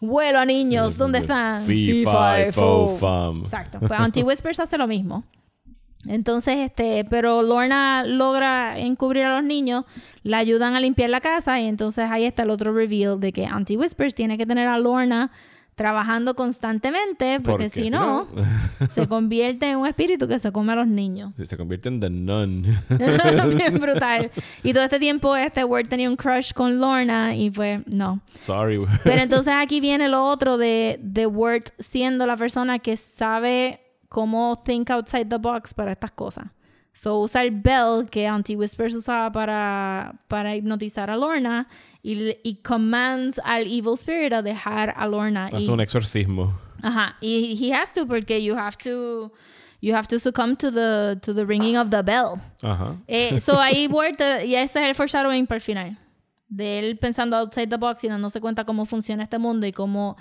[0.00, 1.62] vuelo a niños, ¿dónde están?
[1.64, 3.32] Fee, Fee, fi, fi, fo, fo.
[3.32, 3.40] fum.
[3.40, 3.80] Exacto.
[3.80, 5.24] Pues Auntie Whispers hace lo mismo.
[6.06, 9.84] Entonces, este, pero Lorna logra encubrir a los niños,
[10.22, 13.46] la ayudan a limpiar la casa y entonces ahí está el otro reveal de que
[13.46, 15.30] Auntie Whispers tiene que tener a Lorna
[15.80, 20.52] trabajando constantemente porque, Porque si si no, no- se convierte en un espíritu que se
[20.52, 21.32] come a los niños.
[21.34, 22.62] Sí, se convierte en The Nun.
[23.56, 24.30] Bien brutal.
[24.62, 28.20] Y todo este tiempo este Word tenía un crush con Lorna y pues no.
[28.34, 28.78] Sorry.
[29.04, 34.60] Pero entonces aquí viene lo otro de, de Word siendo la persona que sabe cómo
[34.62, 36.44] think outside the box para estas cosas.
[37.00, 41.66] So usa el bell que Auntie Whispers usaba para, para hipnotizar a Lorna
[42.02, 45.46] y, y commands al evil spirit a dejar a Lorna.
[45.46, 46.60] Hace y, un exorcismo.
[46.82, 47.16] Ajá.
[47.22, 49.32] Y he has to porque you have to
[49.80, 52.34] you have to succumb to the to the ringing of the bell.
[52.60, 52.98] Ajá.
[53.08, 53.88] Eh, so ahí
[54.18, 55.98] eh, y ese es el foreshadowing para el final.
[56.50, 60.18] De él pensando outside the box y dándose cuenta cómo funciona este mundo y cómo,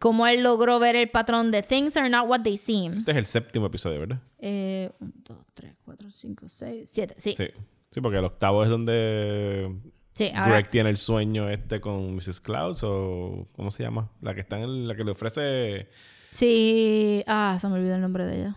[0.00, 2.98] cómo él logró ver el patrón de things are not what they seem.
[2.98, 4.18] Este es el séptimo episodio, ¿verdad?
[4.38, 7.14] Eh, 1, 2, 3, 4, 5, 6, 7.
[7.18, 7.32] Sí.
[7.34, 7.48] Sí.
[7.90, 9.74] Sí, porque el octavo es donde
[10.12, 10.52] Sí, ahora.
[10.54, 12.40] Greg tiene el sueño este con Mrs.
[12.40, 14.10] Clouds o ¿cómo se llama?
[14.20, 15.88] La que está en la que le ofrece
[16.30, 17.24] Sí.
[17.26, 18.56] Ah, se me olvidó el nombre de ella.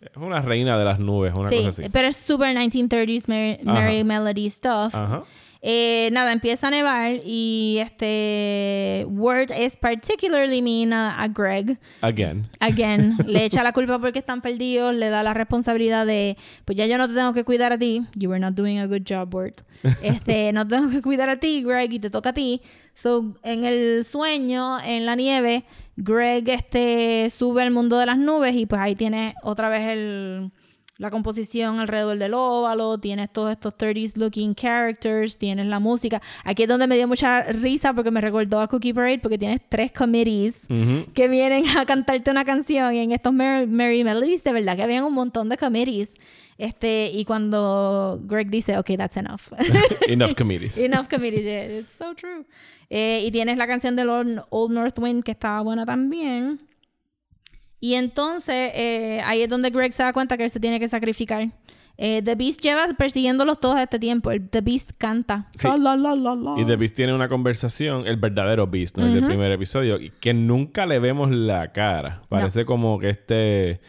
[0.00, 1.82] es una reina de las nubes, una sí, cosa así.
[1.90, 3.80] pero es super 1930s Merry, Ajá.
[3.80, 4.94] Merry Melody stuff.
[4.94, 5.24] Ajá.
[5.60, 11.78] Eh, nada, empieza a nevar y este Word es particularly mean a, a Greg.
[12.00, 12.48] Again.
[12.60, 16.86] Again, le echa la culpa porque están perdidos, le da la responsabilidad de, pues ya
[16.86, 18.06] yo no te tengo que cuidar a ti.
[18.14, 19.64] You were not doing a good job, Word.
[20.02, 22.62] Este, no tengo que cuidar a ti, Greg, y te toca a ti.
[22.94, 25.64] So, en el sueño, en la nieve,
[25.96, 30.52] Greg este, sube al mundo de las nubes y pues ahí tiene otra vez el,
[30.98, 36.20] la composición alrededor del óvalo, tienes todos estos 30s looking characters, tienes la música.
[36.44, 39.60] Aquí es donde me dio mucha risa porque me recordó a Cookie Parade porque tienes
[39.68, 41.06] tres committees Ujú.
[41.14, 44.82] que vienen a cantarte una canción y en estos Merry, Merry Melodies de verdad que
[44.82, 46.14] habían un montón de committees.
[46.58, 49.42] Este, y cuando Greg dice, ok, that's enough.
[50.08, 50.76] Enough committees.
[50.78, 52.44] Enough committees, yeah, it's so true.
[52.90, 56.58] Eh, y tienes la canción de Old, Old North Wind que estaba buena también.
[57.80, 60.88] Y entonces eh, ahí es donde Greg se da cuenta que él se tiene que
[60.88, 61.48] sacrificar.
[62.00, 64.30] Eh, The Beast lleva persiguiéndolos todo este tiempo.
[64.30, 65.48] El- The Beast canta.
[65.54, 65.66] Sí.
[65.66, 66.54] La, la, la, la, la.
[66.60, 69.06] Y The Beast tiene una conversación, el verdadero Beast, ¿no?
[69.06, 72.22] El del primer episodio, que nunca le vemos la cara.
[72.28, 73.80] Parece como que este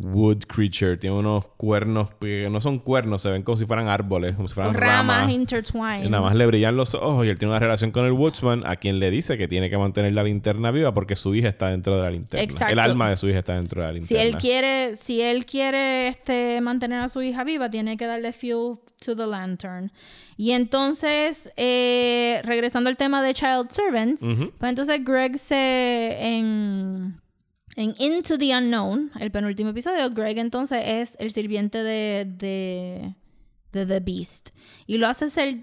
[0.00, 4.36] Wood Creature tiene unos cuernos que no son cuernos, se ven como si fueran árboles,
[4.36, 5.30] como si fueran ramas ramas.
[5.32, 6.06] intertwined.
[6.06, 8.62] Y nada más le brillan los ojos y él tiene una relación con el Woodsman
[8.64, 11.68] a quien le dice que tiene que mantener la linterna viva porque su hija está
[11.70, 12.44] dentro de la linterna.
[12.44, 12.72] Exacto.
[12.72, 14.22] El alma de su hija está dentro de la Si linterna.
[14.24, 18.78] él quiere, si él quiere este, mantener a su hija viva, tiene que darle fuel
[19.04, 19.90] to the lantern.
[20.36, 27.20] Y entonces, eh, regresando al tema de Child Servants, pues entonces Greg se en,
[27.78, 33.14] en Into the Unknown, el penúltimo episodio, Greg entonces es el sirviente de, de,
[33.72, 34.50] de The Beast.
[34.86, 35.58] Y lo hace hacer,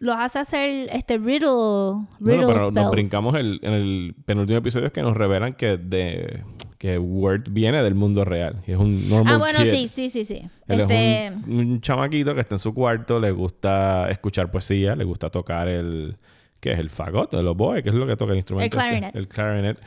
[0.00, 4.58] lo hace hacer este riddle, No, riddle no, pero nos brincamos el, en el penúltimo
[4.58, 6.42] episodio es que nos revelan que de
[6.78, 8.62] que Word viene del mundo real.
[8.66, 9.70] Y es un normal Ah, bueno, kid.
[9.70, 10.42] sí, sí, sí, sí.
[10.66, 14.96] Él Este, es un, un chamaquito que está en su cuarto, le gusta escuchar poesía,
[14.96, 16.16] le gusta tocar el...
[16.58, 16.78] ¿Qué es?
[16.78, 18.76] El fagot, el oboe, que es lo que toca el instrumento.
[18.76, 18.88] este?
[18.88, 19.14] clarinet.
[19.16, 19.78] El clarinet.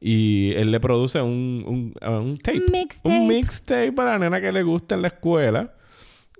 [0.00, 2.60] Y él le produce un, un, uh, un tape.
[2.70, 3.08] Mixtape.
[3.08, 5.74] Un mixtape para la nena que le gusta en la escuela.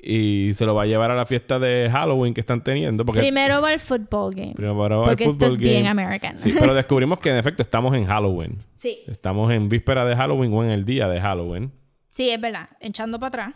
[0.00, 3.04] Y se lo va a llevar a la fiesta de Halloween que están teniendo.
[3.04, 4.52] Porque Primero va el football game.
[4.54, 5.88] primero va al porque esto football es bien game.
[6.02, 6.38] American.
[6.38, 8.58] Sí, pero descubrimos que en efecto estamos en Halloween.
[8.74, 8.98] sí.
[9.08, 11.72] Estamos en víspera de Halloween o en el día de Halloween.
[12.06, 12.68] Sí, es verdad.
[12.80, 13.54] Echando para atrás.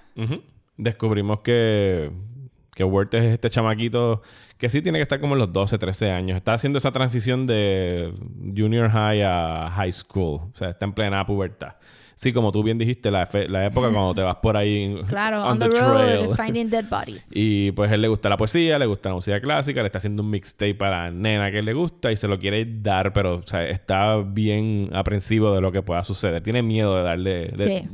[0.76, 2.10] Descubrimos que,
[2.74, 4.22] que Wirt es este chamaquito
[4.58, 6.36] que sí tiene que estar como en los 12, 13 años.
[6.36, 8.12] Está haciendo esa transición de
[8.56, 10.40] junior high a high school.
[10.52, 11.74] O sea, está en plena pubertad.
[12.14, 15.52] Sí, como tú bien dijiste, la, la época cuando te vas por ahí Claro, on,
[15.52, 17.26] on, the, road, finding dead bodies.
[17.32, 20.22] Y pues él le gusta la poesía, le gusta la música clásica, le está haciendo
[20.22, 23.46] un mixtape para la nena que le gusta y se lo quiere dar, pero o
[23.46, 26.42] sea, está bien aprensivo de lo que pueda suceder.
[26.42, 27.88] Tiene miedo de darle, de, Sí.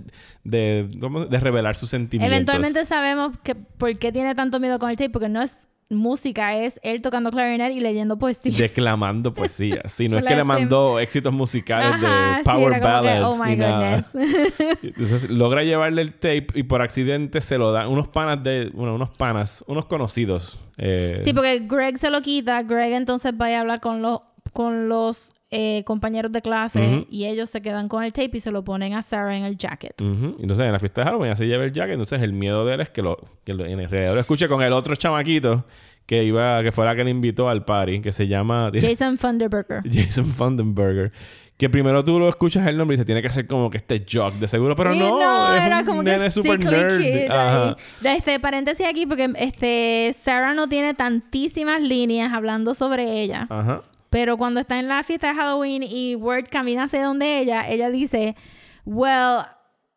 [0.50, 1.24] De, ¿cómo?
[1.26, 2.34] de revelar sus sentimientos.
[2.34, 6.54] Eventualmente sabemos que por qué tiene tanto miedo con el tape, porque no es música,
[6.54, 8.52] es él tocando clarinet y leyendo poesía.
[8.58, 9.82] Declamando poesía.
[9.86, 13.08] Sí, no es que le mandó éxitos musicales Ajá, de sí, power era como que,
[13.08, 14.04] ballads oh my ni nada.
[14.82, 18.94] Entonces logra llevarle el tape y por accidente se lo dan unos panas de, bueno,
[18.96, 20.58] unos panas, unos conocidos.
[20.76, 22.62] eh, Sí, porque Greg se lo quita.
[22.64, 24.20] Greg entonces va a hablar con los,
[24.52, 28.50] con los eh, compañeros de clase y ellos se quedan con el tape y se
[28.50, 29.94] lo ponen a Sarah en el jacket.
[30.00, 31.92] Entonces en la fiesta de Halloween ya se lleva el jacket.
[31.92, 34.62] Entonces el miedo de él es que, lo, que lo- en alrededor lo escuche con
[34.62, 35.64] el otro chamaquito
[36.06, 39.82] que iba, que fue la que le invitó al party, que se llama Jason Funderburger.
[39.90, 41.12] Jason Fundenberger.
[41.56, 44.06] Que primero tú lo escuchas el nombre y se tiene que hacer como que este
[44.10, 47.00] jock de seguro, pero Sí, no, es era un como nene que super nerd.
[47.02, 47.76] kid Ajá.
[48.04, 53.46] Este paréntesis aquí porque este Sarah no tiene tantísimas líneas hablando sobre ella.
[53.50, 53.82] Ajá.
[54.10, 57.90] Pero cuando está en la fiesta de Halloween y Word camina hacia donde ella, ella
[57.90, 58.36] dice,
[58.84, 59.44] Well,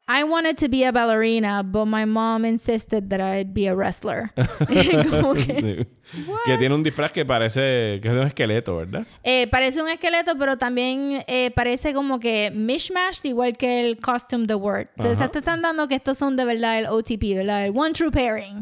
[0.08, 4.32] I wanted to be a ballerina, but my mom insisted that I'd be a wrestler.
[5.10, 6.22] Como que, Sí.
[6.46, 9.08] Que tiene un disfraz que parece que es un esqueleto, ¿verdad?
[9.24, 14.46] eh, parece un esqueleto, pero también eh, parece como que mishmash, igual que el costume
[14.46, 14.90] de Word.
[14.98, 17.64] Entonces te están dando que estos son de verdad el OTP, ¿verdad?
[17.66, 18.60] El One True Pairing.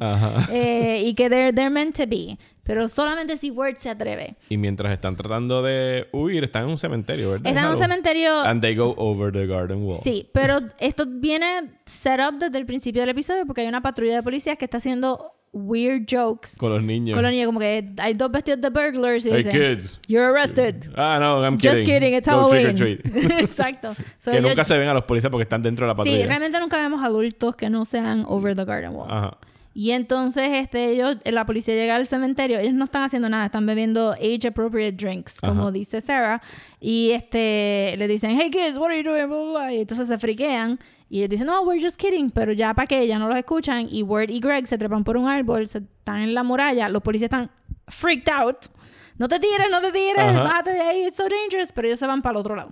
[0.52, 2.38] Eh, y que they're, they're meant to be.
[2.70, 4.36] Pero solamente si Word se atreve.
[4.48, 7.48] Y mientras están tratando de huir, están en un cementerio, ¿verdad?
[7.48, 8.42] Están en un cementerio.
[8.42, 9.98] And they go over the garden wall.
[10.04, 14.18] Sí, pero esto viene set up desde el principio del episodio porque hay una patrulla
[14.18, 17.16] de policías que está haciendo weird jokes Con los niños.
[17.16, 17.48] con los niños.
[17.48, 20.00] Como que hay dos vestidos de burglars y Hey, dicen, kids.
[20.08, 20.92] You're arrested.
[20.96, 21.72] Ah, no, I'm kidding.
[21.72, 23.00] Just kidding, it's Go trick or treat.
[23.40, 23.96] Exacto.
[24.20, 26.18] So que nunca se ven a los policías porque están dentro de la patrulla.
[26.18, 29.10] Sí, realmente nunca vemos adultos que no sean over the garden wall.
[29.10, 29.40] Ajá.
[29.74, 33.66] Y entonces este ellos, la policía llega al cementerio, ellos no están haciendo nada, están
[33.66, 35.72] bebiendo age appropriate drinks, como Ajá.
[35.72, 36.42] dice Sarah,
[36.80, 39.74] y este le dicen, "Hey kids, what are you doing?" Blah, blah, blah.
[39.74, 40.80] Y entonces se friquean
[41.10, 43.88] y ellos dicen, "No, we're just kidding", pero ya para que ya no los escuchan
[43.90, 47.02] y Word y Greg se trepan por un árbol, se están en la muralla, los
[47.02, 47.50] policías están
[47.88, 48.58] freaked out.
[49.18, 50.44] No te tires, no te tires, Ajá.
[50.44, 52.72] bájate de ahí, it's so dangerous, pero ellos se van para el otro lado.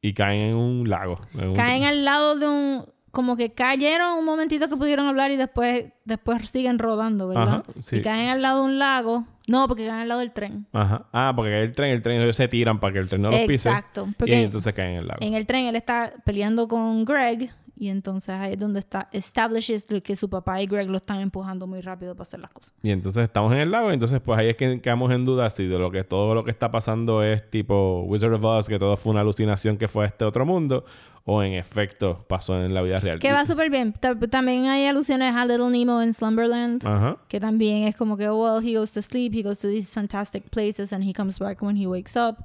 [0.00, 1.16] Y caen en un lago.
[1.34, 2.86] en un- Caen al lado de un
[3.16, 7.48] como que cayeron un momentito que pudieron hablar y después después siguen rodando, ¿verdad?
[7.48, 7.96] Ajá, sí.
[7.96, 9.24] Y caen al lado de un lago.
[9.46, 10.66] No, porque caen al lado del tren.
[10.74, 11.06] Ajá.
[11.14, 13.30] Ah, porque cae el tren, el tren, ellos se tiran para que el tren no
[13.30, 13.70] los pise.
[13.70, 15.18] Exacto, Y entonces caen en el lago.
[15.22, 19.86] En el tren él está peleando con Greg Y entonces ahí es donde está establishes
[20.02, 22.72] que su papá y Greg lo están empujando muy rápido para hacer las cosas.
[22.82, 25.50] Y entonces estamos en el lago, y entonces pues ahí es que quedamos en duda
[25.50, 28.78] si de lo que todo lo que está pasando es tipo Wizard of Oz, que
[28.78, 30.84] todo fue una alucinación que fue a este otro mundo,
[31.24, 33.18] o en efecto pasó en la vida real.
[33.18, 33.92] Que va súper bien.
[33.92, 36.86] Ta- También hay alusiones a Little Nemo en Slumberland.
[36.86, 37.16] Ajá.
[37.28, 40.48] Que también es como que, well, he goes to sleep, he goes to these fantastic
[40.50, 42.36] places, and he comes back when he wakes up.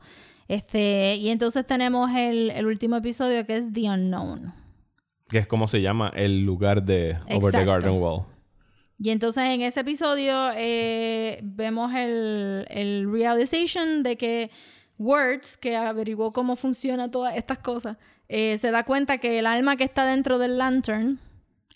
[0.47, 4.51] Este, y entonces tenemos el, el último episodio que es The Unknown.
[5.31, 7.65] Que es como se llama el lugar de Over the.
[7.65, 8.23] Garden Wall.
[8.99, 14.51] Y entonces en ese episodio eh, vemos el, el realization de que
[14.99, 17.97] Words, que averiguó cómo funciona todas estas cosas,
[18.29, 21.19] eh, se da cuenta que el alma que está dentro del lantern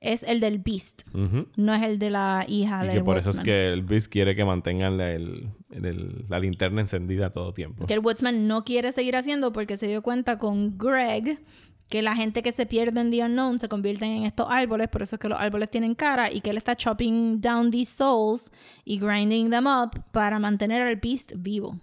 [0.02, 1.02] es el del Beast,
[1.56, 4.12] no es el de la hija Y del que por eso es que el Beast
[4.12, 7.88] quiere que mantengan la, el- el- la linterna encendida todo tiempo.
[7.88, 11.40] Que el Woodsman no quiere seguir haciendo porque se dio cuenta con Greg
[11.90, 15.04] que la gente que se pierde en The Unknown se convierten en estos árboles, por
[15.04, 18.52] eso es que los árboles tienen cara y que él está chopping down these souls
[18.84, 21.78] y grinding them up para mantener al Beast vivo.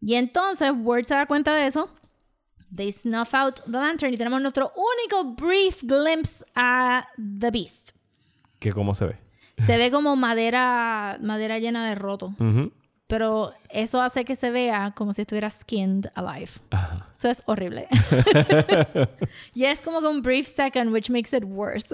[0.00, 1.88] Y entonces Word se da cuenta de eso.
[2.74, 7.90] They snuff out the lantern y tenemos nuestro único brief glimpse a The Beast.
[8.58, 9.18] Que cómo se ve.
[9.58, 12.34] Se ve como madera, madera llena de roto.
[13.06, 16.50] Pero eso hace que se vea como si estuviera skinned alive.
[17.14, 17.86] Eso es horrible.
[19.54, 21.86] y es como que un brief second, which makes it worse.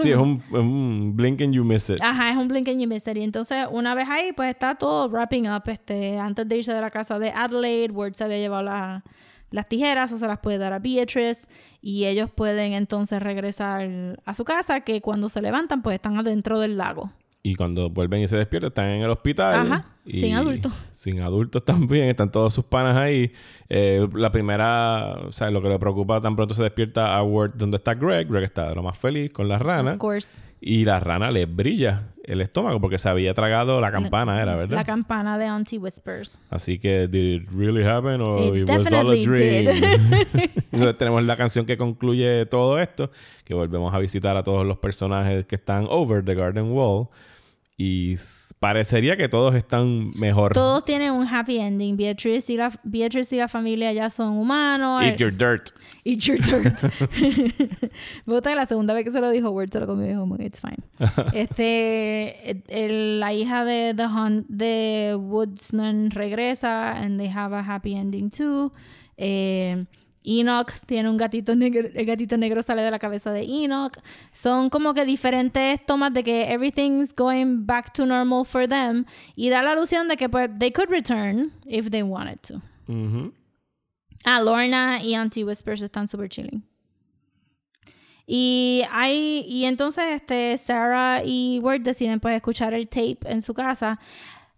[0.00, 2.00] Sí, es un, un blink and you miss it.
[2.02, 3.16] Ajá, es un blink and you miss it.
[3.16, 5.62] Y entonces, una vez ahí, pues está todo wrapping up.
[5.66, 9.02] Este, antes de irse de la casa de Adelaide, Word se había llevado la-
[9.50, 11.48] las tijeras o se las puede dar a Beatrice.
[11.80, 13.88] Y ellos pueden entonces regresar
[14.26, 17.10] a su casa, que cuando se levantan, pues están adentro del lago.
[17.42, 19.72] Y cuando vuelven y se despiertan, están en el hospital.
[19.72, 20.72] Ajá, y sin adultos.
[20.92, 23.32] Sin adultos también, están todos sus panas ahí.
[23.68, 27.54] Eh, la primera, o sea, lo que le preocupa tan pronto se despierta a Word
[27.54, 28.28] donde está Greg.
[28.28, 29.92] Greg está de lo más feliz con la rana.
[29.92, 30.28] Of course.
[30.60, 34.76] Y la rana le brilla el estómago porque se había tragado la campana, era, ¿verdad?
[34.76, 36.38] La campana de Auntie Whispers.
[36.50, 39.68] Así que, ¿did it really happen or It it, was all a dream?
[40.70, 43.10] Entonces tenemos la canción que concluye todo esto,
[43.44, 47.08] que volvemos a visitar a todos los personajes que están over the garden wall.
[47.82, 48.14] Y
[48.58, 50.52] parecería que todos están mejor.
[50.52, 51.96] Todos tienen un happy ending.
[51.96, 55.02] Beatrice y la, Beatrice y la familia ya son humanos.
[55.02, 55.70] Eat your dirt.
[56.04, 56.74] Eat your dirt.
[58.26, 60.08] Me gusta que la segunda vez que se lo dijo, Word se lo comió y
[60.10, 60.76] dijo, it's fine.
[61.32, 67.60] este, el- el- la hija de The Hunt, de Woodsman regresa and they have a
[67.60, 68.72] happy ending too.
[69.16, 69.86] Eh,
[70.24, 73.96] Enoch tiene un gatito negro, el gatito negro sale de la cabeza de Enoch.
[74.32, 79.48] Son como que diferentes tomas de que everything's going back to normal for them y
[79.48, 82.60] da la alusión de que pues they could return if they wanted to.
[84.24, 86.62] Ah, Lorna y Auntie Whispers están super chilling.
[88.26, 93.54] Y hay, y entonces este Sarah y Word deciden pues escuchar el tape en su
[93.54, 93.98] casa.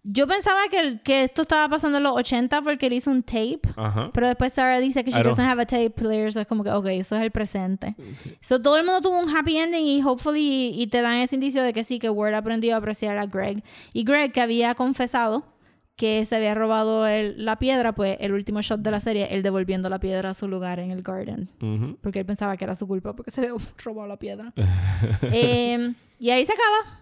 [0.05, 3.61] Yo pensaba que, que esto estaba pasando en los 80 porque él hizo un tape.
[3.77, 4.11] Ajá.
[4.13, 6.33] Pero después Sarah dice que she I don't- doesn't have a tape player.
[6.33, 7.95] So es como que, ok, eso es el presente.
[8.41, 11.63] So todo el mundo tuvo un happy ending y hopefully y te dan ese indicio
[11.63, 13.63] de que sí, que Word aprendió a apreciar a Greg.
[13.95, 15.45] Y Greg, que había confesado
[15.95, 19.43] que se había robado el- la piedra, pues el último shot de la serie, él
[19.45, 21.51] devolviendo la piedra a su lugar en el garden.
[21.61, 21.97] Ujú.
[22.01, 23.53] Porque él pensaba que era su culpa porque se había
[23.85, 24.53] robado la piedra.
[25.23, 27.02] Eh, y ahí se acaba.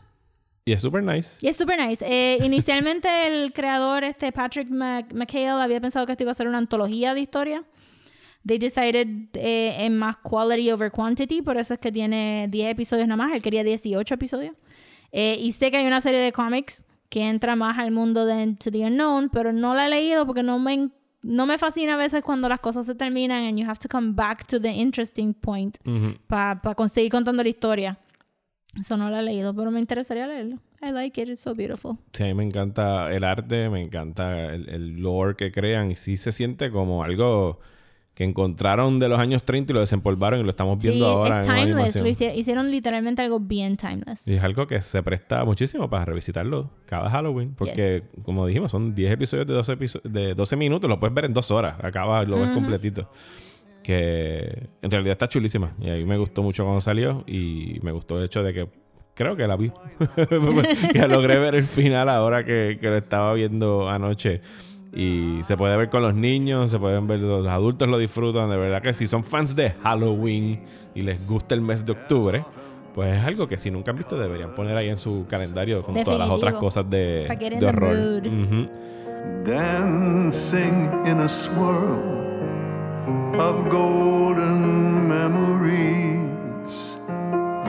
[0.64, 1.36] Y es super nice.
[1.40, 2.04] Y es super nice.
[2.06, 6.48] Eh, inicialmente el creador, este Patrick Mc- McHale, había pensado que esto iba a ser
[6.48, 7.64] una antología de historia.
[8.46, 13.06] They decided eh, en más quality over quantity, por eso es que tiene 10 episodios
[13.06, 13.34] nada más.
[13.34, 14.54] Él quería 18 episodios.
[15.12, 18.40] Eh, y sé que hay una serie de cómics que entra más al mundo de
[18.42, 20.90] Into the Unknown, pero no la he leído porque no me,
[21.22, 24.12] no me fascina a veces cuando las cosas se terminan and you have to come
[24.12, 26.14] back to the interesting point Ujú.
[26.28, 27.98] para conseguir contando la historia.
[28.78, 30.58] Eso no lo he leído, pero me interesaría leerlo.
[30.80, 31.96] I like it, it's so beautiful.
[32.12, 35.96] Sí, a mí me encanta el arte, me encanta el, el lore que crean y
[35.96, 37.58] sí se siente como algo
[38.14, 41.40] que encontraron de los años 30 y lo desempolvaron y lo estamos viendo sí, ahora
[41.40, 41.96] es en timeless.
[41.96, 44.28] Lo hici- hicieron literalmente algo bien timeless.
[44.28, 47.54] Y es algo que se presta muchísimo para revisitarlo cada Halloween.
[47.54, 50.88] Porque, como dijimos, son 10 episodios de 12, episo- de 12 minutos.
[50.88, 51.76] Lo puedes ver en dos horas.
[51.82, 52.54] Acaba, lo ves Ujú.
[52.60, 53.10] completito.
[53.82, 55.72] Que en realidad está chulísima.
[55.80, 57.24] Y a mí me gustó mucho cuando salió.
[57.26, 58.68] Y me gustó el hecho de que
[59.14, 59.72] creo que la vi.
[60.92, 64.40] que logré ver el final ahora que, que lo estaba viendo anoche.
[64.92, 68.50] Y se puede ver con los niños, se pueden ver los adultos lo disfrutan.
[68.50, 70.62] De verdad que si son fans de Halloween
[70.94, 72.44] y les gusta el mes de octubre,
[72.94, 75.94] pues es algo que si nunca han visto deberían poner ahí en su calendario con
[75.94, 76.34] todas las Definitivo.
[76.34, 78.20] otras cosas de, de the horror.
[79.44, 82.29] dancing in a swirl
[83.38, 85.90] of golden memories.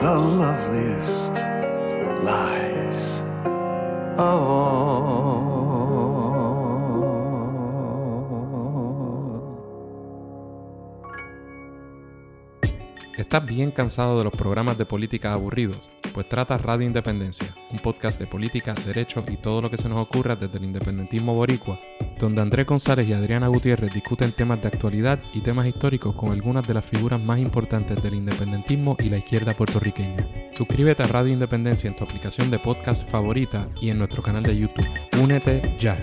[0.02, 1.34] the loveliest
[2.24, 3.22] lies
[4.18, 5.62] of all.
[13.16, 15.88] ¿Estás bien cansado de los programas de política aburridos?
[16.12, 20.02] Pues trata Radio Independencia, un podcast de política, derecho y todo lo que se nos
[20.02, 21.78] ocurra desde el independentismo boricua,
[22.22, 26.66] donde Andrés González y Adriana Gutiérrez discuten temas de actualidad y temas históricos con algunas
[26.68, 30.24] de las figuras más importantes del independentismo y la izquierda puertorriqueña.
[30.52, 34.56] Suscríbete a Radio Independencia en tu aplicación de podcast favorita y en nuestro canal de
[34.56, 34.88] YouTube.
[35.20, 35.98] Únete ya.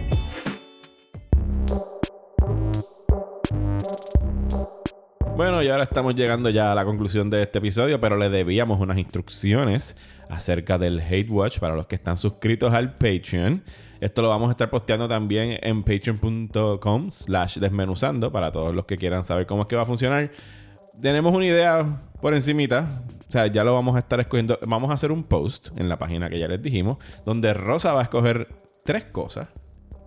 [5.40, 8.82] Bueno, y ahora estamos llegando ya a la conclusión de este episodio, pero le debíamos
[8.82, 9.96] unas instrucciones
[10.28, 13.64] acerca del Hate Watch para los que están suscritos al Patreon.
[14.02, 18.98] Esto lo vamos a estar posteando también en patreon.com slash desmenuzando para todos los que
[18.98, 20.30] quieran saber cómo es que va a funcionar.
[21.02, 21.86] Tenemos una idea
[22.20, 23.02] por encimita.
[23.30, 24.60] O sea, ya lo vamos a estar escogiendo.
[24.68, 28.02] Vamos a hacer un post en la página que ya les dijimos, donde Rosa va
[28.02, 28.46] a escoger
[28.84, 29.48] tres cosas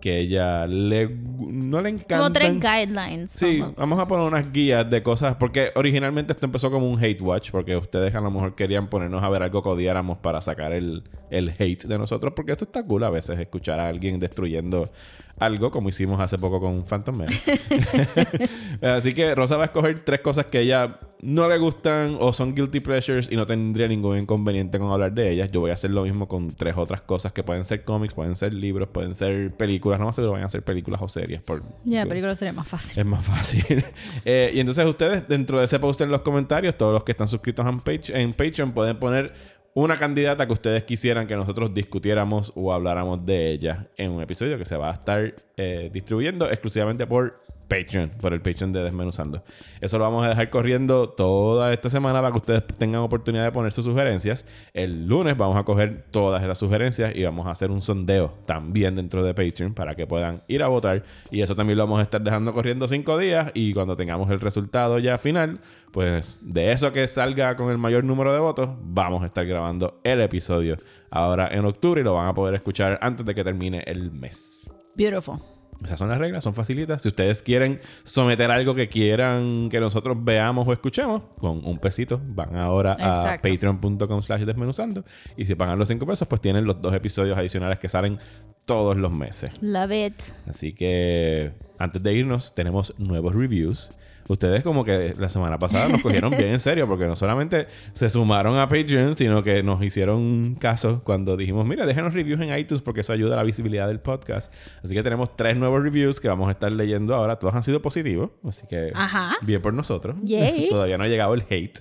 [0.03, 2.19] que ella le no le encantan.
[2.19, 3.31] Como tres guidelines.
[3.31, 5.37] Sí, vamos a poner unas guías de cosas.
[5.37, 7.53] Porque originalmente esto empezó como un hate watch.
[7.53, 11.05] Porque ustedes a lo mejor querían ponernos a ver algo que odiáramos para sacar el,
[11.31, 12.33] el hate de nosotros.
[12.35, 14.91] Porque esto está cool a veces escuchar a alguien destruyendo
[15.39, 17.59] algo, como hicimos hace poco con Phantom Menace.
[18.83, 20.89] Así que Rosa va a escoger tres cosas que a ella
[21.23, 25.31] no le gustan o son guilty pleasures y no tendría ningún inconveniente con hablar de
[25.31, 25.51] ellas.
[25.51, 28.37] Yo voy a hacer lo mismo con tres otras cosas que pueden ser cómics, pueden
[28.37, 29.92] ser libros, pueden ser películas.
[29.99, 31.41] No sé si van a ser películas o series.
[31.43, 32.99] Por, Ya, película sería más fácil.
[32.99, 33.85] es más fácil.
[34.25, 37.27] Eh, y entonces ustedes, dentro de ese post en los comentarios, todos los que están
[37.29, 39.33] suscritos en, Page- en Patreon, pueden poner
[39.75, 44.59] una candidata que ustedes quisieran que nosotros discutiéramos o habláramos de ella en un episodio
[44.59, 47.35] que se va a estar eh, distribuyendo exclusivamente por
[47.73, 49.43] Patreon, por el Patreon de Desmenuzando.
[49.81, 53.51] Eso lo vamos a dejar corriendo toda esta semana para que ustedes tengan oportunidad de
[53.51, 54.45] poner sus sugerencias.
[54.75, 58.95] El lunes vamos a coger todas esas sugerencias y vamos a hacer un sondeo también
[58.95, 61.03] dentro de Patreon para que puedan ir a votar.
[61.31, 63.51] Y eso también lo vamos a estar dejando corriendo cinco días.
[63.55, 65.61] Y cuando tengamos el resultado ya final,
[65.93, 70.01] pues de eso que salga con el mayor número de votos, vamos a estar grabando
[70.05, 70.77] el episodio
[71.11, 74.71] ahora en octubre y lo van a poder escuchar antes de que termine el mes.
[74.95, 75.52] Beautiful.
[75.85, 77.03] Esas son las reglas, son facilitas.
[77.03, 82.21] Si ustedes quieren someter algo que quieran que nosotros veamos o escuchemos, con un pesito,
[82.25, 85.05] van ahora a patreon.com slash desmenuzando.
[85.37, 88.19] Y si pagan los 5 pesos, pues tienen los dos episodios adicionales que salen
[88.65, 89.53] todos los meses.
[89.61, 90.15] Love it.
[90.47, 93.91] Así que antes de irnos, tenemos nuevos reviews.
[94.29, 98.09] Ustedes como que la semana pasada nos cogieron bien en serio porque no solamente se
[98.09, 102.83] sumaron a Patreon, sino que nos hicieron caso cuando dijimos, mira, déjenos reviews en iTunes
[102.83, 104.53] porque eso ayuda a la visibilidad del podcast.
[104.83, 107.39] Así que tenemos tres nuevos reviews que vamos a estar leyendo ahora.
[107.39, 109.35] Todos han sido positivos, así que Ajá.
[109.43, 110.17] bien por nosotros.
[110.23, 110.69] Yay.
[110.71, 111.81] Todavía no ha llegado el hate.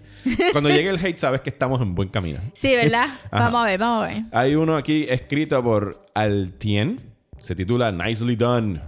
[0.52, 2.40] Cuando llegue el hate sabes que estamos en buen camino.
[2.54, 3.08] Sí, ¿verdad?
[3.32, 4.24] Vamos a ver, vamos a ver.
[4.32, 7.00] Hay uno aquí escrito por Altien.
[7.40, 8.80] Se titula Nicely Done.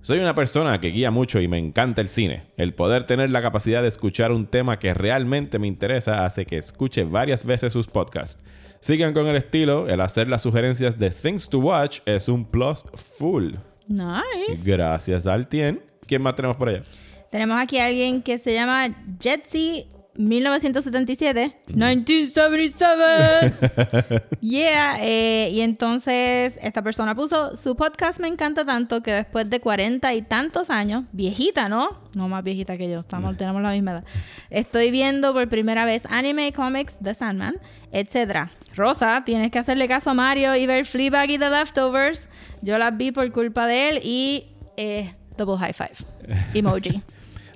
[0.00, 2.42] Soy una persona que guía mucho y me encanta el cine.
[2.56, 6.56] El poder tener la capacidad de escuchar un tema que realmente me interesa hace que
[6.56, 8.42] escuche varias veces sus podcasts.
[8.80, 12.84] Sigan con el estilo, el hacer las sugerencias de Things to Watch es un plus
[12.94, 13.54] full.
[13.88, 14.62] Nice.
[14.64, 15.82] Gracias, Altien.
[16.06, 16.82] ¿Quién más tenemos por allá?
[17.30, 18.88] Tenemos aquí a alguien que se llama
[19.20, 19.86] Jetsy
[20.18, 21.54] 1977.
[21.68, 24.30] 1977.
[24.40, 24.98] yeah.
[25.00, 30.12] eh, y entonces esta persona puso, su podcast me encanta tanto que después de cuarenta
[30.14, 32.00] y tantos años, viejita, ¿no?
[32.14, 34.04] No más viejita que yo, estamos, tenemos la misma edad.
[34.50, 37.54] Estoy viendo por primera vez anime, comics, The Sandman,
[37.92, 38.48] etc.
[38.74, 42.28] Rosa, tienes que hacerle caso a Mario y ver Fleabag y The Leftovers.
[42.60, 45.94] Yo las vi por culpa de él y eh, double high five.
[46.54, 47.00] Emoji.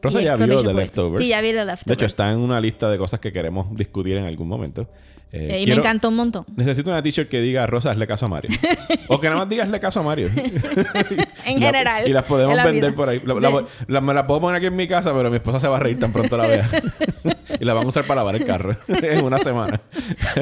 [0.03, 0.75] Rosa ya vio The.
[0.75, 1.23] Leftovers.
[1.23, 1.85] Sí, ya vi The Leftovers.
[1.87, 4.89] De hecho, está en una lista de cosas que queremos discutir en algún momento.
[5.35, 6.45] Eh, y quiero- me encantó un montón.
[6.57, 8.51] Necesito una t-shirt que diga Rosa, hazle caso a Mario.
[9.09, 10.29] o que nada más diga hazle caso a Mario.
[11.47, 12.07] En la- general.
[12.09, 12.97] y las podemos la vender vida.
[12.97, 13.21] por ahí.
[13.25, 15.69] La- la- la- me las puedo poner aquí en mi casa, pero mi esposa se
[15.69, 16.69] va a reír tan pronto la vea.
[17.59, 19.81] y la van a usar para lavar el carro en una semana.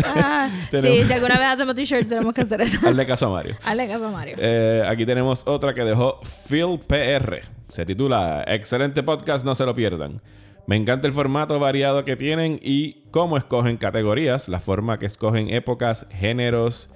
[0.05, 2.78] Ah, Tenemos- sí, si alguna vez hacemos t-shirts tenemos que hacer eso.
[2.87, 3.57] Hazle caso a Mario.
[3.65, 4.37] Hazle caso a Mario.
[4.39, 7.43] Eh, aquí tenemos otra que dejó Phil PR.
[7.71, 10.21] Se titula Excelente podcast, no se lo pierdan.
[10.67, 15.49] Me encanta el formato variado que tienen y cómo escogen categorías, la forma que escogen
[15.49, 16.93] épocas, géneros,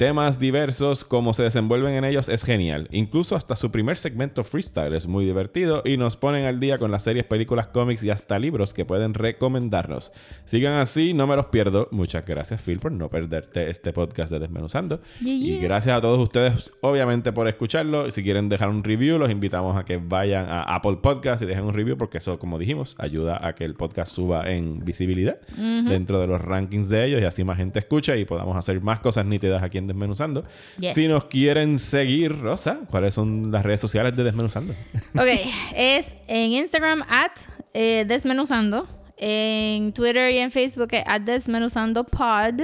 [0.00, 2.88] temas diversos, cómo se desenvuelven en ellos es genial.
[2.90, 6.90] Incluso hasta su primer segmento freestyle es muy divertido y nos ponen al día con
[6.90, 10.10] las series, películas, cómics y hasta libros que pueden recomendarnos.
[10.46, 11.86] Sigan así, no me los pierdo.
[11.90, 15.02] Muchas gracias Phil por no perderte este podcast de Desmenuzando.
[15.20, 18.10] Yeah, Y gracias a todos ustedes, obviamente, por escucharlo.
[18.10, 21.64] Si quieren dejar un review, los invitamos a que vayan a Apple Podcast y dejen
[21.64, 26.18] un review, porque eso, como dijimos, ayuda a que el podcast suba en visibilidad dentro
[26.18, 29.26] de los rankings de ellos y así más gente escucha y podamos hacer más cosas
[29.26, 30.44] nítidas aquí en Desmenuzando.
[30.78, 30.94] Yes.
[30.94, 34.74] Si nos quieren seguir, Rosa, ¿cuáles son las redes sociales de Desmenuzando?
[35.14, 35.28] Ok,
[35.74, 37.32] es en Instagram at
[37.74, 38.86] eh, Desmenuzando,
[39.16, 42.60] en Twitter y en Facebook es at Desmenuzando Pod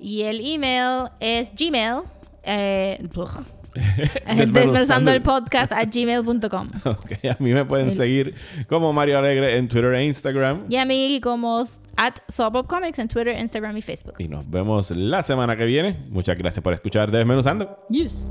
[0.00, 2.02] y el email es Gmail.
[2.44, 2.98] Eh.
[4.36, 8.34] desmenuzando el podcast at gmail.com Ok, a mí me pueden seguir
[8.68, 10.64] como Mario Alegre en Twitter e Instagram.
[10.68, 11.66] y a mí como
[11.96, 12.14] at
[12.66, 14.14] Comics en Twitter, Instagram y Facebook.
[14.18, 15.96] Y nos vemos la semana que viene.
[16.08, 17.84] Muchas gracias por escuchar Desmenuzando.
[17.90, 18.26] Yes.